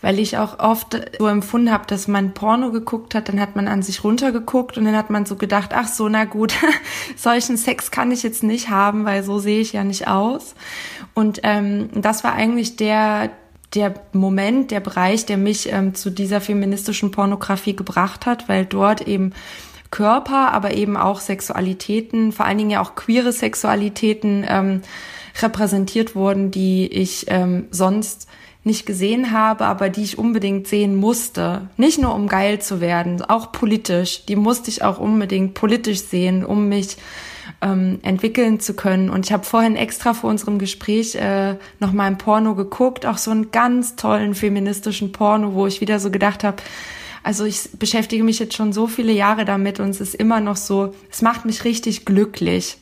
weil 0.00 0.20
ich 0.20 0.38
auch 0.38 0.60
oft 0.60 0.98
so 1.18 1.26
empfunden 1.26 1.72
habe, 1.72 1.84
dass 1.88 2.06
man 2.06 2.32
Porno 2.32 2.70
geguckt 2.70 3.16
hat, 3.16 3.28
dann 3.28 3.40
hat 3.40 3.56
man 3.56 3.66
an 3.66 3.82
sich 3.82 4.04
runtergeguckt 4.04 4.78
und 4.78 4.84
dann 4.84 4.96
hat 4.96 5.10
man 5.10 5.26
so 5.26 5.34
gedacht, 5.34 5.70
ach 5.74 5.88
so, 5.88 6.08
na 6.08 6.24
gut, 6.24 6.54
solchen 7.16 7.56
Sex 7.56 7.90
kann 7.90 8.12
ich 8.12 8.22
jetzt 8.22 8.44
nicht 8.44 8.70
haben, 8.70 9.04
weil 9.04 9.24
so 9.24 9.40
sehe 9.40 9.60
ich 9.60 9.72
ja 9.72 9.82
nicht 9.82 10.06
aus. 10.06 10.54
Und 11.12 11.40
ähm, 11.42 11.90
das 11.94 12.22
war 12.22 12.34
eigentlich 12.34 12.76
der 12.76 13.30
der 13.74 13.92
Moment, 14.14 14.70
der 14.70 14.80
Bereich, 14.80 15.26
der 15.26 15.36
mich 15.36 15.70
ähm, 15.70 15.94
zu 15.94 16.08
dieser 16.08 16.40
feministischen 16.40 17.10
Pornografie 17.10 17.76
gebracht 17.76 18.24
hat, 18.24 18.48
weil 18.48 18.64
dort 18.64 19.02
eben 19.06 19.34
Körper, 19.90 20.52
aber 20.52 20.74
eben 20.74 20.96
auch 20.96 21.20
Sexualitäten, 21.20 22.32
vor 22.32 22.46
allen 22.46 22.58
Dingen 22.58 22.70
ja 22.70 22.82
auch 22.82 22.94
queere 22.94 23.32
Sexualitäten 23.32 24.44
ähm, 24.48 24.82
repräsentiert 25.40 26.14
wurden, 26.14 26.50
die 26.50 26.86
ich 26.86 27.26
ähm, 27.28 27.66
sonst 27.70 28.28
nicht 28.64 28.86
gesehen 28.86 29.32
habe, 29.32 29.64
aber 29.64 29.88
die 29.88 30.02
ich 30.02 30.18
unbedingt 30.18 30.66
sehen 30.66 30.94
musste. 30.94 31.68
Nicht 31.76 31.98
nur 31.98 32.14
um 32.14 32.28
geil 32.28 32.60
zu 32.60 32.80
werden, 32.80 33.22
auch 33.22 33.52
politisch. 33.52 34.26
Die 34.26 34.36
musste 34.36 34.70
ich 34.70 34.82
auch 34.82 34.98
unbedingt 34.98 35.54
politisch 35.54 36.02
sehen, 36.02 36.44
um 36.44 36.68
mich 36.68 36.98
ähm, 37.62 37.98
entwickeln 38.02 38.60
zu 38.60 38.74
können. 38.74 39.10
Und 39.10 39.26
ich 39.26 39.32
habe 39.32 39.44
vorhin 39.44 39.76
extra 39.76 40.12
vor 40.12 40.30
unserem 40.30 40.58
Gespräch 40.58 41.14
äh, 41.14 41.56
noch 41.80 41.92
mal 41.92 42.04
ein 42.04 42.18
Porno 42.18 42.54
geguckt, 42.54 43.06
auch 43.06 43.18
so 43.18 43.30
einen 43.30 43.50
ganz 43.50 43.96
tollen 43.96 44.34
feministischen 44.34 45.12
Porno, 45.12 45.54
wo 45.54 45.66
ich 45.66 45.80
wieder 45.80 45.98
so 45.98 46.10
gedacht 46.10 46.44
habe, 46.44 46.58
also 47.28 47.44
ich 47.44 47.68
beschäftige 47.78 48.24
mich 48.24 48.38
jetzt 48.38 48.56
schon 48.56 48.72
so 48.72 48.86
viele 48.86 49.12
Jahre 49.12 49.44
damit 49.44 49.80
und 49.80 49.90
es 49.90 50.00
ist 50.00 50.14
immer 50.14 50.40
noch 50.40 50.56
so, 50.56 50.94
es 51.10 51.20
macht 51.20 51.44
mich 51.44 51.62
richtig 51.64 52.06
glücklich. 52.06 52.78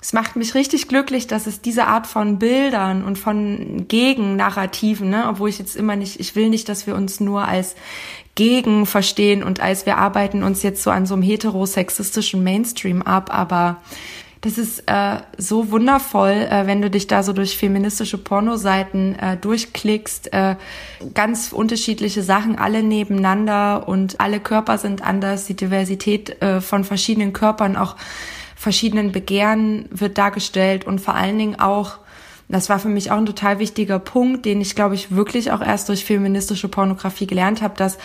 Es 0.00 0.14
macht 0.14 0.36
mich 0.36 0.54
richtig 0.54 0.88
glücklich, 0.88 1.26
dass 1.26 1.46
es 1.46 1.60
diese 1.60 1.86
Art 1.86 2.06
von 2.06 2.38
Bildern 2.38 3.04
und 3.04 3.18
von 3.18 3.84
Gegennarrativen, 3.88 5.10
ne, 5.10 5.26
obwohl 5.28 5.50
ich 5.50 5.58
jetzt 5.58 5.76
immer 5.76 5.96
nicht, 5.96 6.18
ich 6.18 6.34
will 6.34 6.48
nicht, 6.48 6.70
dass 6.70 6.86
wir 6.86 6.94
uns 6.94 7.20
nur 7.20 7.46
als 7.46 7.74
Gegen 8.36 8.86
verstehen 8.86 9.42
und 9.42 9.60
als 9.60 9.84
wir 9.84 9.98
arbeiten 9.98 10.44
uns 10.44 10.62
jetzt 10.62 10.82
so 10.82 10.88
an 10.88 11.04
so 11.04 11.12
einem 11.12 11.22
heterosexistischen 11.22 12.42
Mainstream 12.42 13.02
ab, 13.02 13.28
aber 13.30 13.82
das 14.42 14.56
ist 14.56 14.84
äh, 14.86 15.18
so 15.36 15.70
wundervoll, 15.70 16.30
äh, 16.30 16.66
wenn 16.66 16.80
du 16.80 16.88
dich 16.88 17.06
da 17.06 17.22
so 17.22 17.32
durch 17.34 17.58
feministische 17.58 18.16
Pornoseiten 18.16 19.18
äh, 19.18 19.36
durchklickst. 19.36 20.32
Äh, 20.32 20.56
ganz 21.12 21.52
unterschiedliche 21.52 22.22
Sachen, 22.22 22.58
alle 22.58 22.82
nebeneinander 22.82 23.86
und 23.86 24.18
alle 24.20 24.40
Körper 24.40 24.78
sind 24.78 25.02
anders. 25.02 25.44
Die 25.44 25.56
Diversität 25.56 26.40
äh, 26.40 26.62
von 26.62 26.84
verschiedenen 26.84 27.34
Körpern, 27.34 27.76
auch 27.76 27.96
verschiedenen 28.56 29.12
Begehren 29.12 29.86
wird 29.90 30.16
dargestellt 30.16 30.86
und 30.86 31.00
vor 31.00 31.14
allen 31.14 31.38
Dingen 31.38 31.60
auch 31.60 31.98
das 32.48 32.68
war 32.68 32.80
für 32.80 32.88
mich 32.88 33.12
auch 33.12 33.16
ein 33.16 33.26
total 33.26 33.60
wichtiger 33.60 34.00
Punkt, 34.00 34.44
den 34.44 34.60
ich, 34.60 34.74
glaube 34.74 34.96
ich, 34.96 35.14
wirklich 35.14 35.52
auch 35.52 35.60
erst 35.60 35.88
durch 35.88 36.04
feministische 36.04 36.66
Pornografie 36.66 37.28
gelernt 37.28 37.62
habe, 37.62 37.76
dass 37.76 37.96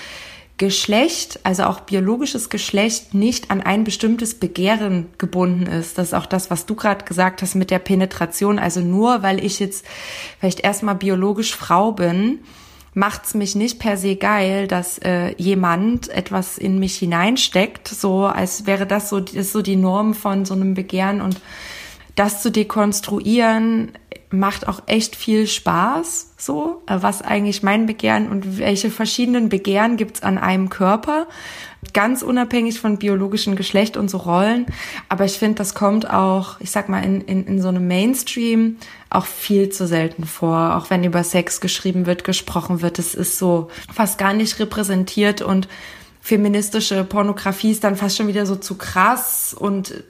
Geschlecht, 0.57 1.39
also 1.43 1.63
auch 1.63 1.81
biologisches 1.81 2.49
Geschlecht, 2.49 3.13
nicht 3.13 3.51
an 3.51 3.61
ein 3.61 3.83
bestimmtes 3.83 4.35
Begehren 4.35 5.07
gebunden 5.17 5.67
ist. 5.67 5.97
Das 5.97 6.07
ist 6.07 6.13
auch 6.13 6.25
das, 6.25 6.49
was 6.49 6.65
du 6.65 6.75
gerade 6.75 7.03
gesagt 7.03 7.41
hast 7.41 7.55
mit 7.55 7.71
der 7.71 7.79
Penetration. 7.79 8.57
Also 8.57 8.79
nur 8.79 9.21
weil 9.21 9.43
ich 9.43 9.59
jetzt 9.59 9.85
vielleicht 10.39 10.61
erstmal 10.61 10.95
biologisch 10.95 11.53
Frau 11.53 11.91
bin, 11.91 12.39
macht's 12.93 13.33
mich 13.33 13.55
nicht 13.55 13.79
per 13.79 13.97
se 13.97 14.15
geil, 14.15 14.67
dass 14.67 14.97
äh, 14.99 15.35
jemand 15.37 16.07
etwas 16.07 16.57
in 16.57 16.79
mich 16.79 16.95
hineinsteckt, 16.95 17.89
so 17.89 18.25
als 18.25 18.65
wäre 18.65 18.87
das 18.87 19.09
so, 19.09 19.17
ist 19.17 19.51
so 19.51 19.61
die 19.61 19.75
Norm 19.75 20.13
von 20.13 20.45
so 20.45 20.53
einem 20.53 20.73
Begehren 20.73 21.19
und 21.19 21.41
das 22.15 22.41
zu 22.41 22.49
dekonstruieren 22.49 23.91
macht 24.29 24.67
auch 24.67 24.83
echt 24.87 25.15
viel 25.15 25.47
Spaß, 25.47 26.33
so, 26.37 26.81
äh, 26.87 26.97
was 27.01 27.21
eigentlich 27.21 27.63
mein 27.63 27.85
Begehren 27.85 28.29
und 28.29 28.57
welche 28.57 28.89
verschiedenen 28.89 29.49
Begehren 29.49 29.97
gibt's 29.97 30.23
an 30.23 30.37
einem 30.37 30.69
Körper, 30.69 31.27
ganz 31.93 32.21
unabhängig 32.21 32.79
von 32.79 32.97
biologischem 32.97 33.55
Geschlecht 33.55 33.97
und 33.97 34.09
so 34.09 34.17
Rollen. 34.17 34.65
Aber 35.09 35.25
ich 35.25 35.39
finde, 35.39 35.55
das 35.55 35.73
kommt 35.73 36.09
auch, 36.09 36.59
ich 36.59 36.71
sag 36.71 36.89
mal, 36.89 37.03
in, 37.03 37.21
in, 37.21 37.45
in 37.45 37.61
so 37.61 37.67
einem 37.67 37.87
Mainstream 37.87 38.77
auch 39.09 39.25
viel 39.25 39.69
zu 39.69 39.87
selten 39.87 40.25
vor, 40.25 40.75
auch 40.75 40.89
wenn 40.89 41.03
über 41.03 41.23
Sex 41.23 41.61
geschrieben 41.61 42.05
wird, 42.05 42.23
gesprochen 42.23 42.81
wird. 42.81 42.99
Es 42.99 43.15
ist 43.15 43.37
so 43.37 43.69
fast 43.93 44.17
gar 44.17 44.33
nicht 44.33 44.59
repräsentiert 44.59 45.41
und 45.41 45.67
feministische 46.25 47.03
Pornografie 47.03 47.69
ist 47.69 47.83
dann 47.83 47.95
fast 47.95 48.17
schon 48.17 48.27
wieder 48.27 48.47
so 48.47 48.55
zu 48.55 48.79
krass 48.79 49.53
und 49.53 50.03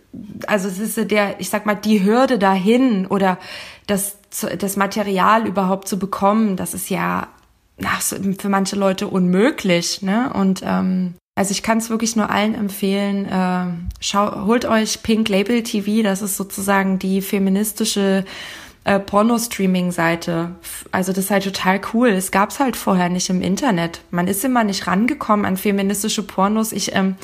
also 0.47 0.69
es 0.69 0.79
ist 0.79 1.11
der, 1.11 1.41
ich 1.41 1.49
sag 1.49 1.65
mal, 1.65 1.75
die 1.75 2.05
Hürde 2.05 2.39
dahin 2.39 3.05
oder 3.05 3.37
das, 3.85 4.17
das 4.57 4.77
Material 4.77 5.45
überhaupt 5.45 5.89
zu 5.89 5.99
bekommen, 5.99 6.55
das 6.55 6.73
ist 6.73 6.89
ja 6.89 7.27
ach, 7.83 8.01
für 8.01 8.47
manche 8.47 8.77
Leute 8.77 9.09
unmöglich, 9.09 10.03
ne? 10.03 10.31
Und 10.33 10.61
ähm, 10.63 11.15
also 11.35 11.51
ich 11.51 11.63
kann 11.63 11.79
es 11.79 11.89
wirklich 11.89 12.15
nur 12.15 12.29
allen 12.29 12.55
empfehlen, 12.55 13.25
äh, 13.25 13.65
schau, 13.99 14.45
holt 14.45 14.63
euch 14.63 15.03
Pink 15.03 15.27
Label 15.27 15.63
TV, 15.63 16.01
das 16.01 16.21
ist 16.21 16.37
sozusagen 16.37 16.97
die 16.97 17.21
feministische 17.21 18.23
äh, 18.85 18.99
Porno-Streaming-Seite. 18.99 20.55
Also 20.91 21.11
das 21.11 21.25
ist 21.25 21.31
halt 21.31 21.43
total 21.43 21.81
cool. 21.93 22.09
Es 22.09 22.31
gab's 22.31 22.59
halt 22.59 22.75
vorher 22.77 23.09
nicht 23.09 23.29
im 23.29 23.41
Internet. 23.41 24.01
Man 24.11 24.27
ist 24.27 24.45
immer 24.45 24.63
nicht 24.63 24.87
rangekommen 24.87 25.45
an 25.45 25.57
feministische 25.57 26.23
Pornos. 26.23 26.71
Ich, 26.71 26.95
ähm, 26.95 27.15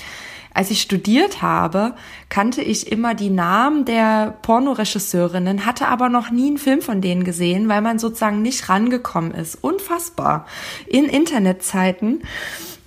als 0.54 0.70
ich 0.72 0.82
studiert 0.82 1.42
habe, 1.42 1.94
kannte 2.28 2.62
ich 2.62 2.92
immer 2.92 3.14
die 3.14 3.30
Namen 3.30 3.86
der 3.86 4.38
Pornoregisseurinnen, 4.42 5.66
hatte 5.66 5.88
aber 5.88 6.10
noch 6.10 6.30
nie 6.30 6.48
einen 6.48 6.58
Film 6.58 6.82
von 6.82 7.00
denen 7.00 7.24
gesehen, 7.24 7.70
weil 7.70 7.82
man 7.82 8.00
sozusagen 8.00 8.42
nicht 8.42 8.68
rangekommen 8.68 9.32
ist. 9.32 9.56
Unfassbar. 9.62 10.46
In 10.88 11.06
Internetzeiten. 11.06 12.24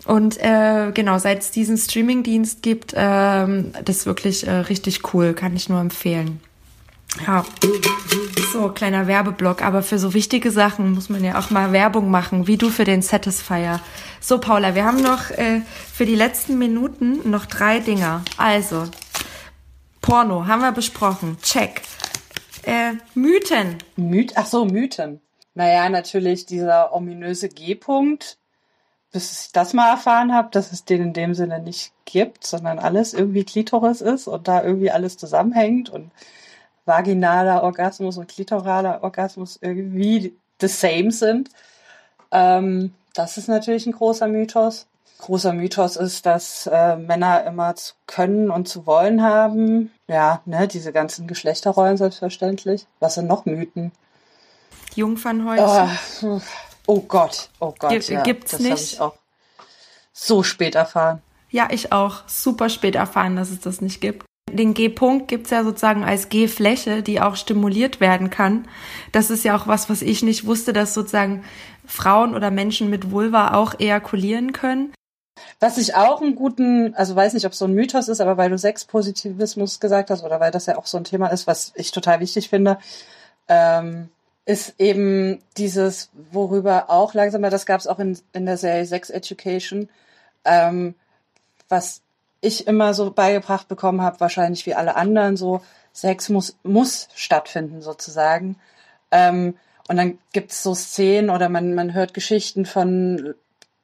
Und 0.05 0.37
äh, 0.41 0.91
genau, 0.93 1.19
seit 1.19 1.41
es 1.41 1.51
diesen 1.53 1.79
Streamingdienst 1.79 2.63
gibt, 2.63 2.93
ähm, 2.95 3.73
das 3.85 3.99
ist 3.99 4.07
wirklich 4.07 4.47
äh, 4.47 4.51
richtig 4.51 5.15
cool, 5.15 5.33
kann 5.33 5.57
ich 5.57 5.71
nur 5.71 5.81
empfehlen. 5.81 6.41
Ja, 7.27 7.45
so 8.55 8.69
kleiner 8.69 9.09
Werbeblock, 9.09 9.63
aber 9.63 9.83
für 9.83 9.99
so 9.99 10.15
wichtige 10.15 10.53
Sachen 10.53 10.93
muss 10.93 11.09
man 11.09 11.25
ja 11.25 11.39
auch 11.39 11.51
mal 11.51 11.73
Werbung 11.73 12.09
machen, 12.09 12.47
wie 12.47 12.57
du 12.57 12.71
für 12.71 12.85
den 12.85 13.03
Satisfier. 13.03 13.81
So, 14.21 14.39
Paula, 14.39 14.77
wir 14.77 14.85
haben 14.85 15.03
noch 15.03 15.31
äh, 15.33 15.61
für 15.93 16.07
die 16.07 16.15
letzten 16.15 16.57
Minuten 16.57 17.29
noch 17.29 17.47
drei 17.47 17.81
Dinger. 17.81 18.23
Also, 18.39 18.85
Porno 20.01 20.47
haben 20.47 20.63
wir 20.63 20.71
besprochen. 20.71 21.37
Check. 21.43 21.83
Äh, 22.63 22.93
Mythen. 23.15 23.79
Myth, 23.97 24.35
ach 24.37 24.47
so, 24.47 24.65
Mythen. 24.65 25.21
Naja, 25.55 25.89
natürlich 25.89 26.47
dieser 26.47 26.95
ominöse 26.95 27.49
G-Punkt, 27.49 28.39
bis 29.13 29.47
ich 29.47 29.53
das 29.53 29.73
mal 29.73 29.91
erfahren 29.91 30.33
habe, 30.33 30.51
dass 30.53 30.71
es 30.71 30.85
den 30.85 31.03
in 31.03 31.13
dem 31.13 31.35
Sinne 31.35 31.59
nicht 31.59 31.93
gibt, 32.05 32.47
sondern 32.47 32.79
alles 32.79 33.15
irgendwie 33.15 33.43
Klitoris 33.43 34.01
ist 34.01 34.29
und 34.29 34.47
da 34.47 34.63
irgendwie 34.63 34.93
alles 34.93 35.17
zusammenhängt 35.17 35.91
und 35.91 36.13
vaginaler 36.85 37.63
Orgasmus 37.63 38.19
und 38.19 38.29
klitoraler 38.29 39.03
Orgasmus 39.03 39.59
irgendwie 39.61 40.37
the 40.61 40.69
same 40.69 41.11
sind. 41.11 41.51
Ähm, 42.31 42.93
das 43.15 43.39
ist 43.39 43.49
natürlich 43.49 43.87
ein 43.87 43.93
großer 43.93 44.29
Mythos. 44.29 44.87
Großer 45.19 45.53
Mythos 45.53 45.97
ist, 45.97 46.27
dass 46.27 46.67
äh, 46.67 46.97
Männer 46.97 47.45
immer 47.45 47.77
zu 47.77 47.95
können 48.07 48.51
und 48.51 48.69
zu 48.69 48.87
wollen 48.87 49.23
haben. 49.23 49.93
Ja, 50.09 50.43
ne, 50.45 50.69
diese 50.69 50.93
ganzen 50.93 51.27
Geschlechterrollen 51.27 51.97
selbstverständlich. 51.97 52.87
Was 53.01 53.15
sind 53.15 53.29
noch 53.29 53.47
Mythen? 53.47 53.93
Jungfernhäutchen. 54.95 55.99
Oh, 56.23 56.41
oh 56.87 57.01
Gott, 57.01 57.49
oh 57.61 57.75
Gott. 57.79 57.91
G 57.91 58.13
ja, 58.13 58.23
gibt's 58.23 58.53
das 58.53 58.61
nicht. 58.61 58.71
habe 58.71 58.81
ich 58.81 59.01
auch 59.01 59.15
so 60.13 60.43
spät 60.43 60.75
erfahren. 60.75 61.23
Ja, 61.51 61.69
ich 61.71 61.93
auch. 61.93 62.27
Super 62.27 62.69
spät 62.69 62.97
erfahren, 62.97 63.37
dass 63.37 63.51
es 63.51 63.61
das 63.61 63.81
nicht 63.81 64.01
gibt 64.01 64.27
den 64.51 64.75
G-Punkt 64.75 65.29
gibt's 65.29 65.51
ja 65.51 65.65
sozusagen 65.65 66.05
als 66.05 66.29
G-Fläche, 66.29 67.03
die 67.03 67.21
auch 67.21 67.37
stimuliert 67.37 68.01
werden 68.01 68.31
kann. 68.31 68.69
Das 69.13 69.31
ist 69.31 69.45
ja 69.45 69.57
auch 69.57 69.67
was, 69.67 69.91
was 69.91 70.03
ich 70.03 70.23
nicht 70.23 70.47
wusste, 70.47 70.73
dass 70.73 70.95
sozusagen 70.95 71.45
Frauen 71.87 72.35
oder 72.35 72.51
Menschen 72.51 72.89
mit 72.91 73.11
Vulva 73.11 73.55
auch 73.55 73.79
ejakulieren 73.79 74.53
können. 74.53 74.93
Was 75.59 75.79
ich 75.79 75.95
auch 75.95 76.23
einen 76.23 76.37
guten, 76.37 76.95
also 76.95 77.17
weiß 77.17 77.35
nicht, 77.35 77.47
ob 77.47 77.53
es 77.53 77.59
so 77.59 77.65
ein 77.65 77.75
Mythos 77.75 78.09
ist, 78.09 78.21
aber 78.21 78.37
weil 78.37 78.51
du 78.51 78.59
Sexpositivismus 78.59 79.81
gesagt 79.81 80.11
hast 80.11 80.23
oder 80.23 80.39
weil 80.41 80.53
das 80.53 80.67
ja 80.67 80.79
auch 80.79 80.87
so 80.87 80.97
ein 80.97 81.05
Thema 81.05 81.29
ist, 81.29 81.47
was 81.47 81.73
ich 81.75 81.91
total 81.91 82.21
wichtig 82.21 82.49
finde, 82.49 82.79
ähm, 83.49 84.09
ist 84.47 84.75
eben 84.79 85.43
dieses, 85.57 86.11
worüber 86.31 86.91
auch 86.91 87.15
langsam, 87.15 87.43
das 87.43 87.67
gab 87.67 87.81
es 87.81 87.87
auch 87.87 87.99
in, 87.99 88.19
in 88.33 88.47
der 88.47 88.59
Serie 88.59 88.85
Sex 88.85 89.11
Education, 89.11 89.89
ähm, 90.45 90.95
was 91.69 92.03
ich 92.45 92.67
immer 92.67 92.95
so 92.95 93.11
beigebracht 93.11 93.69
bekommen 93.69 94.03
habe, 94.03 94.21
wahrscheinlich 94.21 94.67
wie 94.67 94.75
alle 94.75 94.97
anderen, 94.97 95.37
so 95.37 95.61
Sex 95.93 96.29
muss, 96.29 96.57
muss 96.63 97.09
stattfinden 97.15 97.83
sozusagen. 97.83 98.57
Ähm, 99.11 99.57
und 99.89 99.97
dann 99.97 100.19
gibt's 100.33 100.63
so 100.63 100.75
Szenen 100.75 101.31
oder 101.31 101.49
man, 101.49 101.75
man 101.75 101.95
hört 101.95 102.15
Geschichten 102.15 102.67
von 102.67 103.35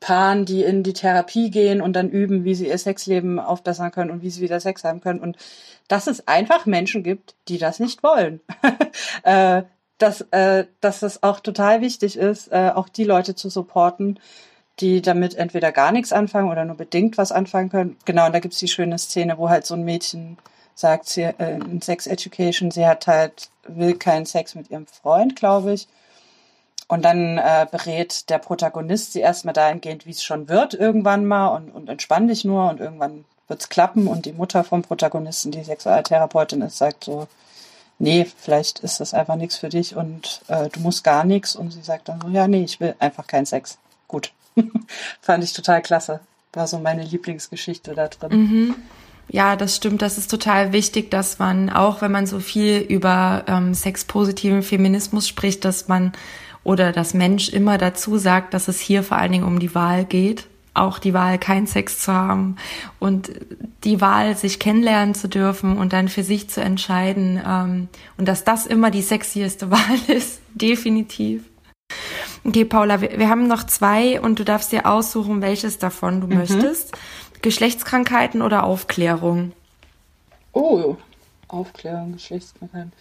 Paaren, 0.00 0.46
die 0.46 0.62
in 0.62 0.82
die 0.82 0.94
Therapie 0.94 1.50
gehen 1.50 1.82
und 1.82 1.92
dann 1.92 2.08
üben, 2.08 2.44
wie 2.44 2.54
sie 2.54 2.68
ihr 2.68 2.78
Sexleben 2.78 3.38
aufbessern 3.38 3.92
können 3.92 4.10
und 4.10 4.22
wie 4.22 4.30
sie 4.30 4.40
wieder 4.40 4.58
Sex 4.58 4.82
haben 4.82 5.02
können. 5.02 5.20
Und 5.20 5.36
dass 5.88 6.06
es 6.06 6.26
einfach 6.26 6.64
Menschen 6.64 7.02
gibt, 7.02 7.34
die 7.48 7.58
das 7.58 7.80
nicht 7.80 8.02
wollen. 8.02 8.40
äh, 9.24 9.62
dass, 9.98 10.22
äh, 10.30 10.64
dass 10.80 11.02
es 11.02 11.22
auch 11.22 11.40
total 11.40 11.82
wichtig 11.82 12.16
ist, 12.16 12.50
äh, 12.50 12.70
auch 12.74 12.88
die 12.88 13.04
Leute 13.04 13.34
zu 13.34 13.50
supporten, 13.50 14.18
die 14.80 15.02
damit 15.02 15.34
entweder 15.34 15.72
gar 15.72 15.92
nichts 15.92 16.12
anfangen 16.12 16.50
oder 16.50 16.64
nur 16.64 16.76
bedingt 16.76 17.18
was 17.18 17.32
anfangen 17.32 17.70
können. 17.70 17.96
Genau, 18.04 18.26
und 18.26 18.32
da 18.32 18.40
gibt's 18.40 18.58
die 18.58 18.68
schöne 18.68 18.98
Szene, 18.98 19.38
wo 19.38 19.48
halt 19.48 19.66
so 19.66 19.74
ein 19.74 19.84
Mädchen 19.84 20.38
sagt, 20.74 21.08
sie 21.08 21.22
äh, 21.22 21.58
in 21.58 21.82
Sex 21.82 22.06
Education, 22.06 22.70
sie 22.70 22.86
hat 22.86 23.06
halt, 23.06 23.50
will 23.64 23.94
keinen 23.94 24.26
Sex 24.26 24.54
mit 24.54 24.70
ihrem 24.70 24.86
Freund, 24.86 25.36
glaube 25.36 25.74
ich. 25.74 25.88
Und 26.88 27.04
dann 27.04 27.38
äh, 27.38 27.66
berät 27.70 28.28
der 28.30 28.38
Protagonist 28.38 29.12
sie 29.12 29.20
erstmal 29.20 29.54
dahingehend, 29.54 30.06
wie 30.06 30.10
es 30.10 30.24
schon 30.24 30.48
wird, 30.48 30.74
irgendwann 30.74 31.24
mal 31.24 31.48
und, 31.48 31.70
und 31.70 31.88
entspann 31.88 32.26
dich 32.26 32.44
nur 32.44 32.68
und 32.68 32.80
irgendwann 32.80 33.24
wird's 33.46 33.68
klappen. 33.68 34.08
Und 34.08 34.26
die 34.26 34.32
Mutter 34.32 34.64
vom 34.64 34.82
Protagonisten, 34.82 35.52
die 35.52 35.62
Sexualtherapeutin 35.62 36.62
ist, 36.62 36.78
sagt 36.78 37.04
so, 37.04 37.28
nee, 38.00 38.24
vielleicht 38.24 38.80
ist 38.80 38.98
das 38.98 39.14
einfach 39.14 39.36
nichts 39.36 39.56
für 39.56 39.68
dich 39.68 39.94
und 39.94 40.40
äh, 40.48 40.68
du 40.68 40.80
musst 40.80 41.04
gar 41.04 41.24
nichts. 41.24 41.54
Und 41.54 41.70
sie 41.70 41.82
sagt 41.82 42.08
dann 42.08 42.20
so, 42.22 42.28
ja, 42.28 42.48
nee, 42.48 42.64
ich 42.64 42.80
will 42.80 42.96
einfach 42.98 43.26
keinen 43.26 43.46
Sex. 43.46 43.78
Gut. 44.08 44.32
Fand 45.20 45.44
ich 45.44 45.52
total 45.52 45.82
klasse. 45.82 46.20
War 46.52 46.66
so 46.66 46.78
meine 46.78 47.04
Lieblingsgeschichte 47.04 47.94
da 47.94 48.08
drin. 48.08 48.30
Mhm. 48.32 48.74
Ja, 49.28 49.54
das 49.54 49.76
stimmt. 49.76 50.02
Das 50.02 50.18
ist 50.18 50.30
total 50.30 50.72
wichtig, 50.72 51.10
dass 51.10 51.38
man, 51.38 51.70
auch 51.70 52.02
wenn 52.02 52.10
man 52.10 52.26
so 52.26 52.40
viel 52.40 52.78
über 52.78 53.44
ähm, 53.46 53.74
sexpositiven 53.74 54.62
Feminismus 54.62 55.28
spricht, 55.28 55.64
dass 55.64 55.86
man 55.86 56.12
oder 56.64 56.92
das 56.92 57.14
Mensch 57.14 57.48
immer 57.48 57.78
dazu 57.78 58.18
sagt, 58.18 58.54
dass 58.54 58.68
es 58.68 58.80
hier 58.80 59.02
vor 59.02 59.16
allen 59.16 59.32
Dingen 59.32 59.44
um 59.44 59.60
die 59.60 59.74
Wahl 59.74 60.04
geht. 60.04 60.46
Auch 60.74 60.98
die 60.98 61.14
Wahl, 61.14 61.38
keinen 61.38 61.66
Sex 61.66 62.00
zu 62.00 62.12
haben 62.12 62.56
und 62.98 63.30
die 63.82 64.00
Wahl, 64.00 64.36
sich 64.36 64.58
kennenlernen 64.58 65.14
zu 65.14 65.28
dürfen 65.28 65.78
und 65.78 65.92
dann 65.92 66.08
für 66.08 66.22
sich 66.22 66.48
zu 66.48 66.60
entscheiden. 66.60 67.40
Ähm, 67.44 67.88
und 68.18 68.26
dass 68.26 68.44
das 68.44 68.66
immer 68.66 68.90
die 68.90 69.02
sexieste 69.02 69.70
Wahl 69.70 69.98
ist, 70.08 70.40
definitiv. 70.54 71.44
Okay, 72.44 72.64
Paula, 72.64 73.00
wir, 73.00 73.18
wir 73.18 73.28
haben 73.28 73.46
noch 73.46 73.64
zwei 73.64 74.20
und 74.20 74.38
du 74.38 74.44
darfst 74.44 74.72
dir 74.72 74.86
aussuchen, 74.86 75.42
welches 75.42 75.78
davon 75.78 76.20
du 76.20 76.26
mhm. 76.26 76.38
möchtest. 76.38 76.92
Geschlechtskrankheiten 77.42 78.42
oder 78.42 78.64
Aufklärung? 78.64 79.52
Oh, 80.52 80.96
Aufklärung, 81.48 82.12
Geschlechtskrankheiten. 82.12 82.92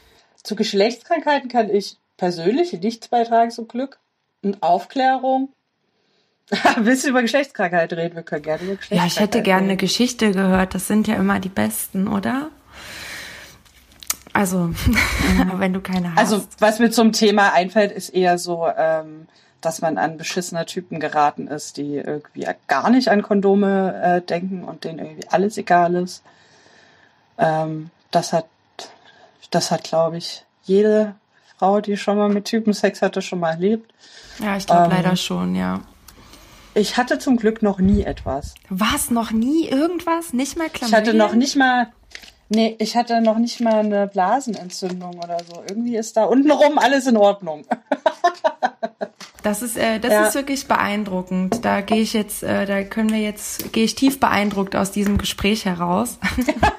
Zu 0.44 0.56
Geschlechtskrankheiten 0.56 1.50
kann 1.50 1.70
ich 1.70 1.98
persönlich 2.18 2.74
nichts 2.74 3.08
beitragen 3.08 3.52
zum 3.52 3.68
Glück. 3.68 4.00
Und 4.42 4.64
Aufklärung. 4.64 5.50
Willst 6.78 7.04
du 7.06 7.10
über 7.10 7.22
Geschlechtskrankheit 7.22 7.92
reden? 7.94 8.16
Wir 8.16 8.24
können 8.24 8.42
gerne 8.42 8.64
über 8.64 8.76
Geschlechtskrankheit 8.76 9.12
Ja, 9.12 9.14
ich 9.14 9.20
hätte 9.20 9.44
gerne 9.44 9.64
eine 9.66 9.78
Geschichte 9.78 10.32
gehört. 10.32 10.74
Das 10.74 10.88
sind 10.88 11.08
ja 11.08 11.16
immer 11.16 11.40
die 11.40 11.50
besten, 11.50 12.08
oder? 12.08 12.50
Also, 14.34 14.70
wenn 15.56 15.74
du 15.74 15.82
keine 15.82 16.12
hast. 16.16 16.20
Also, 16.20 16.44
was 16.60 16.80
mir 16.80 16.92
zum 16.92 17.12
Thema 17.12 17.54
einfällt, 17.54 17.92
ist 17.92 18.10
eher 18.10 18.38
so, 18.38 18.68
ähm, 18.78 19.28
dass 19.62 19.82
man 19.82 19.98
an 19.98 20.18
beschissener 20.18 20.66
Typen 20.66 21.00
geraten 21.00 21.48
ist, 21.48 21.78
die 21.78 21.96
irgendwie 21.96 22.48
gar 22.68 22.90
nicht 22.90 23.10
an 23.10 23.22
Kondome 23.22 24.02
äh, 24.02 24.22
denken 24.22 24.64
und 24.64 24.84
denen 24.84 25.00
irgendwie 25.00 25.28
alles 25.30 25.58
egal 25.58 25.96
ist. 25.96 26.24
Ähm, 27.38 27.90
das 28.12 28.34
hat, 28.34 28.46
das 29.52 29.72
hat, 29.72 29.84
glaube 29.84 30.18
ich, 30.18 30.46
jede 30.64 31.16
Frau, 31.58 31.82
die 31.82 31.98
schon 31.98 32.18
mal 32.18 32.30
mit 32.30 32.46
Typen 32.46 32.74
Sex 32.74 33.02
hatte, 33.02 33.22
schon 33.22 33.40
mal 33.40 33.52
erlebt. 33.52 33.92
Ja, 34.40 34.56
ich 34.56 34.66
glaube 34.66 34.86
ähm, 34.86 34.92
leider 34.92 35.16
schon, 35.16 35.56
ja. 35.56 35.82
Ich 36.74 36.98
hatte 36.98 37.20
zum 37.20 37.38
Glück 37.38 37.62
noch 37.62 37.80
nie 37.80 38.04
etwas. 38.04 38.54
Was? 38.70 39.12
Noch 39.12 39.32
nie 39.32 39.68
irgendwas? 39.68 40.34
Nicht 40.34 40.58
mal 40.58 40.70
Chlamydien? 40.70 41.04
Ich 41.04 41.10
hatte 41.10 41.18
noch 41.18 41.34
nicht 41.34 41.56
mal, 41.56 41.88
nee, 42.50 42.76
ich 42.80 42.96
hatte 42.96 43.22
noch 43.22 43.38
nicht 43.38 43.62
mal 43.62 43.80
eine 43.80 44.08
Blasenentzündung 44.08 45.18
oder 45.18 45.38
so. 45.48 45.64
Irgendwie 45.68 45.96
ist 45.96 46.18
da 46.18 46.26
untenrum 46.26 46.78
alles 46.78 47.08
in 47.08 47.18
Ordnung. 47.18 47.66
Das 49.42 49.62
ist, 49.62 49.78
äh, 49.78 50.00
das 50.00 50.12
ja. 50.12 50.26
ist 50.26 50.36
wirklich 50.36 50.68
beeindruckend. 50.68 51.64
Da 51.64 51.80
gehe 51.82 52.02
ich 52.02 52.12
jetzt, 52.14 52.44
äh, 52.44 52.66
da 52.66 52.84
können 52.84 53.10
wir 53.10 53.20
jetzt, 53.20 53.72
gehe 53.72 53.86
ich 53.86 53.96
tief 53.96 54.20
beeindruckt 54.20 54.76
aus 54.76 54.92
diesem 54.92 55.18
Gespräch 55.18 55.66
heraus. 55.66 56.20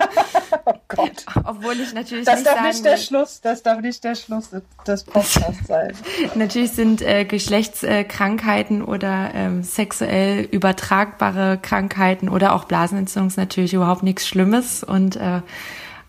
Gott. 0.94 1.24
Obwohl 1.44 1.80
ich 1.80 1.94
natürlich 1.94 2.24
das 2.24 2.36
nicht 2.36 2.46
darf 2.46 2.56
sagen 2.56 2.68
nicht 2.68 2.84
der 2.84 2.96
Schluss, 2.96 3.40
das 3.40 3.62
darf 3.62 3.80
nicht 3.80 4.04
der 4.04 4.14
Schluss 4.14 4.50
des 4.86 5.04
Podcasts 5.04 5.66
sein. 5.66 5.92
natürlich 6.34 6.72
sind 6.72 7.02
äh, 7.02 7.24
Geschlechtskrankheiten 7.24 8.82
oder 8.82 9.30
ähm, 9.34 9.62
sexuell 9.62 10.42
übertragbare 10.50 11.58
Krankheiten 11.60 12.28
oder 12.28 12.54
auch 12.54 12.64
Blasenentzündung 12.64 13.32
natürlich 13.36 13.74
überhaupt 13.74 14.02
nichts 14.02 14.26
Schlimmes 14.26 14.82
und 14.84 15.16
äh, 15.16 15.40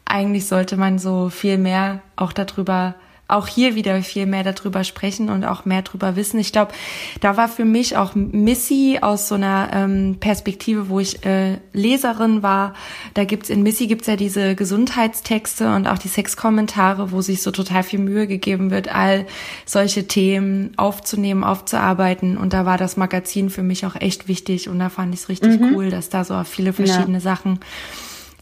eigentlich 0.06 0.48
sollte 0.48 0.78
man 0.78 1.00
so 1.00 1.30
viel 1.30 1.58
mehr 1.58 2.02
auch 2.16 2.34
darüber 2.34 2.96
auch 3.32 3.48
hier 3.48 3.76
wieder 3.76 4.02
viel 4.04 4.26
mehr 4.26 4.44
darüber 4.44 4.84
sprechen 4.84 5.30
und 5.30 5.46
auch 5.46 5.66
mehr 5.66 5.82
darüber 5.82 6.16
wissen. 6.16 6.40
Ich 6.40 6.52
glaube, 6.52 6.74
da 7.20 7.38
war 7.38 7.48
für 7.48 7.66
mich 7.66 7.98
auch 7.98 8.16
Missy 8.16 9.00
aus 9.02 9.28
so 9.28 9.36
einer 9.36 9.70
ähm, 9.74 10.18
Perspektive, 10.20 10.90
wo 10.90 11.00
ich 11.00 11.26
äh, 11.26 11.58
Leserin 11.74 12.44
war. 12.44 12.74
Da 13.14 13.24
gibt's 13.24 13.50
in 13.50 13.64
Missy 13.64 13.88
gibt's 13.88 14.08
ja 14.08 14.16
diese 14.16 14.56
Gesundheitstexte 14.56 15.74
und 15.74 15.88
auch 15.88 15.98
die 15.98 16.08
Sexkommentare, 16.08 17.12
wo 17.12 17.22
sich 17.22 17.42
so 17.42 17.52
total 17.52 17.84
viel 17.84 18.00
Mühe 18.00 18.28
gegeben 18.28 18.72
wird, 18.72 18.94
all 18.94 19.26
solche 19.66 20.08
Themen 20.08 20.74
aufzunehmen, 20.78 21.44
aufzuarbeiten. 21.44 22.38
Und 22.38 22.54
da 22.54 22.66
war 22.66 22.78
das 22.78 22.98
Magazin 22.98 23.50
für 23.50 23.64
mich 23.64 23.86
auch 23.86 23.96
echt 23.96 24.28
wichtig 24.28 24.70
und 24.70 24.80
da 24.80 24.90
fand 24.90 25.14
ich 25.14 25.22
es 25.22 25.30
richtig 25.30 25.60
mhm. 25.60 25.76
cool, 25.76 25.90
dass 25.90 26.10
da 26.10 26.24
so 26.24 26.44
viele 26.44 26.74
verschiedene 26.74 27.18
ja. 27.18 27.22
Sachen 27.22 27.60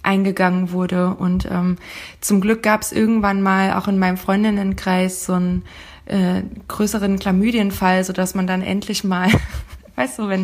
eingegangen 0.04 0.72
wurde. 0.72 1.16
Und 1.16 1.48
ähm, 1.52 1.78
zum 2.22 2.42
Glück 2.42 2.64
gab 2.64 2.82
es 2.82 2.92
irgendwann 2.92 3.42
mal 3.42 3.74
auch 3.74 3.88
in 3.88 4.00
meinem 4.00 4.18
Freundinnenkreis 4.18 5.26
so 5.26 5.34
einen 5.34 5.64
äh, 6.06 6.42
größeren 6.68 7.20
Chlamydienfall, 7.20 8.04
so 8.04 8.14
dass 8.14 8.36
man 8.36 8.48
dann 8.48 8.62
endlich 8.62 9.04
mal 9.04 9.30
Weißt 10.00 10.18
du, 10.18 10.30
wenn 10.30 10.44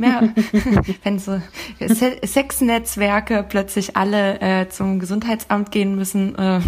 mehr, 0.00 0.30
wenn 1.04 1.20
so 1.20 1.40
Sexnetzwerke 1.78 3.46
plötzlich 3.48 3.96
alle 3.96 4.40
äh, 4.40 4.68
zum 4.68 4.98
Gesundheitsamt 4.98 5.70
gehen 5.70 5.94
müssen. 5.94 6.36
Äh, 6.36 6.58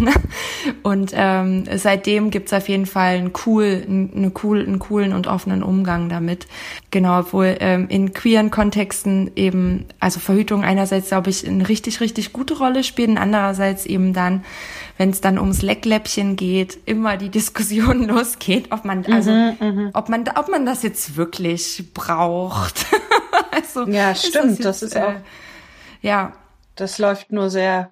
und 0.81 1.11
ähm, 1.13 1.65
seitdem 1.75 2.29
gibt's 2.29 2.53
auf 2.53 2.69
jeden 2.69 2.85
Fall 2.85 3.17
einen, 3.17 3.33
cool, 3.45 3.83
einen, 3.85 4.31
cool, 4.41 4.61
einen 4.65 4.79
coolen 4.79 5.11
und 5.11 5.27
offenen 5.27 5.63
Umgang 5.63 6.07
damit. 6.07 6.47
Genau, 6.91 7.19
obwohl 7.19 7.57
ähm, 7.59 7.89
in 7.89 8.13
queeren 8.13 8.51
Kontexten 8.51 9.31
eben, 9.35 9.83
also 9.99 10.21
Verhütung 10.21 10.63
einerseits, 10.63 11.09
glaube 11.09 11.31
ich, 11.31 11.45
eine 11.45 11.67
richtig, 11.67 11.99
richtig 11.99 12.31
gute 12.31 12.57
Rolle 12.57 12.85
spielt 12.85 13.09
und 13.09 13.17
andererseits 13.17 13.85
eben 13.85 14.13
dann 14.13 14.45
wenn 14.99 15.11
es 15.11 15.21
dann 15.21 15.39
ums 15.39 15.61
Leckläppchen 15.61 16.35
geht, 16.35 16.77
immer 16.85 17.15
die 17.15 17.29
Diskussion 17.39 18.03
losgeht, 18.03 18.71
ob 18.71 18.83
man, 18.83 19.05
also, 19.05 19.31
mhm, 19.31 19.55
mhm, 19.59 19.89
ob 19.93 20.09
man, 20.09 20.25
ob 20.35 20.49
man 20.49 20.65
das 20.65 20.83
jetzt 20.83 21.15
wirklich 21.15 21.91
braucht. 21.93 22.85
also, 23.51 23.87
ja, 23.87 24.13
stimmt, 24.13 24.35
das, 24.35 24.49
jetzt, 24.57 24.65
das 24.65 24.83
ist 24.83 24.97
auch, 24.97 25.13
äh, 25.13 25.21
ja. 26.01 26.33
Das 26.75 26.97
läuft 26.97 27.31
nur 27.31 27.49
sehr, 27.49 27.91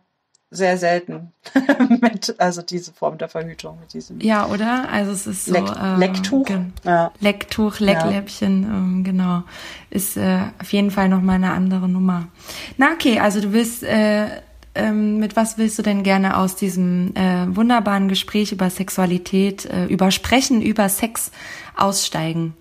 sehr 0.52 0.78
selten 0.78 1.32
mit, 2.02 2.36
also 2.40 2.62
diese 2.62 2.92
Form 2.92 3.18
der 3.18 3.30
Verhütung 3.30 3.80
mit 3.80 3.94
diesem. 3.94 4.20
Ja, 4.20 4.46
oder? 4.48 4.90
Also 4.90 5.12
es 5.14 5.28
ist 5.28 5.46
so. 5.46 5.54
Leck, 5.54 5.70
äh, 5.82 5.96
Lecktuch. 5.96 6.50
Ja. 6.84 7.12
Lecktuch, 7.22 7.80
Leckläppchen, 7.80 8.64
ja. 8.64 8.70
ähm, 8.70 9.04
genau. 9.06 9.44
Ist 9.90 10.18
äh, 10.18 10.40
auf 10.62 10.74
jeden 10.74 10.92
Fall 10.92 11.08
nochmal 11.08 11.36
eine 11.36 11.52
andere 11.52 11.88
Nummer. 11.88 12.28
Na 12.76 12.92
okay, 12.92 13.20
also 13.20 13.40
du 13.40 13.54
willst 13.54 13.84
äh, 13.84 14.28
ähm, 14.78 15.18
mit 15.18 15.36
was 15.36 15.58
willst 15.58 15.78
du 15.80 15.84
denn 15.84 16.04
gerne 16.04 16.38
aus 16.38 16.56
diesem 16.56 17.16
äh, 17.16 17.56
wunderbaren 17.56 18.08
Gespräch 18.08 18.52
über 18.52 18.70
Sexualität, 18.70 19.66
äh, 19.66 19.86
über 19.86 20.12
Sprechen, 20.12 20.62
über 20.62 20.88
Sex 20.90 21.32
aussteigen? 21.76 22.56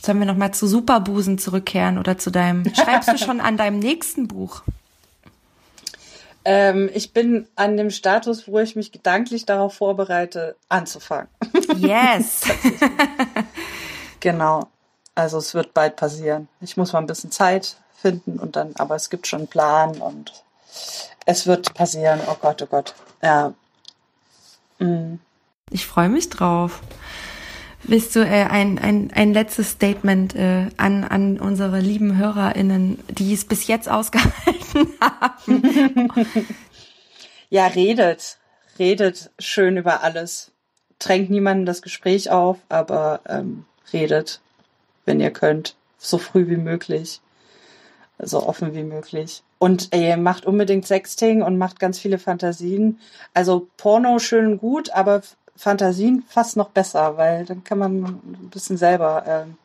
Sollen 0.00 0.18
wir 0.18 0.26
nochmal 0.26 0.52
zu 0.52 0.66
Superbusen 0.66 1.38
zurückkehren 1.38 1.98
oder 1.98 2.18
zu 2.18 2.30
deinem, 2.30 2.64
schreibst 2.74 3.08
du 3.08 3.18
schon 3.18 3.40
an 3.40 3.56
deinem 3.56 3.78
nächsten 3.78 4.28
Buch? 4.28 4.62
Ähm, 6.44 6.90
ich 6.92 7.12
bin 7.12 7.48
an 7.56 7.76
dem 7.76 7.90
Status, 7.90 8.46
wo 8.46 8.58
ich 8.58 8.76
mich 8.76 8.92
gedanklich 8.92 9.46
darauf 9.46 9.74
vorbereite, 9.74 10.56
anzufangen. 10.68 11.28
Yes. 11.76 12.42
genau. 14.20 14.68
Also 15.14 15.38
es 15.38 15.54
wird 15.54 15.72
bald 15.72 15.96
passieren. 15.96 16.48
Ich 16.60 16.76
muss 16.76 16.92
mal 16.92 16.98
ein 16.98 17.06
bisschen 17.06 17.30
Zeit 17.30 17.76
finden 17.96 18.38
und 18.38 18.56
dann, 18.56 18.74
aber 18.76 18.96
es 18.96 19.08
gibt 19.08 19.26
schon 19.26 19.40
einen 19.40 19.48
Plan 19.48 19.96
und 20.02 20.44
es 21.24 21.46
wird 21.46 21.74
passieren. 21.74 22.20
Oh 22.28 22.36
Gott, 22.40 22.62
oh 22.62 22.66
Gott. 22.66 22.94
Ja. 23.22 23.54
Mhm. 24.78 25.20
Ich 25.70 25.86
freue 25.86 26.08
mich 26.08 26.28
drauf. 26.28 26.80
Willst 27.86 28.16
du 28.16 28.20
äh, 28.20 28.44
ein, 28.44 28.78
ein, 28.78 29.10
ein 29.12 29.34
letztes 29.34 29.70
Statement 29.72 30.34
äh, 30.34 30.68
an, 30.78 31.04
an 31.04 31.38
unsere 31.38 31.80
lieben 31.80 32.16
HörerInnen, 32.16 32.98
die 33.08 33.34
es 33.34 33.44
bis 33.44 33.66
jetzt 33.66 33.88
ausgehalten 33.88 34.88
haben? 35.00 36.48
ja, 37.50 37.66
redet. 37.66 38.38
Redet 38.78 39.30
schön 39.38 39.76
über 39.76 40.02
alles. 40.02 40.52
Drängt 40.98 41.28
niemanden 41.28 41.66
das 41.66 41.82
Gespräch 41.82 42.30
auf, 42.30 42.58
aber 42.68 43.20
ähm, 43.26 43.66
redet, 43.92 44.40
wenn 45.04 45.20
ihr 45.20 45.30
könnt. 45.30 45.76
So 45.98 46.18
früh 46.18 46.48
wie 46.48 46.56
möglich. 46.56 47.20
So 48.18 48.46
offen 48.46 48.74
wie 48.74 48.82
möglich. 48.82 49.42
Und 49.64 49.94
ey, 49.94 50.18
macht 50.18 50.44
unbedingt 50.44 50.86
Sexting 50.86 51.40
und 51.40 51.56
macht 51.56 51.80
ganz 51.80 51.98
viele 51.98 52.18
Fantasien. 52.18 53.00
Also 53.32 53.66
Porno 53.78 54.18
schön 54.18 54.44
und 54.44 54.58
gut, 54.58 54.90
aber 54.90 55.22
Fantasien 55.56 56.22
fast 56.28 56.58
noch 56.58 56.68
besser, 56.68 57.16
weil 57.16 57.46
dann 57.46 57.64
kann 57.64 57.78
man 57.78 58.04
ein 58.04 58.50
bisschen 58.52 58.76
selber 58.76 59.24
ähm, 59.26 59.56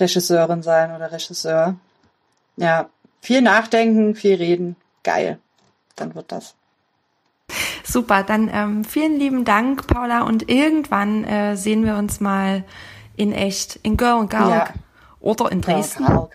Regisseurin 0.00 0.64
sein 0.64 0.92
oder 0.92 1.12
Regisseur. 1.12 1.76
Ja, 2.56 2.90
viel 3.20 3.42
nachdenken, 3.42 4.16
viel 4.16 4.34
reden. 4.34 4.74
Geil. 5.04 5.38
Dann 5.94 6.16
wird 6.16 6.32
das. 6.32 6.56
Super, 7.84 8.24
dann 8.24 8.50
ähm, 8.52 8.84
vielen 8.84 9.20
lieben 9.20 9.44
Dank, 9.44 9.86
Paula. 9.86 10.22
Und 10.22 10.50
irgendwann 10.50 11.22
äh, 11.22 11.56
sehen 11.56 11.84
wir 11.84 11.94
uns 11.94 12.18
mal 12.18 12.64
In 13.14 13.30
echt. 13.30 13.78
In 13.84 13.96
Galg. 13.96 14.32
Ja. 14.32 14.68
Oder 15.20 15.52
in 15.52 15.60
Dresden. 15.60 16.02
Ja, 16.02 16.28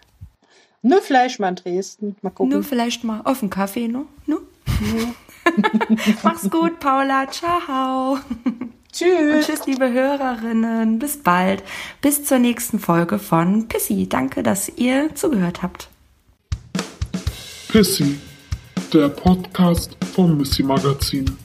Nur 0.81 1.01
vielleicht 1.01 1.39
mal 1.39 1.49
in 1.49 1.55
Dresden. 1.55 2.15
Mal 2.21 2.31
gucken. 2.31 2.51
Nur 2.51 2.63
vielleicht 2.63 3.03
mal 3.03 3.21
auf 3.23 3.39
dem 3.39 3.49
Kaffee, 3.49 3.87
ne? 3.87 4.05
ne? 4.25 4.37
Mach's 6.23 6.49
gut, 6.49 6.79
Paula. 6.79 7.27
Ciao. 7.29 8.17
Und 8.91 8.97
Tschüss. 8.97 9.45
tschüss, 9.45 9.65
liebe 9.67 9.89
Hörerinnen. 9.89 10.99
Bis 10.99 11.17
bald. 11.17 11.63
Bis 12.01 12.25
zur 12.25 12.39
nächsten 12.39 12.77
Folge 12.77 13.19
von 13.19 13.69
Pissy. 13.69 14.09
Danke, 14.09 14.43
dass 14.43 14.67
ihr 14.67 15.15
zugehört 15.15 15.63
habt. 15.63 15.87
Pissy, 17.69 18.19
der 18.91 19.07
Podcast 19.07 19.95
vom 20.13 20.35
Missy 20.37 20.63
Magazin. 20.63 21.37